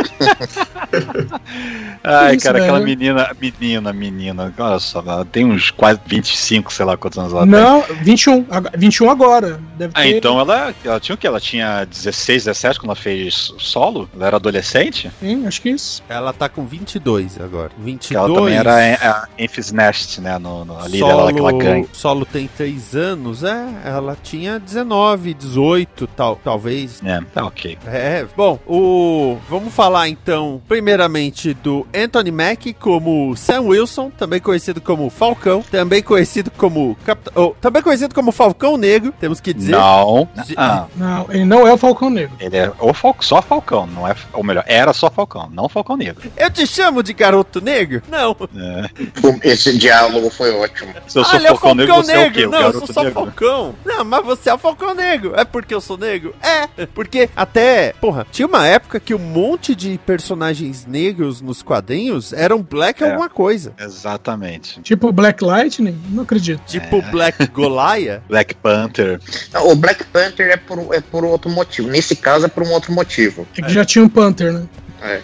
Ai, 2.03 2.35
isso, 2.35 2.45
cara, 2.45 2.57
aquela 2.59 2.79
velho? 2.79 2.89
menina, 2.89 3.29
menina, 3.39 3.93
menina, 3.93 4.53
olha 4.57 4.79
só, 4.79 4.99
ela 5.05 5.23
tem 5.25 5.45
uns 5.45 5.69
quase 5.69 5.99
25, 6.05 6.73
sei 6.73 6.85
lá 6.85 6.97
quantos 6.97 7.19
anos 7.19 7.31
ela 7.31 7.41
tem. 7.41 7.51
Não, 7.51 7.83
21. 8.03 8.45
ag- 8.49 8.69
21 8.77 9.09
agora. 9.11 9.59
Deve 9.77 9.93
Ah, 9.95 10.01
ter. 10.01 10.17
então 10.17 10.39
ela, 10.39 10.73
ela 10.83 10.99
tinha 10.99 11.15
o 11.15 11.17
quê? 11.17 11.27
Ela 11.27 11.39
tinha 11.39 11.85
16, 11.85 12.45
17 12.45 12.79
quando 12.79 12.89
ela 12.89 12.95
fez 12.95 13.53
solo? 13.59 14.09
Ela 14.15 14.27
era 14.27 14.35
adolescente? 14.37 15.11
Sim, 15.19 15.45
acho 15.45 15.61
que 15.61 15.69
isso. 15.69 16.01
Ela 16.09 16.33
tá 16.33 16.49
com 16.49 16.65
22 16.65 17.39
agora. 17.39 17.71
22. 17.77 18.11
Ela 18.25 18.35
também 18.39 18.55
era 18.55 18.95
a 19.11 19.27
Enfys 19.37 19.71
Nest, 19.71 20.19
né? 20.19 20.37
No, 20.39 20.65
no, 20.65 20.79
a 20.79 20.87
líder 20.87 21.13
lá 21.13 21.25
daquela 21.25 21.51
gangue. 21.51 21.89
Solo 21.93 22.25
tem 22.25 22.47
3 22.47 22.95
anos, 22.95 23.43
é. 23.43 23.65
Ela 23.85 24.17
tinha 24.21 24.59
19, 24.59 25.33
18, 25.33 26.07
tal, 26.07 26.39
talvez. 26.43 27.01
É, 27.05 27.19
tá 27.33 27.45
ok. 27.45 27.77
É, 27.85 28.25
bom, 28.35 28.59
o 28.65 29.37
vamos 29.49 29.73
falar 29.73 30.09
então, 30.09 30.61
primeiramente 30.67 31.53
do 31.61 31.87
Anthony 31.93 32.31
Mack 32.31 32.73
como 32.73 33.35
Sam 33.35 33.61
Wilson, 33.61 34.11
também 34.11 34.39
conhecido 34.39 34.81
como 34.81 35.09
Falcão, 35.09 35.63
também 35.69 36.01
conhecido 36.01 36.51
como 36.51 36.95
Capitão, 37.05 37.33
oh, 37.43 37.55
também 37.61 37.81
conhecido 37.81 38.13
como 38.13 38.31
Falcão 38.31 38.77
Negro, 38.77 39.13
temos 39.19 39.39
que 39.39 39.53
dizer. 39.53 39.71
Não, 39.71 40.27
ah, 40.57 40.87
Não, 40.95 41.27
ele 41.29 41.45
não 41.45 41.67
é 41.67 41.73
o 41.73 41.77
Falcão 41.77 42.09
Negro. 42.09 42.35
ele 42.39 42.57
é 42.57 42.71
o 42.79 42.93
Fal 42.93 43.15
só 43.19 43.41
Falcão, 43.41 43.85
não 43.87 44.07
é, 44.07 44.15
ou 44.33 44.43
melhor, 44.43 44.63
era 44.67 44.93
só 44.93 45.09
Falcão, 45.09 45.49
não 45.51 45.69
Falcão 45.69 45.97
Negro. 45.97 46.31
Eu 46.35 46.49
te 46.49 46.65
chamo 46.65 47.03
de 47.03 47.13
garoto 47.13 47.61
negro? 47.61 48.01
Não. 48.09 48.35
É. 48.55 49.49
Esse 49.49 49.77
diálogo 49.77 50.29
foi 50.29 50.51
ótimo. 50.51 50.93
Se 51.07 51.19
eu 51.19 51.23
sou 51.23 51.35
ele 51.35 51.47
é 51.47 51.51
o 51.51 51.57
Falcão 51.57 51.75
Negro, 51.75 51.95
você 51.95 52.13
é 52.13 52.27
o 52.27 52.31
quê? 52.31 52.45
O 52.45 52.49
Não, 52.49 52.59
eu 52.59 52.71
sou 52.71 52.73
garoto 52.73 52.93
só 52.93 53.03
negro? 53.03 53.21
Falcão. 53.21 53.75
Não, 53.85 54.05
mas 54.05 54.25
você 54.25 54.49
é 54.49 54.53
o 54.53 54.57
Falcão 54.57 54.93
Negro. 54.93 55.33
É 55.35 55.43
porque 55.43 55.73
eu 55.73 55.81
sou 55.81 55.97
negro? 55.97 56.33
É. 56.41 56.85
Porque 56.87 57.29
até, 57.35 57.93
porra, 57.99 58.25
tinha 58.31 58.47
uma 58.47 58.65
época 58.65 58.99
que 58.99 59.13
um 59.13 59.19
monte 59.19 59.75
de 59.75 59.99
personagens 60.05 60.85
negros 60.85 61.41
nos 61.51 61.61
quadrinhos 61.61 62.31
eram 62.31 62.61
black 62.63 63.03
É. 63.03 63.09
alguma 63.11 63.29
coisa. 63.29 63.73
Exatamente. 63.77 64.81
Tipo 64.81 65.11
Black 65.11 65.43
Lightning? 65.43 65.99
Não 66.09 66.23
acredito. 66.23 66.61
Tipo 66.65 66.97
É. 66.97 67.01
Black 67.11 67.45
Goliath. 67.51 68.21
Black 68.29 68.55
Panther. 68.55 69.19
Não, 69.53 69.69
o 69.69 69.75
Black 69.75 70.03
Panther 70.05 70.49
é 70.51 70.57
por, 70.57 70.93
é 70.95 71.01
por 71.01 71.25
outro 71.25 71.49
motivo. 71.51 71.89
Nesse 71.89 72.15
caso 72.15 72.45
é 72.45 72.47
por 72.47 72.63
um 72.63 72.71
outro 72.71 72.93
motivo. 72.93 73.45
É 73.57 73.61
que 73.61 73.69
já 73.73 73.83
tinha 73.83 74.03
um 74.05 74.09
Panther, 74.09 74.53
né? 74.53 74.63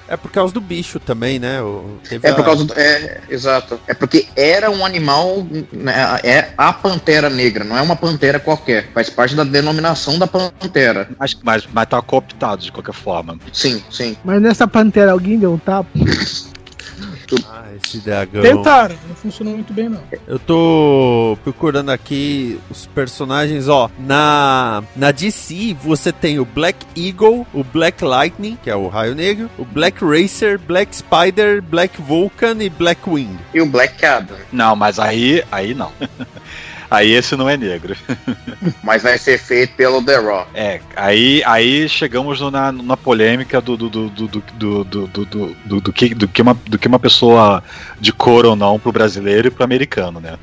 É 0.07 0.17
por 0.17 0.31
causa 0.31 0.53
do 0.53 0.59
bicho 0.61 0.99
também, 0.99 1.37
né? 1.39 1.61
O- 1.61 1.97
É 2.11 2.31
por 2.31 2.41
a- 2.41 2.43
causa 2.43 2.65
do. 2.65 2.73
É, 2.79 3.21
exato. 3.29 3.79
É 3.87 3.93
porque 3.93 4.27
era 4.35 4.69
um 4.71 4.85
animal. 4.85 5.45
né, 5.71 5.93
É 6.23 6.49
a 6.57 6.73
pantera 6.73 7.29
negra, 7.29 7.63
não 7.63 7.77
é 7.77 7.81
uma 7.81 7.95
pantera 7.95 8.39
qualquer. 8.39 8.89
Faz 8.93 9.09
parte 9.09 9.35
da 9.35 9.43
denominação 9.43 10.17
da 10.17 10.25
pantera. 10.27 11.07
Mas, 11.19 11.35
mas, 11.43 11.67
mas 11.71 11.87
tá 11.87 12.01
cooptado 12.01 12.63
de 12.63 12.71
qualquer 12.71 12.93
forma. 12.93 13.37
Sim, 13.53 13.83
sim. 13.91 14.17
Mas 14.23 14.41
nessa 14.41 14.67
pantera 14.67 15.11
alguém 15.11 15.37
deu 15.37 15.53
um 15.53 15.57
tapa. 15.57 15.89
Ah, 17.49 17.65
esse 17.81 17.99
dragão. 17.99 18.41
Tentaram, 18.41 18.95
não 19.07 19.15
funcionou 19.15 19.53
muito 19.53 19.73
bem, 19.73 19.89
não. 19.89 20.01
Eu 20.27 20.39
tô 20.39 21.37
procurando 21.43 21.89
aqui 21.89 22.59
os 22.69 22.85
personagens, 22.87 23.67
ó. 23.67 23.89
Na, 23.99 24.83
na 24.95 25.11
DC, 25.11 25.75
você 25.81 26.11
tem 26.11 26.39
o 26.39 26.45
Black 26.45 26.85
Eagle, 26.95 27.45
o 27.53 27.63
Black 27.63 28.03
Lightning, 28.03 28.57
que 28.63 28.69
é 28.69 28.75
o 28.75 28.87
Raio 28.87 29.15
Negro, 29.15 29.49
o 29.57 29.65
Black 29.65 30.03
Racer, 30.03 30.59
Black 30.59 30.95
Spider, 30.95 31.61
Black 31.61 32.01
Vulcan 32.01 32.57
e 32.61 32.69
Black 32.69 33.09
Wing. 33.09 33.37
E 33.53 33.61
o 33.61 33.65
Black 33.65 34.05
Adam. 34.05 34.37
Não, 34.51 34.75
mas 34.75 34.99
aí, 34.99 35.43
aí 35.51 35.73
não. 35.73 35.91
Aí 36.89 37.11
esse 37.11 37.35
não 37.35 37.49
é 37.49 37.57
negro. 37.57 37.95
Mas 38.83 39.03
vai 39.03 39.17
ser 39.17 39.37
feito 39.37 39.73
pelo 39.75 40.01
The 40.03 40.17
Rock. 40.17 40.47
É, 40.53 40.79
aí, 40.95 41.43
aí 41.45 41.89
chegamos 41.89 42.39
na, 42.51 42.71
na 42.71 42.95
polêmica 42.95 43.59
do, 43.59 43.75
do, 43.75 43.89
do, 43.89 44.09
do, 44.09 44.27
do, 44.29 44.83
do, 44.83 45.07
do, 45.07 45.81
do, 45.81 45.93
que, 45.93 46.13
do, 46.13 46.27
que 46.27 46.41
uma, 46.41 46.53
do 46.53 46.79
que 46.79 46.87
uma 46.87 46.99
pessoa 46.99 47.63
de 47.99 48.13
cor 48.13 48.45
ou 48.45 48.55
não 48.55 48.79
pro 48.79 48.91
brasileiro 48.91 49.47
e 49.47 49.51
pro 49.51 49.63
americano, 49.63 50.19
né? 50.19 50.37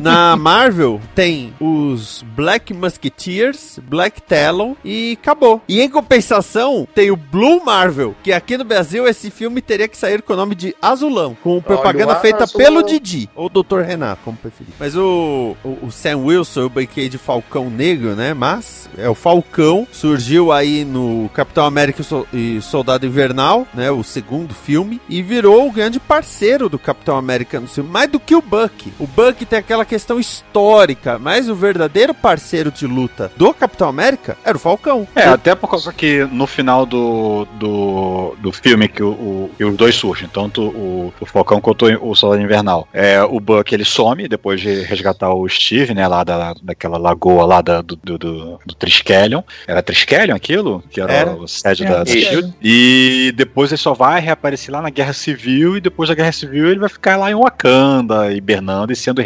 Na 0.00 0.36
Marvel 0.36 1.00
tem 1.14 1.52
os 1.60 2.24
Black 2.34 2.72
Musketeers, 2.72 3.78
Black 3.82 4.22
Talon 4.22 4.74
e 4.84 5.18
acabou. 5.20 5.62
E 5.68 5.80
em 5.80 5.88
compensação 5.88 6.88
tem 6.94 7.10
o 7.10 7.16
Blue 7.16 7.62
Marvel, 7.64 8.14
que 8.22 8.32
aqui 8.32 8.56
no 8.56 8.64
Brasil 8.64 9.06
esse 9.06 9.30
filme 9.30 9.60
teria 9.60 9.88
que 9.88 9.96
sair 9.96 10.22
com 10.22 10.32
o 10.32 10.36
nome 10.36 10.54
de 10.54 10.74
Azulão, 10.80 11.36
com 11.42 11.60
propaganda 11.60 12.16
o 12.16 12.20
feita 12.20 12.44
Azulão. 12.44 12.64
pelo 12.64 12.82
Didi, 12.82 13.28
ou 13.34 13.48
Dr. 13.48 13.80
Renato, 13.80 14.22
como 14.24 14.36
preferir. 14.36 14.72
Mas 14.78 14.96
o, 14.96 15.56
o, 15.64 15.89
Sam 15.90 16.18
Wilson, 16.18 16.60
eu 16.62 16.68
brinquei 16.70 17.08
de 17.08 17.18
Falcão 17.18 17.68
Negro, 17.70 18.14
né? 18.14 18.34
Mas 18.34 18.88
é 18.98 19.08
o 19.08 19.14
Falcão, 19.14 19.86
surgiu 19.92 20.52
aí 20.52 20.84
no 20.84 21.28
Capitão 21.34 21.64
América 21.64 22.02
e 22.32 22.40
e 22.40 22.60
Soldado 22.62 23.06
Invernal, 23.06 23.66
né? 23.74 23.90
O 23.90 24.02
segundo 24.02 24.54
filme, 24.54 25.00
e 25.08 25.22
virou 25.22 25.68
o 25.68 25.72
grande 25.72 26.00
parceiro 26.00 26.68
do 26.68 26.78
Capitão 26.78 27.16
América 27.16 27.60
no 27.60 27.66
filme, 27.68 27.88
mais 27.90 28.10
do 28.10 28.18
que 28.18 28.34
o 28.34 28.42
Buck. 28.42 28.92
O 28.98 29.06
Buck 29.06 29.44
tem 29.44 29.58
aquela 29.58 29.84
questão 29.84 30.18
histórica, 30.18 31.18
mas 31.18 31.48
o 31.48 31.54
verdadeiro 31.54 32.12
parceiro 32.14 32.70
de 32.72 32.86
luta 32.86 33.30
do 33.36 33.52
Capitão 33.54 33.88
América 33.88 34.36
era 34.44 34.56
o 34.56 34.60
Falcão. 34.60 35.06
É, 35.14 35.24
até 35.24 35.54
por 35.54 35.68
causa 35.70 35.92
que 35.92 36.24
no 36.32 36.46
final 36.46 36.84
do, 36.86 37.46
do, 37.58 38.34
do 38.38 38.52
filme 38.52 38.88
que, 38.88 39.02
o, 39.02 39.10
o- 39.10 39.50
que 39.56 39.64
os 39.64 39.76
dois 39.76 39.94
surgem, 39.94 40.28
tanto 40.28 40.62
o, 40.62 41.12
o 41.20 41.26
Falcão 41.26 41.60
quanto 41.60 41.86
o 41.86 42.14
Soldado 42.14 42.42
Invernal. 42.42 42.88
É, 42.92 43.22
o 43.22 43.38
Buck 43.40 43.72
ele 43.74 43.84
some 43.84 44.26
depois 44.28 44.60
de 44.60 44.82
resgatar 44.82 45.32
o 45.32 45.48
Steve, 45.48 45.79
né, 45.88 46.06
lá 46.06 46.22
da, 46.24 46.54
daquela 46.62 46.98
lagoa 46.98 47.44
lá 47.46 47.60
da- 47.62 47.80
do, 47.80 47.96
do, 47.96 48.18
do, 48.18 48.60
do 48.66 48.74
Triskelion. 48.74 49.42
Era 49.66 49.82
Triskelion 49.82 50.34
aquilo? 50.36 50.82
Que 50.90 51.00
era, 51.00 51.12
Era. 51.12 51.30
o 51.32 51.48
sede 51.48 51.84
É, 51.84 51.88
da, 51.88 52.04
da. 52.04 52.10
SHIELD. 52.10 52.52
E 52.62 53.32
depois 53.36 53.70
ele 53.70 53.78
só 53.78 53.94
vai 53.94 54.20
reaparecer 54.20 54.72
lá 54.72 54.82
na 54.82 54.90
Guerra 54.90 55.12
Civil 55.12 55.76
e 55.76 55.80
depois 55.80 56.08
da 56.08 56.14
Guerra 56.14 56.32
Civil 56.32 56.68
ele 56.68 56.80
vai 56.80 56.88
ficar 56.88 57.16
lá 57.16 57.30
em 57.30 57.34
Wakanda, 57.34 58.32
hibernando 58.32 58.92
e 58.92 58.96
sendo 58.96 59.22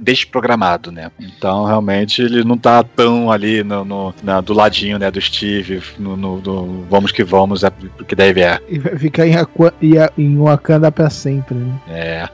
desprogramado, 0.00 0.90
né? 0.90 1.10
Então 1.20 1.64
realmente 1.64 2.22
ele 2.22 2.44
não 2.44 2.56
tá 2.56 2.82
tão 2.82 3.30
ali 3.30 3.62
no, 3.62 3.84
no- 3.84 4.14
na- 4.22 4.40
do 4.40 4.52
ladinho, 4.54 4.98
né, 4.98 5.10
do 5.10 5.20
Steve, 5.20 5.82
no, 5.98 6.16
no- 6.16 6.38
no 6.40 6.84
vamos 6.88 7.12
que 7.12 7.22
vamos, 7.24 7.62
é 7.64 7.70
porque 7.70 8.14
deve 8.14 8.40
é. 8.42 8.60
E 8.68 8.78
vai 8.78 8.96
ficar 8.98 9.26
em, 9.26 9.36
Aqua- 9.36 9.74
em- 9.82 9.94
em 10.16 10.38
Wakanda 10.38 10.90
pra 10.90 11.10
sempre, 11.10 11.54
né? 11.56 11.80
É. 11.88 12.28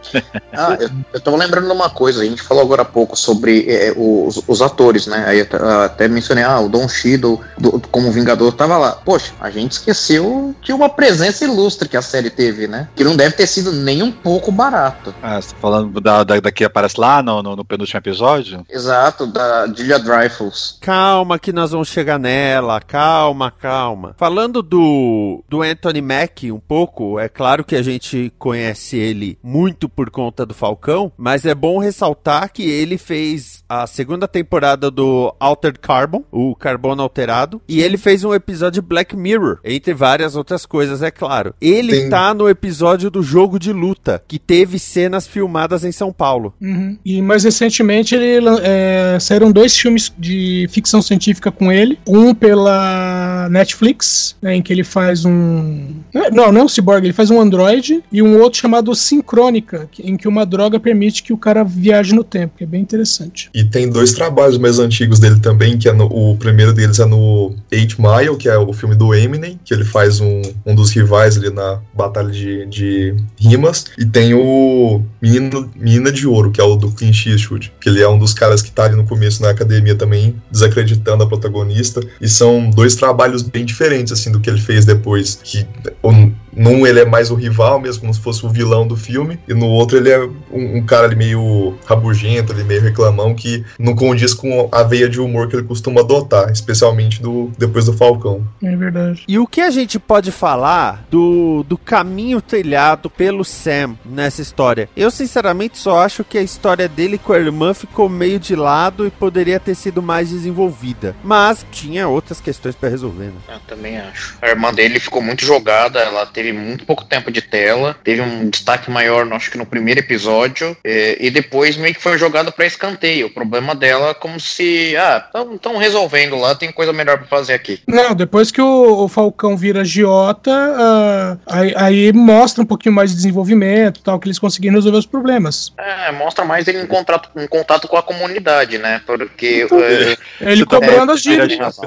Ah, 0.52 0.76
eu, 0.80 0.90
eu 1.14 1.20
tava 1.20 1.36
lembrando 1.36 1.66
de 1.66 1.72
uma 1.72 1.90
coisa, 1.90 2.22
a 2.22 2.24
gente 2.24 2.42
falou 2.42 2.62
agora 2.62 2.82
há 2.82 2.84
pouco 2.84 3.16
sobre 3.16 3.63
é, 3.68 3.92
os, 3.96 4.42
os 4.46 4.62
atores, 4.62 5.06
né? 5.06 5.24
Aí 5.26 5.40
até, 5.40 5.56
até 5.56 6.08
mencionei, 6.08 6.44
ah, 6.44 6.60
o 6.60 6.68
Don 6.68 6.88
Cheadle 6.88 7.40
do- 7.58 7.80
como 7.90 8.10
Vingador 8.12 8.52
tava 8.52 8.76
lá. 8.78 8.92
Poxa, 8.92 9.32
a 9.40 9.50
gente 9.50 9.72
esqueceu 9.72 10.54
de 10.62 10.72
uma 10.72 10.88
presença 10.88 11.44
ilustre 11.44 11.88
que 11.88 11.96
a 11.96 12.02
série 12.02 12.30
teve, 12.30 12.66
né? 12.66 12.88
Que 12.94 13.04
não 13.04 13.16
deve 13.16 13.34
ter 13.36 13.46
sido 13.46 13.72
nem 13.72 14.02
um 14.02 14.12
pouco 14.12 14.50
barato. 14.52 15.14
Ah, 15.22 15.40
você 15.40 15.50
tá 15.50 15.56
falando 15.60 16.00
da, 16.00 16.24
da, 16.24 16.40
da 16.40 16.52
que 16.52 16.64
aparece 16.64 16.98
lá 17.00 17.22
no, 17.22 17.42
no, 17.42 17.56
no 17.56 17.64
penúltimo 17.64 17.98
episódio? 17.98 18.64
Exato, 18.70 19.26
da 19.26 19.66
Julia 19.66 19.98
Dreyfus. 19.98 20.78
Calma 20.80 21.38
que 21.38 21.52
nós 21.52 21.70
vamos 21.70 21.88
chegar 21.88 22.18
nela, 22.18 22.80
calma, 22.80 23.50
calma. 23.50 24.14
Falando 24.18 24.62
do, 24.62 25.42
do 25.48 25.62
Anthony 25.62 26.00
Mack 26.00 26.50
um 26.50 26.60
pouco, 26.60 27.18
é 27.18 27.28
claro 27.28 27.64
que 27.64 27.76
a 27.76 27.82
gente 27.82 28.32
conhece 28.38 28.96
ele 28.96 29.38
muito 29.42 29.88
por 29.88 30.10
conta 30.10 30.44
do 30.46 30.54
Falcão, 30.54 31.12
mas 31.16 31.44
é 31.44 31.54
bom 31.54 31.78
ressaltar 31.78 32.50
que 32.52 32.62
ele 32.68 32.98
fez 32.98 33.53
a 33.68 33.86
segunda 33.86 34.26
temporada 34.26 34.90
do 34.90 35.34
Altered 35.38 35.78
Carbon, 35.78 36.24
o 36.30 36.54
Carbono 36.54 37.02
Alterado, 37.02 37.60
e 37.68 37.80
ele 37.80 37.96
fez 37.96 38.24
um 38.24 38.34
episódio 38.34 38.82
de 38.82 38.88
Black 38.88 39.16
Mirror, 39.16 39.58
entre 39.64 39.94
várias 39.94 40.34
outras 40.36 40.66
coisas, 40.66 41.02
é 41.02 41.10
claro. 41.10 41.54
Ele 41.60 42.00
Tem- 42.00 42.10
tá 42.10 42.34
no 42.34 42.48
episódio 42.48 43.10
do 43.10 43.22
Jogo 43.22 43.58
de 43.58 43.72
Luta, 43.72 44.22
que 44.26 44.38
teve 44.38 44.78
cenas 44.78 45.26
filmadas 45.26 45.84
em 45.84 45.92
São 45.92 46.12
Paulo. 46.12 46.54
Uhum. 46.60 46.96
E 47.04 47.20
mais 47.22 47.44
recentemente 47.44 48.14
ele 48.14 48.48
é, 48.62 49.18
saíram 49.20 49.52
dois 49.52 49.76
filmes 49.76 50.12
de 50.18 50.66
ficção 50.70 51.00
científica 51.02 51.50
com 51.52 51.70
ele. 51.70 51.98
Um 52.06 52.34
pela 52.34 53.48
Netflix, 53.50 54.36
né, 54.40 54.56
em 54.56 54.62
que 54.62 54.72
ele 54.72 54.84
faz 54.84 55.24
um. 55.24 55.94
Não, 56.12 56.52
não 56.52 56.62
é 56.62 56.64
um 56.64 56.68
ciborgue, 56.68 57.06
ele 57.06 57.12
faz 57.12 57.30
um 57.30 57.40
androide. 57.40 58.02
E 58.10 58.22
um 58.22 58.40
outro 58.40 58.60
chamado 58.60 58.94
Sincrônica, 58.94 59.88
em 59.98 60.16
que 60.16 60.28
uma 60.28 60.44
droga 60.46 60.78
permite 60.80 61.22
que 61.22 61.32
o 61.32 61.38
cara 61.38 61.64
viaje 61.64 62.14
no 62.14 62.24
tempo, 62.24 62.54
que 62.58 62.64
é 62.64 62.66
bem 62.66 62.80
interessante. 62.80 63.43
E 63.52 63.64
tem 63.64 63.88
dois 63.88 64.12
trabalhos 64.12 64.58
mais 64.58 64.78
antigos 64.78 65.18
dele 65.18 65.40
também, 65.40 65.76
que 65.78 65.88
é 65.88 65.92
no- 65.92 66.06
o 66.06 66.36
primeiro 66.36 66.72
deles 66.72 66.98
é 66.98 67.04
no 67.04 67.54
Eight 67.70 67.96
Mile, 68.00 68.36
que 68.36 68.48
é 68.48 68.56
o 68.56 68.72
filme 68.72 68.94
do 68.94 69.14
Eminem, 69.14 69.58
que 69.64 69.74
ele 69.74 69.84
faz 69.84 70.20
um, 70.20 70.42
um 70.64 70.74
dos 70.74 70.90
rivais 70.90 71.36
ali 71.36 71.50
na 71.50 71.80
batalha 71.94 72.30
de, 72.30 72.66
de 72.66 73.14
rimas. 73.38 73.86
E 73.98 74.04
tem 74.04 74.34
o 74.34 75.02
Menino, 75.20 75.70
Menina 75.76 76.12
de 76.12 76.26
Ouro, 76.26 76.50
que 76.50 76.60
é 76.60 76.64
o 76.64 76.76
do 76.76 76.90
Clint 76.90 77.26
Eastwood, 77.26 77.72
que 77.80 77.88
ele 77.88 78.02
é 78.02 78.08
um 78.08 78.18
dos 78.18 78.32
caras 78.34 78.62
que 78.62 78.70
tá 78.70 78.84
ali 78.84 78.96
no 78.96 79.04
começo 79.04 79.42
na 79.42 79.50
academia 79.50 79.94
também, 79.94 80.36
desacreditando 80.50 81.24
a 81.24 81.26
protagonista. 81.26 82.00
E 82.20 82.28
são 82.28 82.70
dois 82.70 82.94
trabalhos 82.94 83.42
bem 83.42 83.64
diferentes, 83.64 84.12
assim, 84.12 84.30
do 84.30 84.40
que 84.40 84.48
ele 84.50 84.60
fez 84.60 84.84
depois, 84.84 85.38
que 85.42 85.66
um, 86.02 86.32
num 86.56 86.86
ele 86.86 87.00
é 87.00 87.04
mais 87.04 87.30
o 87.30 87.34
rival, 87.34 87.80
mesmo 87.80 88.02
como 88.02 88.14
se 88.14 88.20
fosse 88.20 88.44
o 88.44 88.48
vilão 88.48 88.86
do 88.86 88.96
filme, 88.96 89.38
e 89.48 89.54
no 89.54 89.66
outro 89.66 89.96
ele 89.96 90.10
é 90.10 90.18
um, 90.50 90.78
um 90.78 90.86
cara 90.86 91.06
ali 91.06 91.16
meio 91.16 91.76
rabugento, 91.84 92.52
ali 92.52 92.64
meio 92.64 92.82
reclamão, 92.82 93.34
que 93.34 93.64
não 93.78 93.94
condiz 93.94 94.34
com 94.34 94.68
a 94.70 94.82
veia 94.82 95.08
de 95.08 95.20
humor 95.20 95.48
que 95.48 95.56
ele 95.56 95.66
costuma 95.66 96.00
adotar, 96.00 96.50
especialmente 96.50 97.20
do, 97.20 97.50
depois 97.58 97.86
do 97.86 97.92
Falcão. 97.92 98.46
É 98.62 98.74
verdade. 98.76 99.24
E 99.26 99.38
o 99.38 99.46
que 99.46 99.60
a 99.60 99.70
gente 99.70 99.98
pode 99.98 100.30
falar 100.30 101.04
do, 101.10 101.64
do 101.68 101.76
caminho 101.76 102.40
trilhado 102.40 103.08
pelo 103.08 103.44
Sam 103.44 103.96
nessa 104.04 104.42
história? 104.42 104.88
Eu, 104.96 105.10
sinceramente, 105.10 105.78
só 105.78 106.00
acho 106.00 106.24
que 106.24 106.38
a 106.38 106.42
história 106.42 106.88
dele 106.88 107.18
com 107.18 107.32
a 107.32 107.38
irmã 107.38 107.74
ficou 107.74 108.08
meio 108.08 108.38
de 108.38 108.54
lado 108.54 109.06
e 109.06 109.10
poderia 109.10 109.58
ter 109.58 109.74
sido 109.74 110.02
mais 110.02 110.30
desenvolvida. 110.30 111.14
Mas 111.22 111.64
tinha 111.70 112.08
outras 112.08 112.40
questões 112.40 112.74
pra 112.74 112.88
resolver, 112.88 113.26
né? 113.26 113.40
Eu 113.48 113.60
também 113.66 113.98
acho. 113.98 114.36
A 114.40 114.48
irmã 114.48 114.72
dele 114.72 115.00
ficou 115.00 115.22
muito 115.22 115.44
jogada, 115.44 115.98
ela 116.00 116.26
teve 116.26 116.43
muito 116.52 116.84
pouco 116.84 117.04
tempo 117.04 117.30
de 117.30 117.42
tela, 117.42 117.96
teve 118.04 118.20
um 118.20 118.48
destaque 118.48 118.90
maior, 118.90 119.30
acho 119.32 119.50
que 119.50 119.58
no 119.58 119.66
primeiro 119.66 120.00
episódio, 120.00 120.76
eh, 120.84 121.16
e 121.20 121.30
depois 121.30 121.76
meio 121.76 121.94
que 121.94 122.02
foi 122.02 122.18
jogada 122.18 122.52
pra 122.52 122.66
escanteio. 122.66 123.26
O 123.26 123.30
problema 123.30 123.74
dela 123.74 124.10
é 124.10 124.14
como 124.14 124.38
se, 124.38 124.96
ah, 124.96 125.28
estão 125.54 125.76
resolvendo 125.76 126.36
lá, 126.36 126.54
tem 126.54 126.70
coisa 126.72 126.92
melhor 126.92 127.18
pra 127.18 127.26
fazer 127.26 127.54
aqui. 127.54 127.80
Não, 127.86 128.14
depois 128.14 128.50
que 128.50 128.60
o, 128.60 129.04
o 129.04 129.08
Falcão 129.08 129.56
vira 129.56 129.80
agiota, 129.80 130.50
ah, 130.52 131.38
aí, 131.46 131.74
aí 131.76 132.12
mostra 132.12 132.62
um 132.62 132.66
pouquinho 132.66 132.94
mais 132.94 133.10
de 133.10 133.16
desenvolvimento, 133.16 134.02
tal, 134.02 134.18
que 134.18 134.26
eles 134.26 134.38
conseguiram 134.38 134.74
resolver 134.76 134.98
os 134.98 135.06
problemas. 135.06 135.72
É, 135.78 136.12
mostra 136.12 136.44
mais 136.44 136.66
ele 136.68 136.82
em 136.82 136.86
contato, 136.86 137.30
em 137.36 137.46
contato 137.46 137.88
com 137.88 137.96
a 137.96 138.02
comunidade, 138.02 138.78
né? 138.78 139.00
Porque. 139.06 139.62
Então, 139.64 139.80
eh, 139.80 140.16
Ele 140.40 140.64
tá 140.66 140.76
cobrando 140.80 141.12
é, 141.12 141.14
as 141.14 141.22
dívidas. 141.22 141.78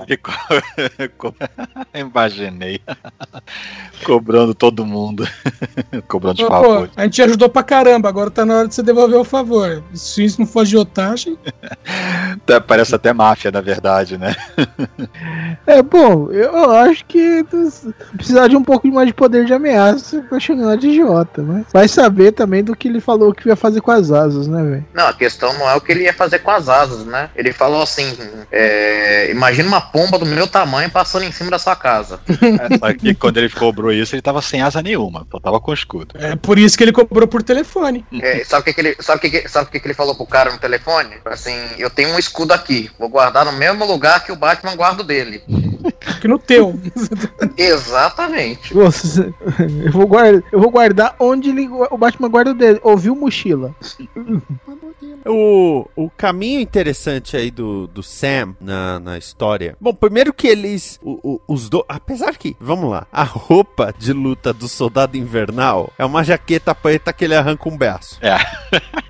Imaginei. 1.94 2.82
Cobrando 4.04 4.47
todo 4.54 4.86
mundo. 4.86 5.28
Cobrando 6.08 6.36
de 6.38 6.44
Pô, 6.44 6.50
favor. 6.50 6.90
a 6.96 7.04
gente 7.04 7.22
ajudou 7.22 7.50
pra 7.50 7.64
caramba, 7.64 8.10
agora 8.10 8.30
tá 8.32 8.46
na 8.46 8.58
hora 8.60 8.68
de 8.68 8.76
você 8.76 8.84
devolver 8.84 9.20
o 9.20 9.24
favor. 9.24 9.84
Se 9.94 10.24
isso 10.24 10.40
não 10.40 10.48
for 10.48 10.62
agiotagem, 10.62 11.38
Até- 12.44 12.60
Parece 12.60 12.94
até 12.96 13.14
máfia, 13.14 13.52
na 13.52 13.62
verdade, 13.62 14.18
né? 14.18 14.36
É, 15.66 15.82
bom, 15.82 16.32
eu 16.32 16.72
acho 16.72 17.04
que 17.06 17.44
precisar 18.16 18.48
de 18.48 18.56
um 18.56 18.64
pouco 18.64 18.88
mais 18.88 19.08
de 19.08 19.14
poder 19.14 19.44
de 19.46 19.54
ameaça 19.54 20.22
pra 20.30 20.40
chamar 20.40 20.78
de 20.78 20.88
idiota, 20.88 21.42
mas 21.42 21.66
vai 21.74 21.88
saber 21.90 22.32
também 22.32 22.64
do 22.64 22.74
que 22.76 22.88
ele 22.88 23.02
falou 23.02 23.34
que 23.34 23.50
ia 23.50 23.56
fazer 23.56 23.82
com 23.82 23.92
as 23.92 24.10
asas, 24.12 24.48
né, 24.48 24.64
velho? 24.64 24.86
Não, 24.94 25.08
a 25.08 25.14
questão 25.14 25.52
não 25.58 25.70
é 25.70 25.76
o 25.76 25.82
que 25.82 25.92
ele 25.92 26.04
ia 26.04 26.14
fazer 26.14 26.40
com 26.40 26.52
as 26.52 26.70
asas, 26.70 27.06
né? 27.06 27.30
Ele 27.36 27.52
falou 27.52 27.82
assim: 27.82 28.06
é, 28.50 29.30
imagina 29.30 29.68
uma 29.68 29.82
pomba 29.82 30.18
do 30.18 30.26
meu 30.26 30.48
tamanho 30.48 30.90
passando 30.90 31.24
em 31.24 31.32
cima 31.34 31.52
da 31.52 31.60
sua 31.60 31.76
casa. 31.76 32.20
Só 32.80 32.94
que 32.94 33.14
quando 33.14 33.38
ele 33.38 33.50
cobrou 33.50 33.92
isso, 33.92 34.16
ele 34.16 34.22
tava 34.22 34.37
sem 34.42 34.62
asa 34.62 34.82
nenhuma, 34.82 35.26
só 35.32 35.40
tava 35.40 35.60
com 35.60 35.74
escudo. 35.74 36.16
é 36.18 36.36
por 36.36 36.58
isso 36.60 36.78
que 36.78 36.84
ele 36.84 36.92
cobrou 36.92 37.28
por 37.28 37.42
telefone. 37.44 38.06
É, 38.22 38.44
sabe 38.44 38.62
o 38.62 38.64
que, 38.66 38.74
que 38.74 38.82
ele, 38.82 38.96
sabe 39.00 39.18
o 39.18 39.22
que, 39.22 39.30
que- 39.42 39.50
sabe 39.50 39.68
o 39.68 39.72
que, 39.72 39.80
que 39.80 39.88
ele 39.88 39.94
falou 39.94 40.16
pro 40.16 40.26
cara 40.26 40.52
no 40.52 40.58
telefone? 40.58 41.16
Assim, 41.26 41.56
eu 41.78 41.90
tenho 41.90 42.10
um 42.10 42.20
escudo 42.20 42.54
aqui, 42.54 42.90
vou 43.00 43.10
guardar 43.10 43.46
no 43.46 43.52
mesmo 43.54 43.86
lugar 43.86 44.24
que 44.24 44.32
o 44.32 44.36
Batman 44.36 44.76
guarda 44.76 45.02
o 45.02 45.06
dele. 45.06 45.42
Que 46.22 46.28
no 46.28 46.38
teu. 46.40 46.78
Exatamente. 47.56 48.74
Você- 48.74 49.34
eu, 49.86 49.92
vou 49.92 50.06
guardar, 50.08 50.44
eu 50.52 50.60
vou 50.60 50.70
guardar 50.72 51.16
onde 51.20 51.50
ele- 51.50 51.68
o 51.70 51.98
Batman 51.98 52.28
guarda 52.30 52.52
o 52.52 52.54
dele. 52.54 52.80
Ouviu 52.84 53.16
mochila? 53.16 53.74
tranquilo. 55.00 55.22
O, 55.26 55.88
o 55.96 56.10
caminho 56.10 56.60
interessante 56.60 57.36
aí 57.38 57.52
do, 57.52 57.88
do 57.88 58.02
Sam 58.04 58.56
na, 58.60 59.00
na 59.00 59.18
história. 59.18 59.76
Bom, 59.80 59.94
primeiro 59.94 60.34
que 60.34 60.48
eles. 60.48 61.00
o- 61.04 61.20
o- 61.36 61.42
os 61.48 61.70
do, 61.70 61.86
apesar 61.88 62.36
que, 62.38 62.56
vamos 62.60 62.90
lá, 62.90 63.06
a 63.12 63.24
roupa 63.24 63.94
de 63.98 64.14
luta 64.14 64.54
do 64.54 64.68
soldado 64.68 65.18
invernal 65.18 65.92
é 65.98 66.06
uma 66.06 66.24
jaqueta 66.24 66.74
preta 66.74 67.12
que 67.14 67.26
ele 67.26 67.36
arranca 67.36 67.70
um 67.70 67.78
braço. 67.78 68.18
É. 68.22 68.38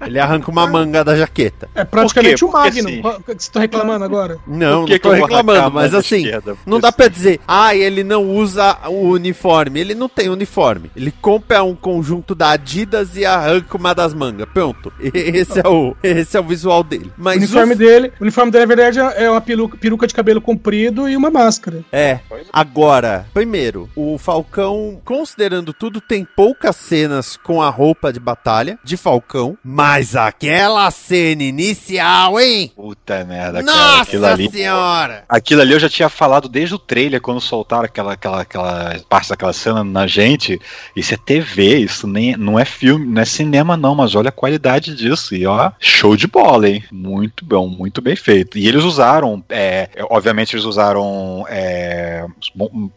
Ele 0.06 0.20
arranca 0.20 0.50
uma 0.52 0.68
manga 0.68 1.04
da 1.04 1.16
jaqueta. 1.16 1.70
É 1.76 1.84
praticamente 1.84 2.40
Por 2.40 2.50
o? 2.50 2.52
Porque 2.52 2.70
Magnum. 2.82 2.90
sim. 2.90 3.02
Qual- 3.02 3.20
que 3.22 3.34
Você 3.38 3.52
tá 3.52 3.60
reclamando 3.60 4.04
agora? 4.06 4.38
Não, 4.48 4.86
não 4.86 5.00
tô 5.00 5.12
reclamando, 5.12 5.72
mas 5.72 5.94
assim, 5.94 6.18
esquerda? 6.24 6.56
não 6.66 6.80
dá 6.80 6.92
pra 6.92 7.08
dizer, 7.08 7.40
ah, 7.48 7.76
ele 7.76 8.04
não 8.04 8.30
usa 8.30 8.78
o 8.88 9.10
uniforme. 9.10 9.80
Ele 9.80 9.96
não 9.96 10.08
tem 10.10 10.30
uniforme. 10.30 10.92
Ele 10.96 11.12
compra 11.12 11.64
um 11.64 11.76
conjunto 11.76 12.34
da 12.36 12.52
Adidas 12.52 13.16
e 13.16 13.26
arranca 13.26 13.78
uma 13.78 13.94
das 13.94 14.14
mangas. 14.14 14.48
Pronto. 14.54 14.92
Esse 15.02 15.60
é 15.60 15.68
o, 15.68 15.77
esse 16.04 16.36
é 16.36 16.40
o 16.40 16.44
visual 16.44 16.84
dele. 16.84 17.12
O 17.18 17.24
Mas 17.24 17.38
uniforme 17.38 17.74
o- 17.74 17.78
dele, 17.78 18.12
o 18.20 18.24
uniforme 18.24 18.52
dele, 18.52 18.66
na 18.66 18.76
verdade, 18.76 19.00
é 19.22 19.30
uma 19.30 19.42
peruca, 19.42 19.78
peruca 19.78 20.08
de 20.08 20.14
cabelo 20.14 20.42
comprido 20.42 21.08
e 21.10 21.16
uma 21.16 21.30
máscara. 21.30 21.84
É. 21.92 22.20
Agora, 22.52 23.26
primeiro, 23.34 23.90
o 23.96 24.18
Falcão, 24.18 25.00
considerando 25.06 25.74
tudo, 25.74 26.00
tem 26.02 26.26
poucas 26.36 26.76
cenas 26.76 27.38
com 27.38 27.62
a 27.62 27.70
roupa 27.70 28.12
de 28.12 28.20
batalha 28.20 28.78
de 28.84 28.98
Falcão, 28.98 29.58
mas 29.64 30.16
aquela 30.16 30.90
cena 30.92 31.44
inicial, 31.44 32.40
hein? 32.40 32.72
Puta 32.76 33.24
merda, 33.26 33.64
cara. 33.64 33.78
Nossa 33.78 34.02
Aquilo 34.04 34.26
ali. 34.26 34.50
senhora! 34.50 35.24
Aquilo 35.30 35.62
ali 35.62 35.74
eu 35.74 35.80
já 35.80 35.90
tinha 35.90 36.10
falado 36.10 36.48
desde 36.50 36.76
o 36.76 36.80
trailer, 36.80 37.22
quando 37.22 37.40
soltaram 37.42 37.86
aquela, 37.86 38.14
aquela, 38.14 38.42
aquela 38.42 38.96
parte 39.10 39.30
daquela 39.30 39.54
cena 39.54 39.84
na 39.84 40.08
gente. 40.08 40.60
Isso 40.96 41.14
é 41.14 41.18
TV, 41.18 41.78
isso 41.80 42.08
nem, 42.08 42.36
não 42.38 42.58
é 42.60 42.66
filme, 42.66 43.06
não 43.06 43.22
é 43.22 43.26
cinema, 43.26 43.76
não, 43.78 43.96
mas 43.96 44.16
olha 44.16 44.30
a 44.30 44.32
qualidade 44.32 44.96
disso. 44.96 45.36
E 45.36 45.46
ó, 45.46 45.67
show 45.80 46.16
de 46.16 46.28
bola, 46.28 46.70
hein? 46.70 46.84
Muito 46.92 47.46
bom, 47.46 47.68
muito 47.68 48.02
bem 48.02 48.16
feito. 48.16 48.58
E 48.58 48.68
eles 48.68 48.84
usaram, 48.84 49.44
é, 49.50 49.90
é, 49.96 50.04
obviamente, 50.10 50.54
eles 50.56 50.66
usaram 50.66 51.46
é, 51.50 52.26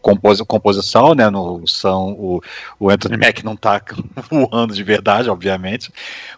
compos- 0.01 0.41
composição, 0.41 1.13
né? 1.13 1.29
No, 1.29 1.65
são, 1.67 2.11
o, 2.11 2.41
o 2.79 2.89
Anthony 2.89 3.17
Mack 3.17 3.43
não 3.43 3.55
tá 3.55 3.81
voando 4.29 4.73
de 4.73 4.83
verdade, 4.83 5.29
obviamente. 5.29 5.91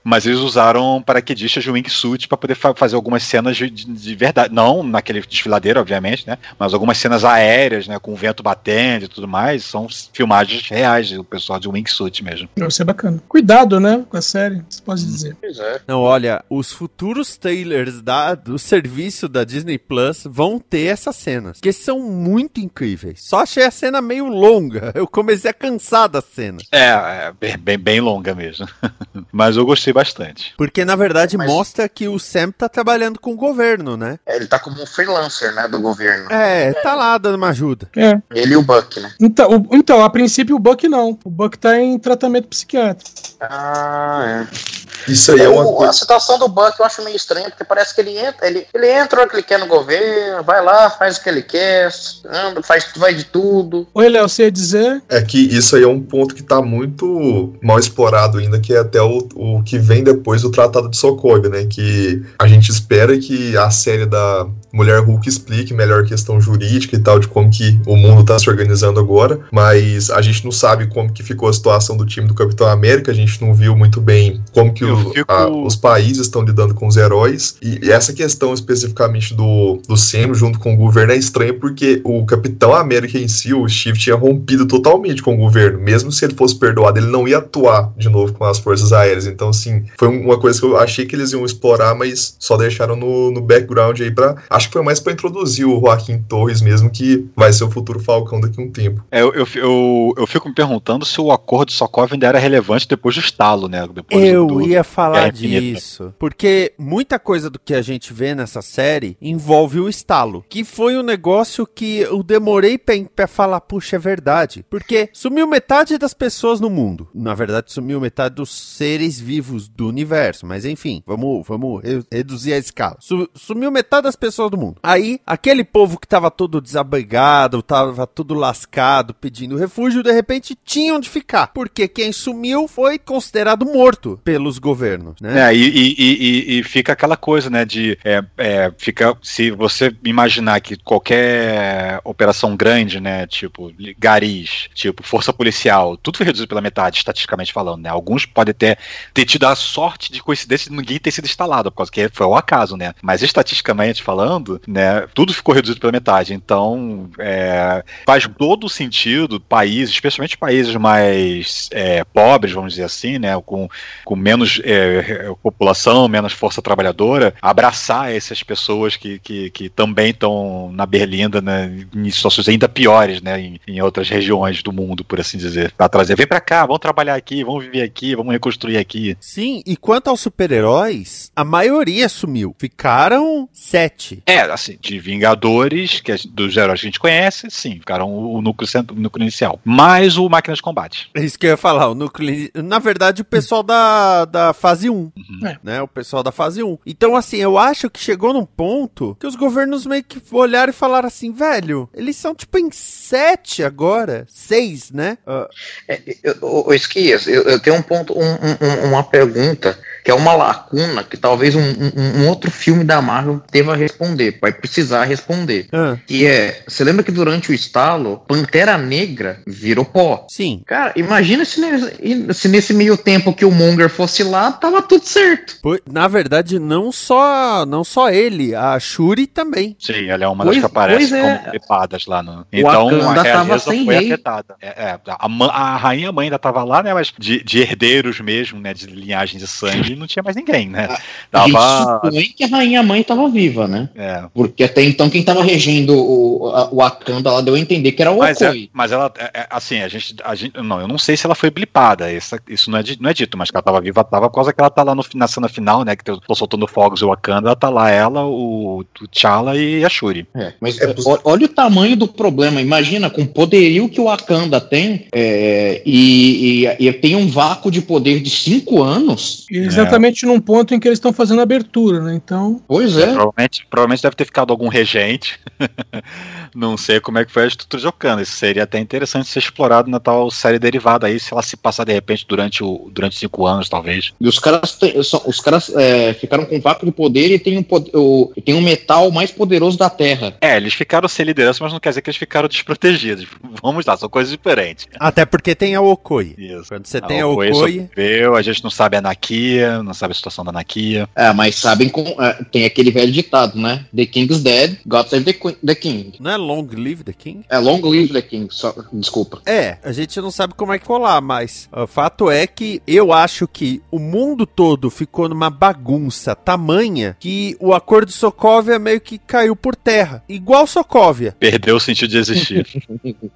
Mas 0.03 0.25
eles 0.25 0.39
usaram 0.39 1.01
paraquedistas 1.05 1.63
de 1.63 1.71
wingsuit 1.71 2.27
para 2.27 2.37
poder 2.37 2.55
fa- 2.55 2.73
fazer 2.75 2.95
algumas 2.95 3.23
cenas 3.23 3.55
de, 3.57 3.69
de- 3.69 3.85
de 3.85 4.15
verdade. 4.15 4.53
Não 4.53 4.83
naquele 4.83 5.21
desfiladeiro, 5.21 5.79
obviamente, 5.79 6.27
né? 6.27 6.37
Mas 6.59 6.73
algumas 6.73 6.97
cenas 6.97 7.23
aéreas, 7.23 7.87
né? 7.87 7.97
Com 7.99 8.13
o 8.13 8.15
vento 8.15 8.43
batendo 8.43 9.05
e 9.05 9.07
tudo 9.07 9.27
mais. 9.27 9.63
São 9.63 9.87
filmagens 10.13 10.67
reais 10.67 11.11
do 11.11 11.23
pessoal 11.23 11.59
de 11.59 11.67
wingsuit 11.69 12.23
mesmo. 12.23 12.49
Vai 12.57 12.71
ser 12.71 12.83
bacana. 12.83 13.21
Cuidado, 13.27 13.79
né? 13.79 14.03
Com 14.09 14.17
a 14.17 14.21
série, 14.21 14.61
você 14.69 14.81
pode 14.81 15.03
dizer. 15.05 15.35
Pois 15.39 15.57
é. 15.59 15.81
Não, 15.87 16.01
olha, 16.01 16.22
os 16.49 16.71
futuros 16.71 17.37
trailers 17.37 18.01
da, 18.01 18.35
do 18.35 18.57
serviço 18.59 19.27
da 19.27 19.43
Disney 19.43 19.77
Plus 19.77 20.23
vão 20.25 20.59
ter 20.59 20.85
essas 20.87 21.15
cenas, 21.15 21.59
que 21.61 21.71
são 21.73 21.99
muito 21.99 22.59
incríveis. 22.59 23.23
Só 23.23 23.41
achei 23.41 23.63
a 23.63 23.71
cena 23.71 24.01
meio 24.01 24.27
longa. 24.27 24.91
Eu 24.95 25.07
comecei 25.07 25.51
a 25.51 25.53
cansar 25.53 26.07
da 26.09 26.21
cena. 26.21 26.57
É, 26.71 26.87
é 26.89 27.33
bem, 27.57 27.77
bem, 27.77 27.99
longa 28.01 28.33
mesmo. 28.35 28.67
Mas 29.31 29.55
eu 29.57 29.65
gostei 29.65 29.93
bastante. 29.93 30.53
Porque, 30.57 30.83
na 30.85 30.95
verdade, 30.95 31.37
Mas- 31.37 31.47
mostra 31.47 31.87
que 31.89 32.07
o 32.07 32.19
Sam 32.19 32.51
tá 32.51 32.67
trabalhando 32.69 33.19
com 33.19 33.31
o 33.33 33.35
governo, 33.35 33.95
né? 33.97 34.19
Ele 34.27 34.45
tá 34.47 34.59
como 34.59 34.81
um 34.81 34.85
freelancer, 34.85 35.53
né, 35.55 35.67
do 35.67 35.79
governo. 35.79 36.31
É, 36.31 36.71
tá 36.73 36.93
lá 36.95 37.17
dando 37.17 37.35
uma 37.35 37.49
ajuda. 37.49 37.89
É. 37.95 38.19
Ele 38.33 38.53
e 38.53 38.57
o 38.57 38.61
Buck, 38.61 38.99
né? 38.99 39.11
Então, 39.19 39.49
o- 39.69 39.75
então, 39.75 40.03
a 40.03 40.09
princípio 40.09 40.55
o 40.55 40.59
Buck 40.59 40.87
não. 40.87 41.17
O 41.23 41.29
Buck 41.29 41.57
tá 41.57 41.79
em 41.79 41.97
tratamento 41.97 42.47
psiquiátrico. 42.47 43.09
Ah, 43.39 44.45
é. 44.51 44.92
Isso 45.07 45.31
aí 45.31 45.41
é 45.41 45.49
uma 45.49 45.63
coisa. 45.65 45.89
a 45.89 45.93
situação 45.93 46.37
do 46.39 46.47
Buck 46.47 46.79
eu 46.79 46.85
acho 46.85 47.03
meio 47.03 47.15
estranha, 47.15 47.49
porque 47.49 47.63
parece 47.63 47.93
que 47.95 48.01
ele 48.01 48.17
entra, 48.17 48.47
ele, 48.47 48.65
ele 48.73 48.91
entra 48.91 49.23
o 49.23 49.27
que 49.29 49.35
ele 49.35 49.43
quer 49.43 49.59
no 49.59 49.67
governo, 49.67 50.43
vai 50.43 50.63
lá, 50.63 50.89
faz 50.89 51.17
o 51.17 51.23
que 51.23 51.29
ele 51.29 51.41
quer, 51.41 51.89
anda, 52.29 52.61
faz, 52.63 52.85
vai 52.97 53.13
de 53.13 53.23
tudo. 53.25 53.87
Oi, 53.93 54.09
Léo, 54.09 54.27
você 54.29 54.43
ia 54.43 54.51
dizer? 54.51 55.01
É 55.09 55.21
que 55.21 55.37
isso 55.39 55.75
aí 55.75 55.83
é 55.83 55.87
um 55.87 56.01
ponto 56.01 56.33
que 56.35 56.43
tá 56.43 56.61
muito 56.61 57.53
mal 57.61 57.79
explorado 57.79 58.37
ainda, 58.37 58.59
que 58.59 58.73
é 58.73 58.79
até 58.79 59.01
o, 59.01 59.27
o 59.35 59.63
que 59.63 59.77
vem 59.77 60.03
depois 60.03 60.41
do 60.41 60.51
Tratado 60.51 60.89
de 60.89 60.97
Sokovia, 60.97 61.49
né? 61.49 61.65
Que 61.69 62.23
a 62.39 62.47
gente 62.47 62.69
espera 62.69 63.17
que 63.17 63.55
a 63.57 63.69
série 63.71 64.05
da 64.05 64.47
Mulher 64.71 64.99
Hulk 65.01 65.27
explique 65.27 65.73
melhor 65.73 66.03
a 66.03 66.07
questão 66.07 66.39
jurídica 66.41 66.95
e 66.95 66.99
tal, 66.99 67.19
de 67.19 67.27
como 67.27 67.49
que 67.49 67.79
o 67.85 67.95
mundo 67.95 68.23
tá 68.23 68.37
se 68.39 68.49
organizando 68.49 68.99
agora, 68.99 69.39
mas 69.51 70.09
a 70.09 70.21
gente 70.21 70.43
não 70.43 70.51
sabe 70.51 70.87
como 70.87 71.11
que 71.11 71.23
ficou 71.23 71.49
a 71.49 71.53
situação 71.53 71.95
do 71.97 72.05
time 72.05 72.27
do 72.27 72.33
Capitão 72.33 72.67
América, 72.67 73.11
a 73.11 73.15
gente 73.15 73.41
não 73.43 73.53
viu 73.53 73.75
muito 73.75 74.01
bem 74.01 74.41
como 74.51 74.73
que 74.73 74.83
o- 74.83 74.92
fico- 74.97 75.31
a- 75.31 75.49
os 75.49 75.75
países 75.75 76.19
estão 76.27 76.41
lidando 76.43 76.73
com 76.73 76.87
os 76.87 76.95
heróis, 76.97 77.55
e, 77.61 77.79
e 77.85 77.91
essa 77.91 78.13
questão 78.13 78.53
especificamente 78.53 79.33
do, 79.33 79.79
do 79.87 79.95
Sam 79.97 80.33
junto 80.33 80.59
com 80.59 80.73
o 80.73 80.77
governo 80.77 81.13
é 81.13 81.15
estranha 81.17 81.53
porque 81.53 82.01
o 82.03 82.25
Capitão 82.25 82.73
América 82.73 83.17
em 83.17 83.27
si, 83.27 83.53
o 83.53 83.67
Steve, 83.67 83.97
tinha 83.99 84.15
rompido 84.15 84.65
totalmente 84.65 85.21
com 85.21 85.33
o 85.33 85.37
governo, 85.37 85.79
mesmo 85.79 86.11
se 86.11 86.25
ele 86.25 86.35
fosse 86.35 86.55
perdoado, 86.57 86.99
ele 86.99 87.07
não 87.07 87.27
ia 87.27 87.37
atuar 87.37 87.91
de 87.97 88.09
novo 88.09 88.33
com 88.33 88.43
as 88.45 88.59
forças 88.59 88.91
aéreas, 88.93 89.25
então 89.27 89.49
assim, 89.49 89.83
foi 89.97 90.07
uma 90.07 90.37
coisa 90.39 90.59
que 90.59 90.65
eu 90.65 90.77
achei 90.77 91.05
que 91.05 91.15
eles 91.15 91.31
iam 91.31 91.45
explorar, 91.45 91.95
mas 91.95 92.35
só 92.39 92.57
deixaram 92.57 92.95
no, 92.95 93.31
no 93.31 93.41
background 93.41 93.99
aí 94.01 94.11
pra, 94.11 94.35
acho 94.49 94.67
que 94.67 94.73
foi 94.73 94.83
mais 94.83 94.99
pra 94.99 95.13
introduzir 95.13 95.65
o 95.65 95.79
Joaquim 95.79 96.17
Torres 96.27 96.61
mesmo, 96.61 96.89
que 96.89 97.25
vai 97.35 97.51
ser 97.53 97.63
o 97.63 97.71
futuro 97.71 97.99
Falcão 97.99 98.39
daqui 98.39 98.59
a 98.61 98.63
um 98.63 98.69
tempo. 98.71 99.03
É, 99.11 99.21
eu, 99.21 99.33
eu, 99.33 99.47
eu, 99.55 100.13
eu 100.17 100.27
fico 100.27 100.47
me 100.47 100.55
perguntando 100.55 101.05
se 101.05 101.19
o 101.21 101.31
acordo 101.31 101.69
de 101.69 101.73
Sokovia 101.75 102.15
ainda 102.15 102.27
era 102.27 102.39
relevante 102.39 102.87
depois 102.87 103.15
do 103.15 103.21
estalo, 103.21 103.67
né? 103.67 103.87
Depois 103.93 104.21
do- 104.21 104.27
Eu 104.27 104.47
do- 104.47 104.61
ia 104.61 104.82
falar 104.83 105.29
Infinita. 105.33 105.61
disso. 105.61 106.13
Porque 106.19 106.73
muita 106.77 107.17
coisa 107.19 107.49
do 107.49 107.59
que 107.59 107.73
a 107.73 107.81
gente 107.81 108.13
vê 108.13 108.33
nessa 108.35 108.61
série 108.61 109.17
envolve 109.21 109.79
o 109.79 109.89
estalo. 109.89 110.43
Que 110.49 110.63
foi 110.63 110.97
um 110.97 111.03
negócio 111.03 111.65
que 111.65 111.97
eu 111.99 112.21
demorei 112.23 112.77
pra, 113.15 113.27
falar, 113.27 113.61
puxa, 113.61 113.95
é 113.95 113.99
verdade. 113.99 114.65
Porque 114.69 115.09
sumiu 115.13 115.47
metade 115.47 115.97
das 115.97 116.13
pessoas 116.13 116.59
no 116.59 116.69
mundo. 116.69 117.07
Na 117.13 117.33
verdade, 117.33 117.71
sumiu 117.71 117.99
metade 117.99 118.35
dos 118.35 118.49
seres 118.49 119.19
vivos 119.19 119.67
do 119.67 119.87
universo. 119.87 120.45
Mas 120.45 120.65
enfim, 120.65 121.03
vamos, 121.05 121.45
vamos 121.47 121.81
re- 121.83 122.03
reduzir 122.11 122.53
a 122.53 122.57
escala. 122.57 122.97
Su- 122.99 123.29
sumiu 123.33 123.71
metade 123.71 124.03
das 124.03 124.15
pessoas 124.15 124.51
do 124.51 124.57
mundo. 124.57 124.77
Aí, 124.83 125.19
aquele 125.25 125.63
povo 125.63 125.99
que 125.99 126.07
tava 126.07 126.29
todo 126.31 126.61
desabrigado, 126.61 127.61
tava 127.61 128.05
todo 128.05 128.33
lascado, 128.33 129.13
pedindo 129.13 129.57
refúgio, 129.57 130.03
de 130.03 130.11
repente 130.11 130.57
tinha 130.63 130.93
onde 130.93 131.09
ficar. 131.09 131.47
Porque 131.47 131.87
quem 131.87 132.11
sumiu 132.11 132.67
foi 132.67 132.97
considerado 132.99 133.65
morto 133.65 134.19
pelos 134.23 134.57
governos, 134.59 134.72
né? 135.21 135.49
É, 135.49 135.55
e, 135.55 135.59
e- 135.69 135.95
e- 135.97 136.59
e- 136.59 136.63
fica 136.63 136.93
aquela 136.93 137.15
coisa, 137.17 137.49
né, 137.49 137.65
de 137.65 137.97
é, 138.03 138.23
é, 138.37 138.71
fica, 138.77 139.15
se 139.21 139.51
você 139.51 139.93
imaginar 140.03 140.59
que 140.61 140.75
qualquer 140.77 141.99
operação 142.03 142.55
grande, 142.55 142.99
né, 142.99 143.25
tipo 143.27 143.71
garis, 143.97 144.69
tipo 144.73 145.03
força 145.03 145.31
policial, 145.33 145.97
tudo 145.97 146.17
foi 146.17 146.25
reduzido 146.25 146.47
pela 146.47 146.61
metade, 146.61 146.97
estatisticamente 146.97 147.53
falando, 147.53 147.81
né, 147.83 147.89
alguns 147.89 148.25
podem 148.25 148.53
ter, 148.53 148.77
ter 149.13 149.25
tido 149.25 149.45
a 149.45 149.55
sorte 149.55 150.11
de 150.11 150.21
coincidência 150.21 150.69
de 150.69 150.75
ninguém 150.75 150.99
ter 150.99 151.11
sido 151.11 151.25
instalado, 151.25 151.71
por 151.71 151.77
causa 151.77 151.91
que 151.91 152.09
foi 152.09 152.25
o 152.27 152.35
acaso, 152.35 152.75
né, 152.77 152.93
mas 153.01 153.21
estatisticamente 153.21 154.01
falando, 154.03 154.61
né, 154.67 155.05
tudo 155.13 155.33
ficou 155.33 155.53
reduzido 155.53 155.79
pela 155.79 155.91
metade, 155.91 156.33
então 156.33 157.09
é, 157.19 157.83
faz 158.05 158.27
todo 158.37 158.69
sentido 158.69 159.39
países, 159.39 159.93
especialmente 159.93 160.37
países 160.37 160.75
mais 160.75 161.69
é, 161.71 162.03
pobres, 162.03 162.53
vamos 162.53 162.73
dizer 162.73 162.83
assim, 162.85 163.19
né, 163.19 163.39
com 163.45 163.69
com 164.03 164.15
menos 164.15 164.52
é, 164.63 165.29
população, 165.41 166.07
menos 166.07 166.33
força 166.33 166.61
trabalhadora, 166.61 167.33
abraçar 167.41 168.11
essas 168.13 168.43
pessoas 168.43 168.95
que, 168.95 169.19
que, 169.19 169.49
que 169.49 169.69
também 169.69 170.09
estão 170.09 170.71
na 170.73 170.85
berlinda, 170.85 171.41
né, 171.41 171.85
em 171.95 172.09
situações 172.09 172.47
ainda 172.47 172.67
piores, 172.67 173.21
né, 173.21 173.39
em, 173.39 173.59
em 173.67 173.81
outras 173.81 174.09
regiões 174.09 174.61
do 174.63 174.71
mundo, 174.71 175.03
por 175.03 175.19
assim 175.19 175.37
dizer, 175.37 175.71
para 175.77 175.89
trazer, 175.89 176.15
vem 176.15 176.27
para 176.27 176.41
cá, 176.41 176.65
vamos 176.65 176.79
trabalhar 176.81 177.15
aqui, 177.15 177.43
vamos 177.43 177.63
viver 177.63 177.81
aqui, 177.81 178.15
vamos 178.15 178.33
reconstruir 178.33 178.77
aqui. 178.77 179.15
Sim, 179.19 179.61
e 179.65 179.75
quanto 179.75 180.09
aos 180.09 180.19
super-heróis, 180.21 181.31
a 181.35 181.43
maioria 181.43 182.07
sumiu. 182.09 182.55
Ficaram 182.57 183.47
sete. 183.51 184.21
É, 184.25 184.39
assim, 184.41 184.77
de 184.81 184.99
Vingadores, 184.99 185.99
que 185.99 186.11
é 186.11 186.15
dos 186.29 186.55
heróis 186.57 186.81
que 186.81 186.87
a 186.87 186.89
gente 186.89 186.99
conhece, 186.99 187.47
sim, 187.49 187.73
ficaram 187.79 188.09
o, 188.09 188.35
o 188.35 188.41
núcleo, 188.41 188.67
centro- 188.67 188.95
o 188.95 188.99
núcleo 188.99 189.23
inicial. 189.23 189.59
Mais 189.63 190.17
o 190.17 190.27
Máquina 190.29 190.55
de 190.55 190.61
Combate. 190.61 191.09
É 191.13 191.23
isso 191.23 191.37
que 191.37 191.45
eu 191.45 191.51
ia 191.51 191.57
falar, 191.57 191.89
o 191.89 191.95
núcleo. 191.95 192.49
Na 192.55 192.79
verdade, 192.79 193.21
o 193.21 193.25
pessoal 193.25 193.63
da, 193.63 194.25
da 194.25 194.42
fase 194.51 194.89
1. 194.89 195.11
É. 195.45 195.57
Né? 195.63 195.81
O 195.81 195.87
pessoal 195.87 196.23
da 196.23 196.31
fase 196.31 196.63
1. 196.63 196.79
Então, 196.85 197.15
assim, 197.15 197.37
eu 197.37 197.57
acho 197.57 197.89
que 197.89 197.99
chegou 197.99 198.33
num 198.33 198.45
ponto 198.45 199.15
que 199.19 199.27
os 199.27 199.35
governos 199.35 199.85
meio 199.85 200.03
que 200.03 200.19
olharam 200.31 200.71
e 200.71 200.75
falaram 200.75 201.07
assim, 201.07 201.31
velho, 201.31 201.87
eles 201.93 202.17
são 202.17 202.33
tipo 202.33 202.57
em 202.57 202.69
sete 202.71 203.63
agora. 203.63 204.25
Seis, 204.27 204.91
né? 204.91 205.17
Ah, 205.27 205.47
É, 205.87 206.01
eu- 206.23 206.35
Ô, 206.41 206.69
ô, 206.69 206.73
Esquias, 206.73 207.27
eu, 207.27 207.43
eu 207.43 207.59
tenho 207.59 207.75
um 207.75 207.81
ponto, 207.81 208.17
um- 208.17 208.21
um- 208.23 208.89
uma 208.89 209.03
pergunta 209.03 209.77
que 210.03 210.11
é 210.11 210.13
uma 210.13 210.33
lacuna 210.33 211.03
que 211.03 211.15
talvez 211.17 211.55
um, 211.55 211.61
um- 211.61 212.21
um 212.23 212.27
outro 212.27 212.51
filme 212.51 212.83
da 212.83 213.01
Marvel 213.01 213.41
deva 213.51 213.75
responder, 213.75 214.37
vai 214.41 214.51
precisar 214.51 215.03
responder. 215.05 215.67
Ah, 215.71 215.97
Que 216.05 216.25
é, 216.25 216.63
você 216.67 216.83
lembra 216.83 217.03
que 217.03 217.11
durante 217.11 217.51
o 217.51 217.53
estalo, 217.53 218.17
Pantera 218.27 218.77
Negra 218.77 219.39
virou 219.47 219.85
pó. 219.85 220.25
sim. 220.29 220.61
Cara, 220.65 220.93
imagina 220.95 221.45
se 221.45 221.59
nesse, 221.61 222.33
se 222.33 222.47
nesse 222.47 222.73
meio 222.73 222.97
tempo 222.97 223.33
que 223.33 223.45
o 223.45 223.51
Monger 223.51 223.89
fosse 223.89 224.23
lá, 224.23 224.51
tava 224.51 224.81
tudo 224.81 225.05
certo. 225.05 225.57
Pois- 225.61 225.81
Na 225.89 226.07
verdade, 226.07 226.59
não 226.59 226.91
só, 226.91 227.65
não 227.65 227.83
só 227.83 228.09
ele, 228.09 228.53
a 228.55 228.79
Shuri 228.79 229.27
também. 229.27 229.75
Sim, 229.79 230.07
ela 230.09 230.23
é 230.23 230.27
uma 230.27 230.43
Pois- 230.43 230.57
das 230.57 230.65
que 230.65 230.71
aparece 230.71 231.15
é. 231.15 231.21
como 231.37 231.51
gripadas 231.51 232.05
lá 232.05 232.21
no. 232.23 232.45
Então 232.51 232.87
a 233.11 233.15
tava 233.15 233.21
realeza 233.23 233.59
sem 233.71 233.85
foi 233.85 233.95
rei. 233.95 234.07
afetada. 234.13 234.55
É, 234.61 234.67
é, 234.67 234.99
a, 235.07 235.27
a 235.49 235.77
rainha 235.77 236.11
mãe 236.11 236.25
ainda 236.25 236.39
tava 236.39 236.63
lá, 236.63 236.81
né? 236.83 236.93
Mas 236.93 237.13
de, 237.17 237.43
de 237.43 237.59
herdeiros 237.61 238.19
mesmo, 238.19 238.59
né? 238.59 238.73
De 238.73 238.87
linhagem 238.87 239.39
de 239.39 239.47
sangue, 239.47 239.92
não 239.95 240.07
tinha 240.07 240.23
mais 240.23 240.35
ninguém, 240.35 240.69
né? 240.69 240.87
A 241.31 241.43
gente 241.45 241.53
Tava. 241.53 242.01
supõe 242.05 242.23
que 242.35 242.43
a 242.43 242.47
rainha 242.47 242.83
mãe 242.83 243.03
tava 243.03 243.27
viva, 243.29 243.67
né? 243.67 243.89
É. 243.95 244.23
Porque 244.33 244.63
até 244.63 244.83
então 244.83 245.09
quem 245.09 245.23
tava 245.23 245.43
regendo 245.43 245.93
o, 245.95 246.49
a- 246.53 246.69
o 246.71 246.77
Wakanda, 246.77 247.29
ela 247.29 247.41
deu 247.43 247.55
a 247.55 247.59
entender 247.59 247.91
que 247.93 248.01
era 248.01 248.11
o 248.11 248.19
Mas, 248.19 248.41
é, 248.41 248.49
Okoi. 248.49 248.69
mas 248.73 248.91
ela, 248.91 249.11
é, 249.17 249.41
é, 249.41 249.47
assim, 249.49 249.79
a 249.81 249.87
gente, 249.87 250.15
a 250.23 250.35
gente. 250.35 250.53
Não, 250.61 250.79
eu 250.81 250.87
não 250.87 250.97
sei 250.97 251.15
se 251.17 251.25
ela 251.25 251.35
foi 251.35 251.49
blipada. 251.49 252.11
Isso, 252.11 252.35
isso 252.47 252.69
não, 252.71 252.79
é, 252.79 252.83
não 252.99 253.09
é 253.09 253.13
dito, 253.13 253.37
mas 253.37 253.49
que 253.51 253.57
ela 253.57 253.63
tava 253.63 253.81
viva, 253.81 254.03
tava 254.03 254.29
por 254.29 254.35
causa 254.35 254.53
que 254.53 254.59
ela 254.61 254.69
tá 254.69 254.83
lá 254.83 254.93
no, 254.95 255.03
na 255.15 255.27
cena 255.27 255.47
final, 255.49 255.83
né? 255.83 255.95
Que 255.95 256.03
tô, 256.03 256.17
tô 256.19 256.35
soltando 256.35 256.67
fogos 256.67 257.01
o 257.01 257.07
Wakanda, 257.07 257.49
ela 257.49 257.55
tá 257.55 257.69
lá, 257.69 257.89
ela, 257.89 258.25
o, 258.25 258.79
o 258.79 258.83
T'Challa 259.07 259.57
e 259.57 259.83
a 259.83 259.89
Shuri. 259.89 260.25
É, 260.35 260.53
mas 260.59 260.79
É 260.79 260.85
é, 260.85 260.95
o- 261.05 261.19
olha 261.23 261.45
o 261.45 261.49
tamanho 261.49 261.95
do 261.95 262.07
problema. 262.07 262.61
Imagina, 262.61 263.09
com 263.09 263.21
o 263.21 263.27
poderio 263.27 263.89
que 263.89 263.99
o 264.01 264.05
Wakanda 264.05 264.59
tem, 264.61 265.07
é, 265.11 265.81
e, 265.85 266.65
e, 266.79 266.87
e 266.87 266.93
tem 266.93 267.15
um 267.15 267.27
vácuo 267.27 267.69
de 267.71 267.81
poder 267.81 268.19
de 268.21 268.29
cinco 268.29 268.81
anos. 268.81 269.45
E 269.49 269.59
exatamente 269.83 270.25
num 270.25 270.39
ponto 270.39 270.73
em 270.73 270.79
que 270.79 270.87
eles 270.87 270.97
estão 270.97 271.13
fazendo 271.13 271.41
abertura, 271.41 271.99
né? 271.99 272.13
Então, 272.15 272.61
Pois 272.67 272.97
é. 272.97 273.13
Provavelmente, 273.13 273.67
provavelmente 273.69 274.03
deve 274.03 274.15
ter 274.15 274.25
ficado 274.25 274.51
algum 274.51 274.67
regente. 274.67 275.39
não 276.55 276.77
sei 276.77 276.99
como 276.99 277.17
é 277.17 277.25
que 277.25 277.31
foi 277.31 277.43
a 277.43 277.47
estrutura 277.47 277.79
de 277.81 277.85
Wakanda. 277.85 278.21
Isso 278.21 278.33
seria 278.33 278.63
até 278.63 278.79
interessante 278.79 279.27
ser 279.27 279.39
explorado 279.39 279.89
na 279.89 279.99
tal 279.99 280.29
série 280.31 280.59
derivada 280.59 281.07
aí, 281.07 281.19
se 281.19 281.33
ela 281.33 281.41
se 281.41 281.57
passar 281.57 281.83
de 281.83 281.93
repente 281.93 282.25
durante, 282.27 282.63
o, 282.63 282.89
durante 282.91 283.17
cinco 283.17 283.45
anos, 283.45 283.69
talvez. 283.69 284.11
E 284.19 284.27
os 284.27 284.39
caras, 284.39 284.77
os 285.25 285.39
caras 285.39 285.73
é, 285.75 286.13
ficaram 286.13 286.45
com 286.45 286.59
vácuo 286.59 286.85
de 286.85 286.91
poder 286.91 287.31
e 287.31 287.39
tem 287.39 287.57
um, 287.57 287.65
o, 287.93 288.31
tem 288.43 288.55
um 288.55 288.61
metal 288.61 289.11
mais 289.11 289.31
poderoso 289.31 289.77
da 289.77 289.89
Terra. 289.89 290.35
É, 290.41 290.57
eles 290.57 290.73
ficaram 290.73 291.07
sem 291.07 291.25
liderança, 291.25 291.63
mas 291.63 291.73
não 291.73 291.79
quer 291.79 291.89
dizer 291.89 292.01
que 292.01 292.09
eles 292.09 292.17
ficaram 292.17 292.47
desprotegidos. 292.47 293.25
Vamos 293.61 293.85
lá, 293.85 293.95
são 293.97 294.09
coisas 294.09 294.31
diferentes. 294.31 294.87
Até 294.99 295.25
porque 295.25 295.55
tem 295.55 295.75
a 295.75 295.81
Okoi. 295.81 296.35
Isso. 296.37 296.69
Quando 296.69 296.85
você 296.85 296.97
A 296.97 297.01
tem 297.01 297.21
a 297.21 297.27
Okoi, 297.27 297.89
a 298.37 298.41
gente 298.41 298.63
não 298.63 298.69
sabe 298.69 298.97
a 298.97 299.01
Nakia, 299.01 299.83
não 299.83 299.93
sabe 299.93 300.11
a 300.11 300.15
situação 300.15 300.43
da 300.43 300.51
Nakia. 300.51 301.07
É, 301.15 301.31
mas 301.33 301.55
sabem 301.55 301.89
com, 301.89 302.03
é, 302.21 302.43
tem 302.51 302.65
aquele 302.65 302.91
velho 302.91 303.11
ditado, 303.11 303.57
né? 303.59 303.85
The 303.95 304.05
King's 304.05 304.41
dead, 304.41 304.77
God 304.85 305.07
save 305.07 305.23
the, 305.25 305.33
Queen- 305.33 305.57
the 305.65 305.75
King. 305.75 306.13
não 306.19 306.31
é 306.31 306.37
Long 306.43 306.67
Live 306.71 307.03
the 307.03 307.13
King? 307.13 307.45
É 307.49 307.57
long 307.57 307.81
live 307.81 308.13
the 308.13 308.21
King, 308.21 308.47
só, 308.51 308.73
desculpa. 308.91 309.41
É, 309.45 309.77
a 309.83 309.91
gente 309.91 310.19
não 310.19 310.31
sabe 310.31 310.53
como 310.53 310.73
é 310.73 310.79
que 310.79 310.87
rolar, 310.87 311.21
mas 311.21 311.69
o 311.71 311.87
fato 311.87 312.29
é 312.29 312.45
que 312.45 312.81
eu 312.85 313.13
acho 313.13 313.47
que 313.47 313.81
o 313.91 313.99
mundo 313.99 314.45
todo 314.45 314.89
ficou 314.89 315.29
numa 315.29 315.49
bagunça 315.49 316.35
tamanha 316.35 317.15
que 317.19 317.55
o 317.59 317.73
acordo 317.73 318.07
de 318.07 318.13
Sokovia 318.13 318.77
meio 318.79 318.99
que 319.01 319.17
caiu 319.17 319.55
por 319.55 319.75
terra. 319.75 320.23
Igual 320.27 320.67
Sokovia. 320.67 321.35
Perdeu 321.39 321.75
o 321.75 321.79
sentido 321.79 322.09
de 322.11 322.17
existir. 322.17 322.67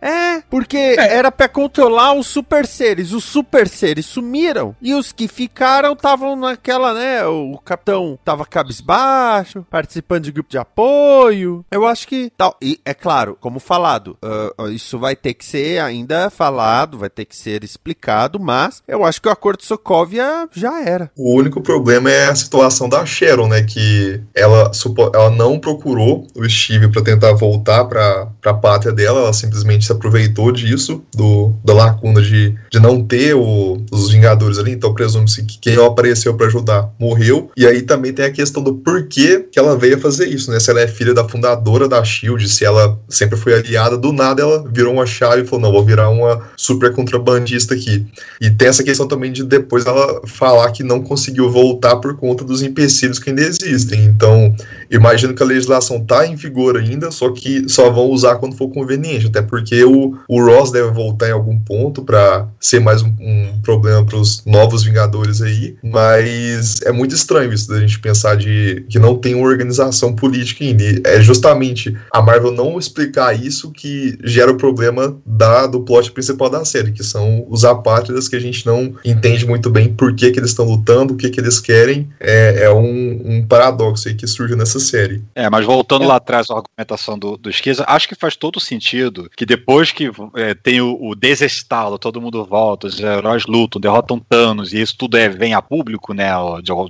É, 0.01 0.41
porque 0.49 0.95
era 0.97 1.31
pra 1.31 1.47
controlar 1.47 2.13
os 2.13 2.27
super 2.27 2.65
seres. 2.65 3.11
Os 3.11 3.23
super 3.23 3.67
seres 3.67 4.05
sumiram. 4.05 4.75
E 4.81 4.93
os 4.93 5.11
que 5.11 5.27
ficaram 5.27 5.93
estavam 5.93 6.35
naquela, 6.35 6.93
né? 6.93 7.25
O 7.25 7.57
capitão 7.57 8.17
tava 8.23 8.45
cabisbaixo, 8.45 9.65
participando 9.69 10.25
de 10.25 10.31
grupo 10.31 10.49
de 10.49 10.57
apoio. 10.57 11.65
Eu 11.71 11.85
acho 11.85 12.07
que 12.07 12.31
tal. 12.37 12.55
E 12.61 12.79
é 12.85 12.93
claro, 12.99 13.37
como 13.39 13.59
falado, 13.59 14.17
ah, 14.21 14.69
isso 14.69 14.97
vai 14.99 15.15
ter 15.15 15.33
que 15.33 15.45
ser 15.45 15.79
ainda 15.79 16.29
falado, 16.29 16.97
vai 16.97 17.09
ter 17.09 17.25
que 17.25 17.35
ser 17.35 17.63
explicado, 17.63 18.39
mas 18.39 18.81
eu 18.87 19.03
acho 19.05 19.21
que 19.21 19.27
o 19.27 19.31
acordo 19.31 19.59
de 19.59 19.65
Sokovia 19.65 20.47
já 20.53 20.81
era. 20.83 21.11
O 21.15 21.35
único 21.37 21.61
problema 21.61 22.09
é 22.11 22.27
a 22.27 22.35
situação 22.35 22.89
da 22.89 23.05
Sharon, 23.05 23.47
né? 23.47 23.63
Que 23.63 24.21
ela, 24.35 24.71
ela 25.13 25.29
não 25.29 25.59
procurou 25.59 26.27
o 26.35 26.47
Steve 26.49 26.87
pra 26.89 27.01
tentar 27.01 27.33
voltar 27.33 27.85
pra, 27.85 28.27
pra 28.41 28.53
pátria 28.53 28.91
dela, 28.93 29.21
ela 29.21 29.33
simplesmente 29.33 29.85
se 29.85 29.91
aproveitou 29.91 30.51
disso, 30.51 31.03
do, 31.15 31.53
da 31.63 31.73
lacuna 31.73 32.21
de, 32.21 32.55
de 32.71 32.79
não 32.79 33.03
ter 33.03 33.33
o- 33.35 33.77
os 33.91 34.11
Vingadores 34.11 34.57
ali, 34.57 34.71
então 34.71 34.93
presume-se 34.93 35.43
que 35.45 35.59
quem 35.59 35.83
apareceu 35.85 36.35
pra 36.35 36.47
ajudar 36.47 36.89
morreu. 36.99 37.51
E 37.55 37.65
aí 37.67 37.81
também 37.81 38.11
tem 38.13 38.25
a 38.25 38.31
questão 38.31 38.63
do 38.63 38.73
porquê 38.75 39.47
que 39.51 39.59
ela 39.59 39.77
veio 39.77 39.97
a 39.97 39.99
fazer 39.99 40.27
isso, 40.27 40.49
né? 40.51 40.59
Se 40.59 40.69
ela 40.71 40.81
é 40.81 40.87
filha 40.87 41.13
da 41.13 41.27
fundadora 41.27 41.87
da 41.87 42.03
Shield, 42.03 42.47
se 42.49 42.65
ela 42.65 42.86
sempre 43.09 43.37
foi 43.37 43.53
aliada, 43.53 43.97
do 43.97 44.11
nada 44.11 44.41
ela 44.41 44.63
virou 44.71 44.93
uma 44.93 45.05
chave 45.05 45.41
e 45.41 45.45
falou: 45.45 45.61
não, 45.61 45.71
vou 45.71 45.83
virar 45.83 46.09
uma 46.09 46.41
super 46.55 46.93
contrabandista 46.93 47.73
aqui. 47.73 48.05
E 48.41 48.49
tem 48.49 48.67
essa 48.67 48.83
questão 48.83 49.07
também 49.07 49.31
de 49.31 49.43
depois 49.43 49.85
ela 49.85 50.21
falar 50.25 50.71
que 50.71 50.83
não 50.83 51.01
conseguiu 51.01 51.49
voltar 51.49 51.97
por 51.97 52.15
conta 52.15 52.43
dos 52.43 52.61
empecilhos 52.61 53.19
que 53.19 53.29
ainda 53.29 53.41
existem. 53.41 54.05
Então, 54.05 54.55
imagino 54.89 55.33
que 55.33 55.43
a 55.43 55.45
legislação 55.45 56.03
tá 56.03 56.25
em 56.25 56.35
vigor 56.35 56.77
ainda, 56.77 57.11
só 57.11 57.31
que 57.31 57.67
só 57.67 57.89
vão 57.89 58.05
usar 58.05 58.35
quando 58.35 58.55
for 58.55 58.69
conveniente, 58.69 59.27
até 59.27 59.41
porque 59.41 59.83
o, 59.83 60.17
o 60.27 60.43
Ross 60.43 60.71
deve 60.71 60.91
voltar 60.91 61.29
em 61.29 61.33
algum 61.33 61.57
ponto 61.59 62.03
para 62.03 62.47
ser 62.59 62.79
mais 62.79 63.01
um, 63.01 63.13
um 63.19 63.59
problema 63.61 64.05
para 64.05 64.17
os 64.17 64.43
novos 64.45 64.83
Vingadores 64.83 65.41
aí, 65.41 65.75
mas 65.83 66.81
é 66.83 66.91
muito 66.91 67.13
estranho 67.13 67.51
isso 67.51 67.69
da 67.69 67.79
gente 67.79 67.99
pensar 67.99 68.35
de 68.35 68.85
que 68.89 68.99
não 68.99 69.15
tem 69.15 69.35
uma 69.35 69.47
organização 69.47 70.13
política 70.13 70.63
ainda. 70.63 70.83
E 70.83 71.01
é 71.05 71.21
justamente 71.21 71.95
a 72.11 72.21
Marvel 72.21 72.51
não 72.51 72.76
explicar 72.79 73.33
isso 73.33 73.71
que 73.71 74.17
gera 74.23 74.51
o 74.51 74.57
problema 74.57 75.17
da, 75.25 75.67
do 75.67 75.81
plot 75.81 76.11
principal 76.11 76.49
da 76.49 76.65
série, 76.65 76.91
que 76.91 77.03
são 77.03 77.45
os 77.49 77.63
apátridas 77.65 78.27
que 78.27 78.35
a 78.35 78.39
gente 78.39 78.65
não 78.65 78.95
entende 79.03 79.45
muito 79.45 79.69
bem 79.69 79.93
por 79.93 80.15
que, 80.15 80.31
que 80.31 80.39
eles 80.39 80.51
estão 80.51 80.65
lutando, 80.65 81.13
o 81.13 81.17
que, 81.17 81.29
que 81.29 81.39
eles 81.39 81.59
querem. 81.59 82.09
É, 82.19 82.63
é 82.63 82.69
um, 82.69 83.21
um 83.25 83.47
paradoxo 83.47 84.07
aí 84.07 84.15
que 84.15 84.27
surge 84.27 84.55
nessa 84.55 84.79
série. 84.79 85.23
É, 85.35 85.49
mas 85.49 85.65
voltando 85.65 86.05
lá 86.05 86.15
atrás 86.17 86.47
à 86.49 86.55
argumentação 86.55 87.17
do, 87.17 87.37
do 87.37 87.49
Esquiza, 87.49 87.85
acho 87.87 88.07
que 88.07 88.15
faz 88.15 88.35
todo 88.35 88.59
sentido 88.59 89.29
que 89.35 89.45
depois 89.45 89.91
que 89.91 90.09
é, 90.35 90.53
tem 90.53 90.81
o, 90.81 90.97
o 90.99 91.15
desestalo, 91.15 91.97
todo 91.97 92.21
mundo 92.21 92.45
volta, 92.45 92.87
os 92.87 92.99
heróis 92.99 93.45
lutam, 93.45 93.79
derrotam 93.79 94.19
Thanos, 94.19 94.73
e 94.73 94.81
isso 94.81 94.95
tudo 94.97 95.17
é, 95.17 95.29
vem 95.29 95.53
a 95.53 95.61
público, 95.61 96.13
né, 96.13 96.31
de, 96.63 96.71
uma, 96.71 96.87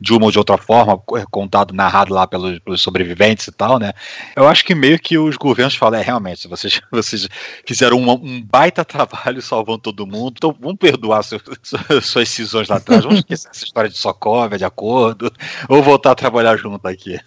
de 0.00 0.12
uma 0.12 0.24
ou 0.24 0.30
de 0.30 0.38
outra 0.38 0.58
forma, 0.58 1.00
é 1.16 1.24
contado, 1.30 1.74
narrado 1.74 2.12
lá 2.12 2.26
pelos, 2.26 2.58
pelos 2.58 2.80
sobreviventes 2.80 3.46
e 3.46 3.52
tal, 3.52 3.78
né, 3.78 3.92
eu 4.34 4.46
acho 4.46 4.64
que 4.64 4.74
meio 4.74 4.98
que 4.98 5.15
os 5.18 5.36
governos 5.36 5.74
falam, 5.74 6.00
é, 6.00 6.02
realmente, 6.02 6.48
vocês, 6.48 6.80
vocês 6.90 7.28
fizeram 7.66 7.98
uma- 7.98 8.14
um 8.14 8.42
baita 8.42 8.84
trabalho 8.84 9.40
salvando 9.42 9.78
todo 9.78 10.06
mundo, 10.06 10.34
então 10.36 10.54
vamos 10.60 10.78
perdoar 10.78 11.22
seu- 11.22 11.40
suas 12.02 12.28
decisões 12.28 12.68
lá 12.68 12.76
atrás, 12.76 13.02
vamos 13.04 13.18
esquecer 13.20 13.48
essa 13.52 13.64
história 13.64 13.90
de 13.90 13.96
Sokovia, 13.98 14.58
de 14.58 14.64
acordo, 14.64 15.32
ou 15.68 15.82
voltar 15.82 16.12
a 16.12 16.14
trabalhar 16.14 16.56
junto 16.56 16.86
aqui. 16.86 17.18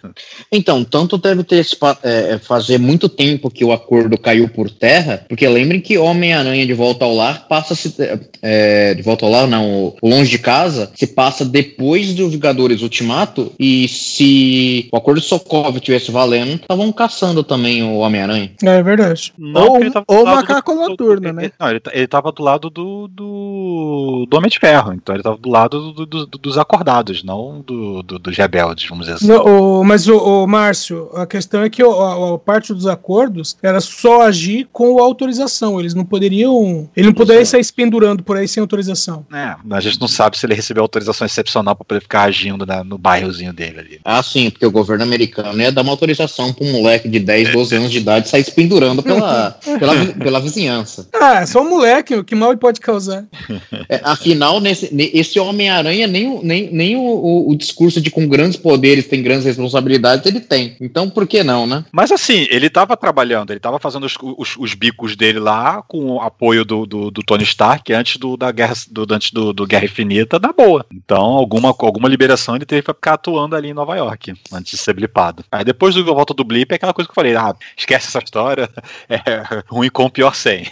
Então, 0.52 0.84
tanto 0.84 1.16
deve 1.18 1.42
ter 1.44 1.64
é, 2.02 2.32
é, 2.34 2.38
fazer 2.38 2.78
muito 2.78 3.08
tempo 3.08 3.50
que 3.50 3.64
o 3.64 3.72
acordo 3.72 4.18
caiu 4.18 4.48
por 4.48 4.70
terra, 4.70 5.24
porque 5.28 5.46
lembrem 5.48 5.80
que 5.80 5.98
Homem-Aranha 5.98 6.66
de 6.66 6.74
volta 6.74 7.04
ao 7.04 7.14
lar 7.14 7.46
passa 7.48 7.74
se 7.74 7.94
é, 8.42 8.94
de 8.94 9.02
volta 9.02 9.24
ao 9.24 9.30
lar, 9.30 9.46
não, 9.46 9.94
longe 10.02 10.30
de 10.30 10.38
casa, 10.38 10.90
se 10.94 11.06
passa 11.06 11.44
depois 11.44 12.14
do 12.14 12.28
Vingadores 12.28 12.82
Ultimato, 12.82 13.52
e 13.58 13.88
se 13.88 14.88
o 14.92 14.96
acordo 14.96 15.20
de 15.20 15.26
Sokovia 15.26 15.80
tivesse 15.80 16.10
valendo, 16.10 16.54
estavam 16.54 16.90
caçando 16.92 17.42
também 17.42 17.79
o 17.82 17.98
Homem-Aranha. 17.98 18.52
é 18.62 18.82
verdade. 18.82 19.32
Não, 19.38 19.68
Ou- 19.68 19.76
ele 19.80 19.90
ou 20.06 20.18
do 20.18 20.24
lado 20.24 20.36
macaco 20.36 20.72
do- 20.72 20.78
do- 20.82 20.88
noturno, 20.90 21.28
ele- 21.28 21.32
né? 21.32 21.52
Não, 21.58 21.70
ele, 21.70 21.80
ele 21.92 22.06
tava 22.06 22.32
do 22.32 22.42
lado 22.42 22.70
do, 22.70 23.08
do, 23.08 24.26
do 24.28 24.36
Homem 24.36 24.50
de 24.50 24.58
Ferro, 24.58 24.92
então 24.92 25.14
ele 25.14 25.22
tava 25.22 25.36
do 25.36 25.48
lado 25.48 25.92
do- 25.92 26.06
do- 26.06 26.26
dos 26.26 26.58
acordados, 26.58 27.22
não 27.22 27.60
do, 27.60 28.02
do- 28.02 28.18
dos 28.18 28.36
rebeldes, 28.36 28.88
vamos 28.88 29.06
dizer 29.06 29.16
assim. 29.16 29.26
Não, 29.28 29.80
o- 29.80 29.84
mas 29.84 30.08
o, 30.08 30.16
o 30.16 30.46
Márcio, 30.46 31.10
a 31.14 31.26
questão 31.26 31.62
é 31.62 31.70
que 31.70 31.82
o- 31.82 32.00
a, 32.00 32.34
a 32.34 32.38
parte 32.38 32.72
dos 32.74 32.86
acordos 32.86 33.56
era 33.62 33.80
só 33.80 34.22
agir 34.22 34.68
com 34.72 34.98
autorização. 34.98 35.78
Eles 35.80 35.94
não 35.94 36.04
poderiam. 36.04 36.88
Ele 36.96 37.06
não 37.06 37.14
poderia 37.14 37.44
sair 37.44 37.64
se 37.64 37.72
pendurando 37.72 38.22
por 38.22 38.36
aí 38.36 38.46
sem 38.48 38.60
autorização. 38.60 39.24
É, 39.32 39.54
a 39.70 39.80
gente 39.80 40.00
não 40.00 40.08
sabe 40.08 40.38
se 40.38 40.46
ele 40.46 40.54
recebeu 40.54 40.82
autorização 40.82 41.26
excepcional 41.26 41.74
pra 41.76 41.84
poder 41.84 42.00
ficar 42.00 42.22
agindo 42.22 42.64
né, 42.66 42.82
no 42.84 42.98
bairrozinho 42.98 43.52
dele 43.52 43.78
ali. 43.80 44.00
Ah, 44.04 44.22
sim, 44.22 44.50
porque 44.50 44.66
o 44.66 44.70
governo 44.70 45.04
americano 45.04 45.60
ia 45.60 45.72
dar 45.72 45.82
uma 45.82 45.92
autorização 45.92 46.52
para 46.52 46.66
um 46.66 46.72
moleque 46.72 47.08
de 47.08 47.18
10, 47.18 47.52
12 47.52 47.69
anos 47.72 47.90
de 47.90 47.98
idade 47.98 48.28
sair 48.28 48.44
se 48.44 48.52
pendurando 48.52 49.02
pela, 49.02 49.50
pela, 49.78 49.94
vi- 49.94 50.12
pela 50.14 50.40
vizinhança. 50.40 51.08
Ah, 51.20 51.42
é 51.42 51.46
só 51.46 51.60
um 51.62 51.68
moleque, 51.68 52.14
o 52.14 52.24
que 52.24 52.34
mal 52.34 52.50
ele 52.50 52.58
pode 52.58 52.80
causar. 52.80 53.24
É, 53.88 54.00
afinal, 54.02 54.58
nesse, 54.60 54.92
ne- 54.94 55.10
esse 55.12 55.38
Homem-Aranha, 55.38 56.06
nem, 56.06 56.26
o- 56.28 56.40
nem, 56.42 56.70
nem 56.72 56.96
o, 56.96 57.00
o- 57.02 57.50
o 57.50 57.56
discurso 57.56 58.00
de 58.00 58.10
com 58.10 58.26
grandes 58.26 58.56
poderes 58.58 59.06
tem 59.06 59.22
grandes 59.22 59.44
responsabilidades, 59.44 60.24
ele 60.26 60.40
tem. 60.40 60.76
Então, 60.80 61.08
por 61.10 61.26
que 61.26 61.42
não, 61.44 61.66
né? 61.66 61.84
Mas 61.92 62.10
assim, 62.10 62.46
ele 62.50 62.70
tava 62.70 62.96
trabalhando, 62.96 63.50
ele 63.50 63.60
tava 63.60 63.78
fazendo 63.78 64.06
os, 64.06 64.14
os- 64.20 64.56
os 64.58 64.74
bicos 64.74 65.14
dele 65.14 65.38
lá 65.38 65.82
com 65.86 66.12
o 66.12 66.20
apoio 66.20 66.64
do, 66.64 66.86
do, 66.86 67.10
do 67.10 67.22
Tony 67.22 67.44
Stark 67.44 67.92
antes 67.92 68.16
do, 68.16 68.36
da 68.36 68.50
guerra, 68.50 68.74
do, 68.90 69.06
antes 69.14 69.30
do, 69.30 69.52
do 69.52 69.66
Guerra 69.66 69.84
Infinita, 69.84 70.38
na 70.38 70.52
boa. 70.52 70.84
Então, 70.92 71.20
alguma, 71.22 71.68
alguma 71.78 72.08
liberação 72.08 72.56
ele 72.56 72.64
teve 72.66 72.82
pra 72.82 72.94
ficar 72.94 73.14
atuando 73.14 73.54
ali 73.54 73.68
em 73.68 73.74
Nova 73.74 73.94
York, 73.96 74.32
antes 74.52 74.72
de 74.72 74.78
ser 74.78 74.94
blipado. 74.94 75.44
Aí 75.52 75.64
depois 75.64 75.94
do 75.94 76.04
volta 76.04 76.32
do 76.34 76.44
blip 76.44 76.72
é 76.72 76.76
aquela 76.76 76.94
coisa 76.94 77.06
que 77.06 77.12
eu 77.12 77.14
falei, 77.14 77.34
ah, 77.36 77.54
esquece 77.76 78.08
essa 78.08 78.18
história, 78.18 78.68
é 79.08 79.62
ruim 79.68 79.88
com 79.90 80.04
o 80.04 80.10
pior 80.10 80.34
sem. 80.34 80.66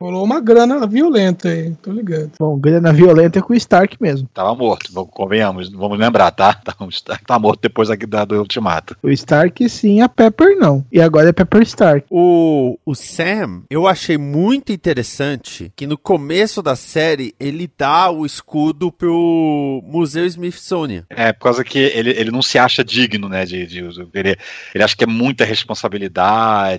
Rolou 0.00 0.24
uma 0.24 0.40
grana 0.40 0.86
violenta 0.86 1.48
aí, 1.48 1.72
tô 1.82 1.92
ligado. 1.92 2.32
Bom, 2.38 2.58
grana 2.58 2.92
violenta 2.92 3.38
é 3.38 3.42
com 3.42 3.52
o 3.52 3.56
Stark 3.56 3.96
mesmo. 4.00 4.28
Tava 4.32 4.54
morto, 4.54 4.92
vamos- 4.92 5.10
convenhamos, 5.12 5.68
vamos 5.70 5.98
lembrar, 5.98 6.30
tá? 6.30 6.54
Tá, 6.64 6.74
o 6.80 6.88
Stark 6.88 7.24
tá 7.24 7.38
morto 7.38 7.60
depois 7.62 7.90
aqui 7.90 8.06
da, 8.06 8.24
do 8.24 8.38
Ultimato. 8.38 8.96
O 9.02 9.10
Stark 9.10 9.68
sim, 9.68 10.00
a 10.00 10.08
Pepper 10.08 10.56
não. 10.58 10.84
E 10.90 11.00
agora 11.00 11.28
é 11.28 11.32
Pepper 11.32 11.62
Stark. 11.62 12.06
O, 12.10 12.78
o 12.86 12.94
Sam, 12.94 13.62
eu 13.68 13.86
achei 13.86 14.16
muito 14.16 14.72
interessante 14.72 15.70
que 15.76 15.86
no 15.86 15.98
começo 15.98 16.62
da 16.62 16.74
série 16.76 17.34
ele 17.38 17.70
dá 17.76 18.10
o 18.10 18.24
escudo 18.24 18.90
pro 18.90 19.82
Museu 19.84 20.24
Smithsonian. 20.26 21.04
É, 21.10 21.32
por 21.32 21.40
causa 21.44 21.64
que 21.64 21.78
ele, 21.78 22.10
ele 22.10 22.30
não 22.30 22.40
se 22.42 22.58
acha 22.58 22.82
digno, 22.84 23.28
né? 23.28 23.44
De, 23.44 23.66
de- 23.66 23.78
ele, 24.14 24.36
ele 24.74 24.84
acha 24.84 24.96
que 24.96 25.04
é 25.04 25.06
muita 25.06 25.44
responsabilidade 25.44 26.13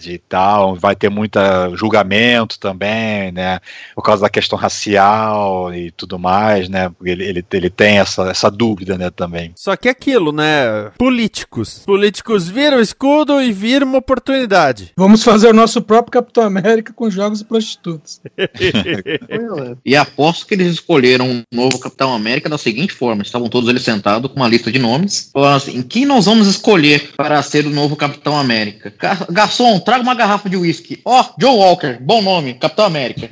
e 0.06 0.18
tal, 0.18 0.76
vai 0.76 0.96
ter 0.96 1.10
muita 1.10 1.70
julgamento 1.76 2.60
também, 2.60 3.32
né? 3.32 3.60
Por 3.96 4.02
causa 4.02 4.22
da 4.22 4.30
questão 4.30 4.58
racial 4.58 5.74
e 5.74 5.92
tudo 5.92 6.18
mais, 6.20 6.70
né? 6.70 6.92
Ele, 7.04 7.24
ele, 7.24 7.46
ele 7.52 7.70
tem 7.70 8.00
essa, 8.00 8.24
essa 8.30 8.50
dúvida, 8.50 8.98
né, 8.98 9.10
também. 9.10 9.52
Só 9.56 9.76
que 9.76 9.88
é 9.88 9.92
aquilo, 9.92 10.32
né? 10.32 10.92
Políticos. 10.98 11.84
Políticos 11.86 12.48
viram 12.48 12.78
o 12.78 12.82
escudo 12.82 13.42
e 13.42 13.52
viram 13.52 13.88
uma 13.88 13.98
oportunidade. 13.98 14.92
Vamos 14.96 15.24
fazer 15.24 15.50
o 15.50 15.54
nosso 15.54 15.82
próprio 15.82 16.12
Capitão 16.12 16.44
América 16.44 16.94
com 16.94 17.10
jogos 17.10 17.42
e 17.42 17.46
prostitutas. 17.46 18.22
E 19.86 19.96
aposto 19.96 20.46
que 20.46 20.54
eles 20.54 20.74
escolheram 20.74 21.30
um 21.30 21.44
novo 21.54 21.80
Capitão 21.80 22.14
América 22.14 22.50
da 22.50 22.58
seguinte 22.58 22.94
forma: 22.94 23.22
estavam 23.22 23.50
todos 23.50 23.70
eles 23.70 23.84
sentados 23.84 24.32
com 24.32 24.38
uma 24.38 24.48
lista 24.48 24.72
de 24.72 24.80
nomes. 24.80 25.30
Falaram 25.32 25.58
assim: 25.58 25.82
quem 25.82 26.06
nós 26.06 26.26
vamos 26.26 26.48
escolher 26.48 27.12
para 27.16 27.42
ser 27.42 27.66
o 27.66 27.70
novo 27.70 27.96
Capitão 27.96 28.38
América? 28.38 28.92
Gar- 29.26 29.46
Garçom, 29.46 29.80
traga 29.80 30.04
uma 30.04 30.16
garrafa 30.16 30.50
de 30.50 30.58
uísque. 30.58 31.02
Ó, 31.06 31.24
Joe 31.40 31.56
Walker, 31.56 31.98
bom 32.02 32.22
nome, 32.22 32.54
Capitão 32.56 32.86
América. 32.86 33.30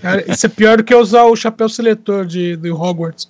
Cara, 0.00 0.24
isso 0.30 0.46
é 0.46 0.48
pior 0.48 0.76
do 0.78 0.84
que 0.84 0.94
usar 0.94 1.24
o 1.24 1.36
chapéu 1.36 1.68
seletor 1.68 2.26
de, 2.26 2.56
de 2.56 2.70
Hogwarts. 2.70 3.28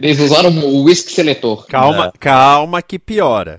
Eles 0.00 0.20
usaram 0.20 0.50
o 0.58 0.84
uísque 0.84 1.12
seletor. 1.12 1.66
Calma, 1.66 2.12
calma 2.18 2.80
que 2.82 2.98
piora. 2.98 3.58